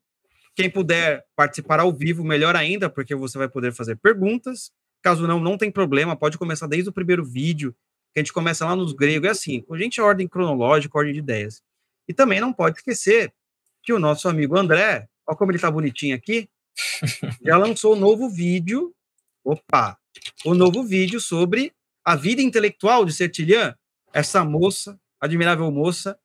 [0.55, 4.71] quem puder participar ao vivo, melhor ainda, porque você vai poder fazer perguntas.
[5.01, 7.73] Caso não, não tem problema, pode começar desde o primeiro vídeo,
[8.13, 9.27] que a gente começa lá nos gregos.
[9.27, 11.63] É assim, a gente é ordem cronológica, ordem de ideias.
[12.07, 13.33] E também não pode esquecer
[13.83, 16.49] que o nosso amigo André, olha como ele tá bonitinho aqui,
[17.45, 18.93] já lançou um novo vídeo.
[19.43, 19.97] Opa!
[20.45, 23.75] O um novo vídeo sobre a vida intelectual de Sertilian,
[24.13, 26.17] essa moça, admirável moça,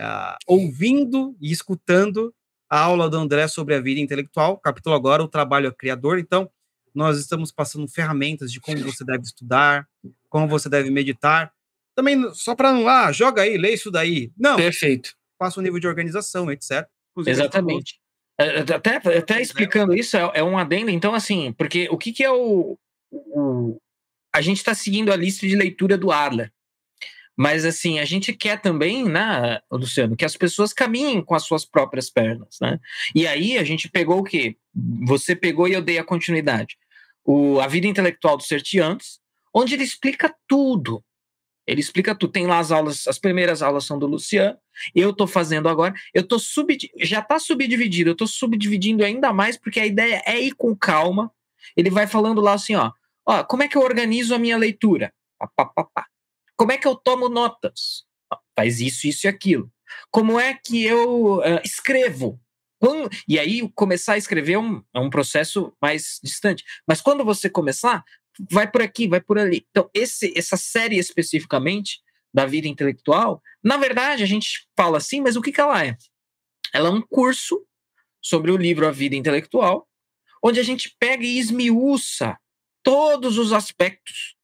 [0.00, 2.34] uh, ouvindo e escutando
[2.68, 6.18] a aula do André sobre a vida intelectual, capítulo agora, o trabalho é criador.
[6.18, 6.50] Então,
[6.94, 9.86] nós estamos passando ferramentas de como você deve estudar,
[10.28, 11.52] como você deve meditar.
[11.94, 14.32] Também, só para não, ah, joga aí, lê isso daí.
[14.36, 14.56] Não.
[14.56, 15.14] Perfeito.
[15.44, 16.88] Passa o nível de organização, etc.
[17.26, 18.00] Exatamente.
[18.40, 22.24] É, até, até explicando isso, é, é um adendo, então, assim, porque o que, que
[22.24, 22.78] é o.
[23.12, 23.78] o
[24.34, 26.50] a gente está seguindo a lista de leitura do Arla.
[27.36, 31.66] Mas, assim, a gente quer também, né, Luciano, que as pessoas caminhem com as suas
[31.66, 32.80] próprias pernas, né?
[33.14, 34.56] E aí a gente pegou o quê?
[35.06, 36.78] Você pegou e eu dei a continuidade.
[37.22, 39.20] O, a vida intelectual dos Sertiantes,
[39.52, 41.04] onde ele explica tudo.
[41.66, 42.32] Ele explica tudo.
[42.32, 44.56] Tem lá as aulas, as primeiras aulas são do Luciano.
[44.94, 45.94] Eu estou fazendo agora.
[46.12, 48.10] Eu tô sub, já está subdividido.
[48.10, 51.32] Eu estou subdividindo ainda mais porque a ideia é ir com calma.
[51.76, 52.92] Ele vai falando lá assim, ó,
[53.26, 55.12] ó, como é que eu organizo a minha leitura?
[55.38, 56.06] Pá, pá, pá.
[56.56, 58.04] Como é que eu tomo notas?
[58.56, 59.70] Faz isso, isso e aquilo.
[60.10, 62.40] Como é que eu uh, escrevo?
[62.78, 66.62] Quando, e aí, começar a escrever é um, é um processo mais distante.
[66.86, 68.04] Mas quando você começar,
[68.50, 69.66] vai por aqui, vai por ali.
[69.70, 72.00] Então, esse, essa série especificamente
[72.32, 75.96] da vida intelectual, na verdade, a gente fala assim, mas o que, que ela é?
[76.72, 77.64] Ela é um curso
[78.20, 79.88] sobre o livro A Vida Intelectual,
[80.42, 82.36] onde a gente pega e esmiuça
[82.82, 84.34] todos os aspectos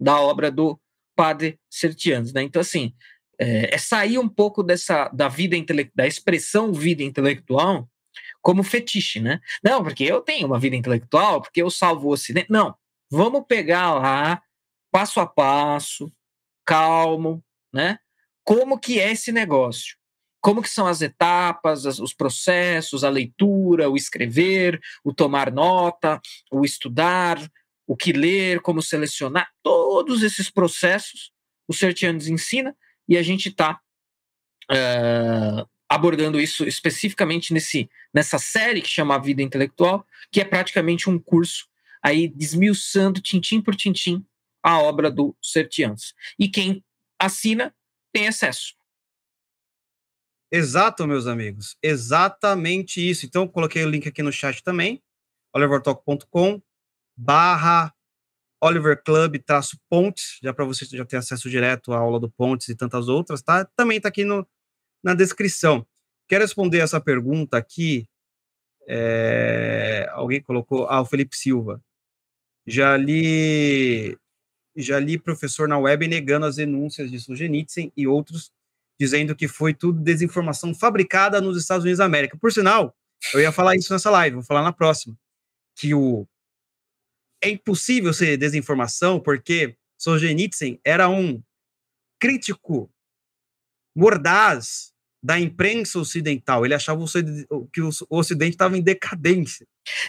[0.00, 0.80] da obra do
[1.14, 2.42] padre Sertianos, né?
[2.42, 2.92] Então, assim,
[3.38, 5.56] é, é, sair um pouco dessa da vida
[5.94, 7.88] da expressão vida intelectual
[8.40, 9.40] como fetiche, né?
[9.62, 12.50] Não, porque eu tenho uma vida intelectual, porque eu salvo o Ocidente.
[12.50, 12.74] Não,
[13.10, 14.42] vamos pegar lá,
[14.90, 16.12] passo a passo,
[16.64, 17.98] calmo, né?
[18.42, 19.96] Como que é esse negócio?
[20.40, 26.20] Como que são as etapas, as, os processos, a leitura, o escrever, o tomar nota,
[26.50, 27.40] o estudar,
[27.86, 31.32] o que ler, como selecionar, todos esses processos
[31.66, 32.76] o Sertianes ensina
[33.08, 33.80] e a gente está
[34.70, 41.18] eh, abordando isso especificamente nesse, nessa série que chama Vida Intelectual, que é praticamente um
[41.18, 41.66] curso
[42.04, 44.24] aí desmiuçando tintim por tintim
[44.62, 46.14] a obra do Sertianes.
[46.38, 46.84] E quem
[47.18, 47.74] assina
[48.12, 48.74] tem acesso.
[50.52, 51.76] Exato, meus amigos.
[51.82, 53.26] Exatamente isso.
[53.26, 55.02] Então, coloquei o link aqui no chat também,
[55.52, 56.62] olivertalk.com
[57.16, 57.94] barra
[58.60, 62.68] Oliver Club traço Pontes, já para você já ter acesso direto à aula do Pontes
[62.68, 63.64] e tantas outras, tá?
[63.76, 64.46] Também está aqui no,
[65.02, 65.86] na descrição.
[66.28, 68.08] Quero responder essa pergunta aqui.
[68.88, 71.82] É, alguém colocou, ah, o Felipe Silva.
[72.66, 74.16] Já li,
[74.74, 78.50] já li professor na web negando as denúncias de Solzhenitsyn e outros,
[78.98, 82.38] dizendo que foi tudo desinformação fabricada nos Estados Unidos da América.
[82.38, 82.96] Por sinal,
[83.32, 85.16] eu ia falar isso nessa live, vou falar na próxima,
[85.76, 86.26] que o
[87.42, 91.42] é impossível ser desinformação, porque Solzhenitsyn era um
[92.18, 92.90] crítico
[93.94, 94.93] mordaz
[95.24, 96.64] da imprensa ocidental.
[96.64, 97.02] Ele achava
[97.72, 99.66] que o Ocidente estava em decadência.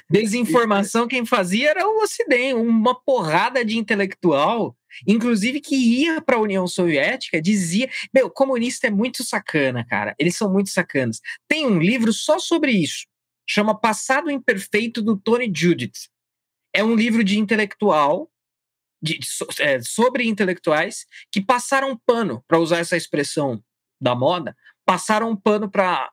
[0.10, 4.76] Desinformação quem fazia era o Ocidente, uma porrada de intelectual,
[5.08, 10.14] inclusive que ia para a União Soviética, dizia, meu, comunista é muito sacana, cara.
[10.20, 11.22] Eles são muito sacanas.
[11.48, 13.06] Tem um livro só sobre isso,
[13.48, 16.10] chama Passado Imperfeito do Tony Judith
[16.76, 18.30] é um livro de intelectual,
[19.02, 19.28] de, de,
[19.62, 23.64] é, sobre intelectuais que passaram pano, para usar essa expressão
[24.02, 24.56] da moda,
[24.86, 26.12] passaram um pano para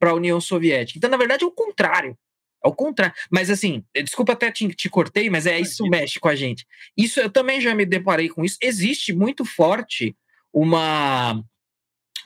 [0.00, 0.98] a União Soviética.
[0.98, 2.16] Então, na verdade, é o contrário.
[2.64, 3.14] É o contrário.
[3.30, 6.66] Mas, assim, desculpa até te, te cortei, mas é isso mexe com a gente.
[6.96, 8.56] Isso eu também já me deparei com isso.
[8.60, 10.16] Existe muito forte
[10.52, 11.44] uma.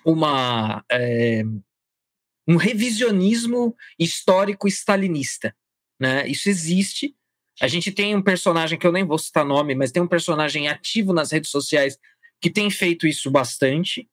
[0.05, 1.43] uma é,
[2.47, 5.55] um revisionismo histórico stalinista.
[6.01, 6.27] Né?
[6.29, 7.15] Isso existe.
[7.61, 10.69] A gente tem um personagem que eu nem vou citar nome, mas tem um personagem
[10.69, 11.99] ativo nas redes sociais
[12.41, 14.09] que tem feito isso bastante.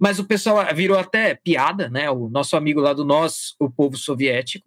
[0.00, 2.10] Mas o pessoal virou até piada, né?
[2.10, 4.66] O nosso amigo lá do nós, o povo soviético.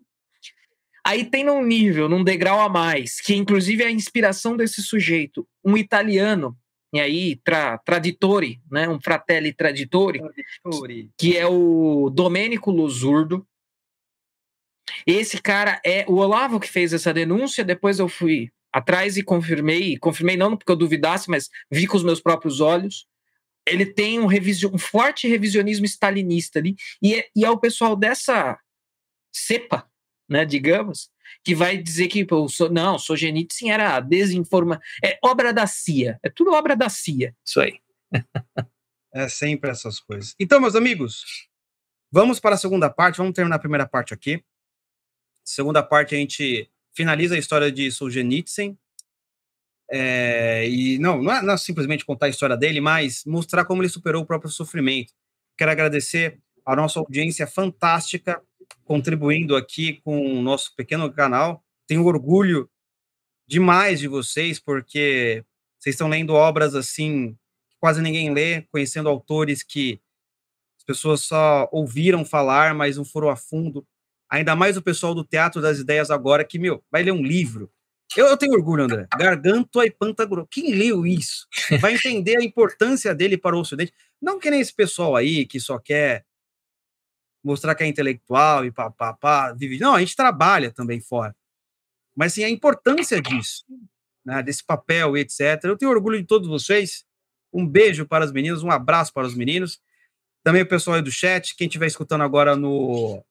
[1.05, 5.45] Aí tem num nível, num degrau a mais, que inclusive é a inspiração desse sujeito,
[5.65, 6.55] um italiano,
[6.93, 8.87] e aí tra, traditore, né?
[8.87, 13.45] Um fratelli traditore, traditore, que é o Domênico Losurdo,
[15.05, 17.63] esse cara é o Olavo que fez essa denúncia.
[17.63, 19.97] Depois eu fui atrás e confirmei.
[19.97, 23.05] Confirmei não porque eu duvidasse, mas vi com os meus próprios olhos.
[23.67, 26.75] Ele tem um, revisio, um forte revisionismo stalinista ali.
[27.01, 28.59] E é, e é o pessoal dessa
[29.33, 29.89] cepa,
[30.29, 31.09] né, digamos,
[31.43, 34.79] que vai dizer que pô, so, não, Solzhenitsyn era desinforma.
[35.03, 36.19] É obra da CIA.
[36.23, 37.35] É tudo obra da CIA.
[37.45, 37.79] Isso aí.
[39.13, 40.35] é sempre essas coisas.
[40.39, 41.23] Então, meus amigos,
[42.11, 43.17] vamos para a segunda parte.
[43.17, 44.43] Vamos terminar a primeira parte aqui.
[45.43, 48.77] Segunda parte, a gente finaliza a história de Solzhenitsyn.
[49.95, 53.83] É, e não, não é, não é simplesmente contar a história dele, mas mostrar como
[53.83, 55.13] ele superou o próprio sofrimento.
[55.55, 58.41] Quero agradecer a nossa audiência fantástica,
[58.83, 61.63] contribuindo aqui com o nosso pequeno canal.
[61.85, 62.67] Tenho orgulho
[63.47, 65.45] demais de vocês, porque
[65.77, 67.37] vocês estão lendo obras assim
[67.69, 70.01] que quase ninguém lê, conhecendo autores que
[70.75, 73.85] as pessoas só ouviram falar, mas não foram a fundo.
[74.27, 77.71] Ainda mais o pessoal do Teatro das Ideias agora, que, meu, vai ler um livro.
[78.15, 79.07] Eu, eu tenho orgulho, André.
[79.17, 80.47] Gargantua e Pantagruel.
[80.47, 81.47] Quem leu isso
[81.79, 83.93] vai entender a importância dele para o Ocidente.
[84.21, 86.25] Não que nem esse pessoal aí que só quer
[87.43, 89.79] mostrar que é intelectual e papapá, vive.
[89.79, 91.35] Não, a gente trabalha também fora.
[92.15, 93.65] Mas sim a importância disso,
[94.23, 95.63] né, desse papel e etc.
[95.63, 97.05] Eu tenho orgulho de todos vocês.
[97.51, 99.81] Um beijo para as meninas, um abraço para os meninos.
[100.43, 103.23] Também o pessoal aí do chat, quem estiver escutando agora no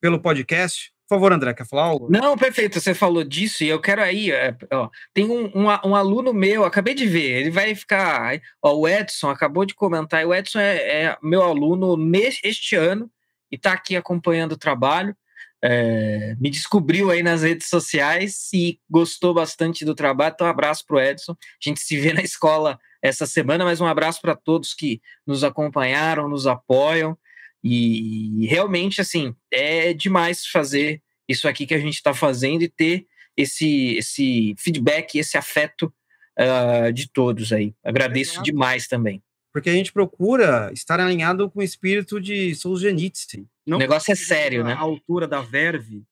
[0.00, 0.92] pelo podcast.
[1.12, 2.08] Por favor, André, quer falar algo?
[2.10, 2.80] Não, perfeito.
[2.80, 4.30] Você falou disso e eu quero aí.
[4.30, 8.40] É, ó, tem um, um, um, aluno meu, acabei de ver, ele vai ficar.
[8.62, 10.24] Ó, o Edson acabou de comentar.
[10.24, 11.98] O Edson é, é meu aluno
[12.42, 13.10] este ano
[13.50, 15.14] e está aqui acompanhando o trabalho.
[15.62, 20.32] É, me descobriu aí nas redes sociais e gostou bastante do trabalho.
[20.34, 21.32] Então, um abraço para o Edson.
[21.32, 25.44] A gente se vê na escola essa semana, mas um abraço para todos que nos
[25.44, 27.18] acompanharam, nos apoiam.
[27.62, 33.06] E realmente, assim, é demais fazer isso aqui que a gente está fazendo e ter
[33.36, 35.92] esse, esse feedback, esse afeto
[36.38, 37.74] uh, de todos aí.
[37.82, 38.44] Agradeço Exato.
[38.44, 39.22] demais também.
[39.52, 43.46] Porque a gente procura estar alinhado com o espírito de Solzhenitsyn.
[43.66, 44.72] Não o negócio é sério, né?
[44.72, 46.02] A altura da verve,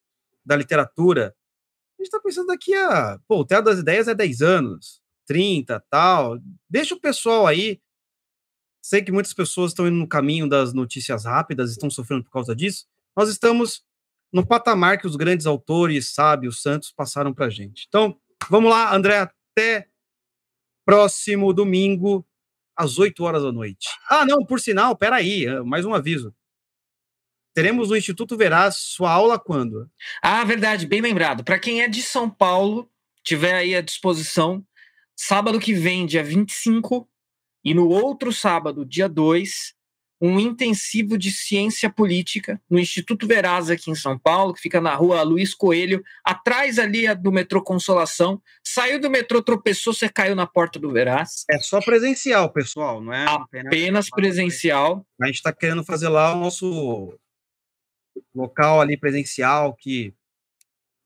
[0.44, 1.35] da literatura.
[1.98, 3.18] A gente está pensando daqui a.
[3.27, 6.39] Pô, o Teatro das Ideias é 10 anos, 30, tal.
[6.68, 7.81] Deixa o pessoal aí
[8.82, 12.55] Sei que muitas pessoas estão indo no caminho das notícias rápidas, estão sofrendo por causa
[12.55, 12.86] disso.
[13.16, 13.82] Nós estamos
[14.32, 17.86] no patamar que os grandes autores, sábios, santos passaram para a gente.
[17.89, 19.89] Então, vamos lá, André, até
[20.85, 22.27] próximo domingo,
[22.77, 23.89] às 8 horas da noite.
[24.09, 26.35] Ah, não, por sinal, peraí, ah, mais um aviso.
[27.52, 29.90] Teremos no Instituto Verás sua aula quando?
[30.23, 31.44] Ah, verdade, bem lembrado.
[31.44, 32.90] Para quem é de São Paulo,
[33.23, 34.65] tiver aí à disposição,
[35.16, 37.09] sábado que vem, dia 25,
[37.65, 39.74] e no outro sábado, dia 2,
[40.20, 44.95] um intensivo de ciência política no Instituto Veraz aqui em São Paulo, que fica na
[44.95, 48.41] rua Luiz Coelho, atrás ali do metrô Consolação.
[48.62, 51.45] Saiu do metrô, tropeçou, você caiu na porta do Veraz.
[51.51, 53.24] É só presencial, pessoal, não é?
[53.24, 55.07] Apenas presencial.
[55.20, 57.19] A gente está querendo fazer lá o nosso
[58.35, 60.15] local ali presencial que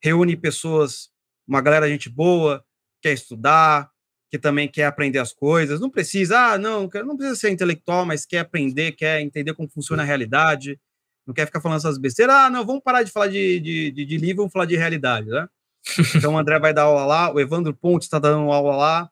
[0.02, 1.08] reúne pessoas,
[1.46, 2.64] uma galera gente boa,
[3.00, 3.90] quer estudar,
[4.30, 5.80] que também quer aprender as coisas.
[5.80, 10.02] Não precisa, ah, não, não precisa ser intelectual, mas quer aprender, quer entender como funciona
[10.02, 10.78] a realidade,
[11.26, 12.34] não quer ficar falando essas besteiras.
[12.34, 15.28] Ah, não, vamos parar de falar de, de, de, de livro, vamos falar de realidade,
[15.28, 15.48] né?
[16.16, 19.10] Então o André vai dar aula lá, o Evandro Pontes está dando aula lá,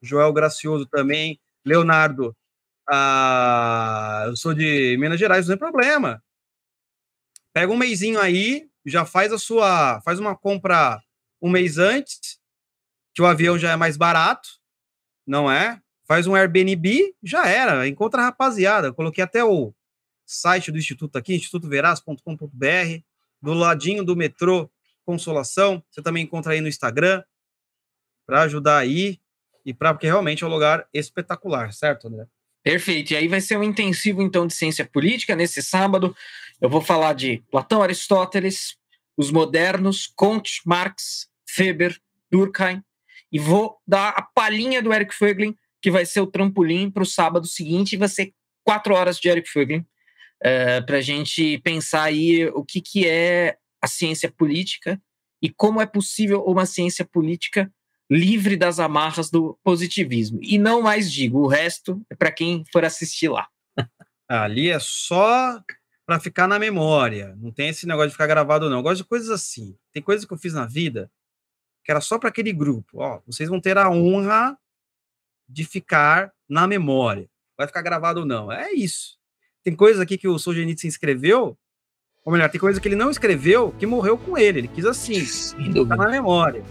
[0.00, 2.34] Joel Gracioso também, Leonardo,
[2.90, 6.22] ah, eu sou de Minas Gerais, não tem problema.
[7.52, 11.00] Pega um mêsinho aí, já faz a sua, faz uma compra
[11.40, 12.38] um mês antes,
[13.14, 14.48] que o avião já é mais barato,
[15.26, 15.80] não é?
[16.06, 17.86] Faz um Airbnb, já era.
[17.86, 18.92] Encontra a rapaziada.
[18.92, 19.72] coloquei até o
[20.26, 23.00] site do Instituto aqui, institutoveraz.com.br,
[23.40, 24.70] do ladinho do metrô
[25.04, 25.82] Consolação.
[25.90, 27.22] Você também encontra aí no Instagram
[28.26, 29.20] para ajudar aí
[29.64, 32.26] e para porque realmente é um lugar espetacular, certo, André?
[32.62, 33.12] Perfeito.
[33.12, 36.16] E aí vai ser um intensivo, então, de ciência política nesse sábado.
[36.60, 38.76] Eu vou falar de Platão, Aristóteles,
[39.16, 41.28] os modernos, Comte, Marx,
[41.58, 42.82] Weber, Durkheim,
[43.32, 47.06] e vou dar a palhinha do Eric Fögling, que vai ser o trampolim para o
[47.06, 48.32] sábado seguinte, e vai ser
[48.62, 49.84] quatro horas de Eric Fögling,
[50.42, 55.00] é, para a gente pensar aí o que, que é a ciência política
[55.40, 57.72] e como é possível uma ciência política
[58.10, 60.38] livre das amarras do positivismo.
[60.42, 63.48] E não mais digo, o resto é para quem for assistir lá.
[64.28, 65.60] Ali é só
[66.04, 67.34] para ficar na memória.
[67.40, 68.78] Não tem esse negócio de ficar gravado, não.
[68.78, 69.76] Eu gosto de coisas assim.
[69.92, 71.10] Tem coisas que eu fiz na vida
[71.84, 72.98] que era só para aquele grupo.
[73.00, 74.56] Ó, vocês vão ter a honra
[75.48, 77.28] de ficar na memória.
[77.56, 78.50] Vai ficar gravado ou não.
[78.50, 79.18] É isso.
[79.62, 81.56] Tem coisas aqui que o Solzhenitsyn escreveu,
[82.24, 84.60] ou melhor, tem coisa que ele não escreveu que morreu com ele.
[84.60, 86.64] Ele quis assim, ficar na memória.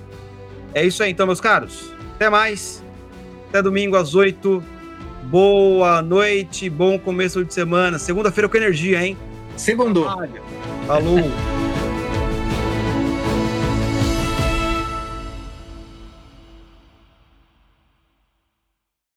[0.73, 1.93] É isso aí, então, meus caros.
[2.15, 2.83] Até mais.
[3.49, 4.63] Até domingo às 8.
[5.23, 7.99] Boa noite, bom começo de semana.
[7.99, 9.17] Segunda-feira com energia, hein?
[9.55, 10.05] Segundo.
[10.88, 11.19] Falou.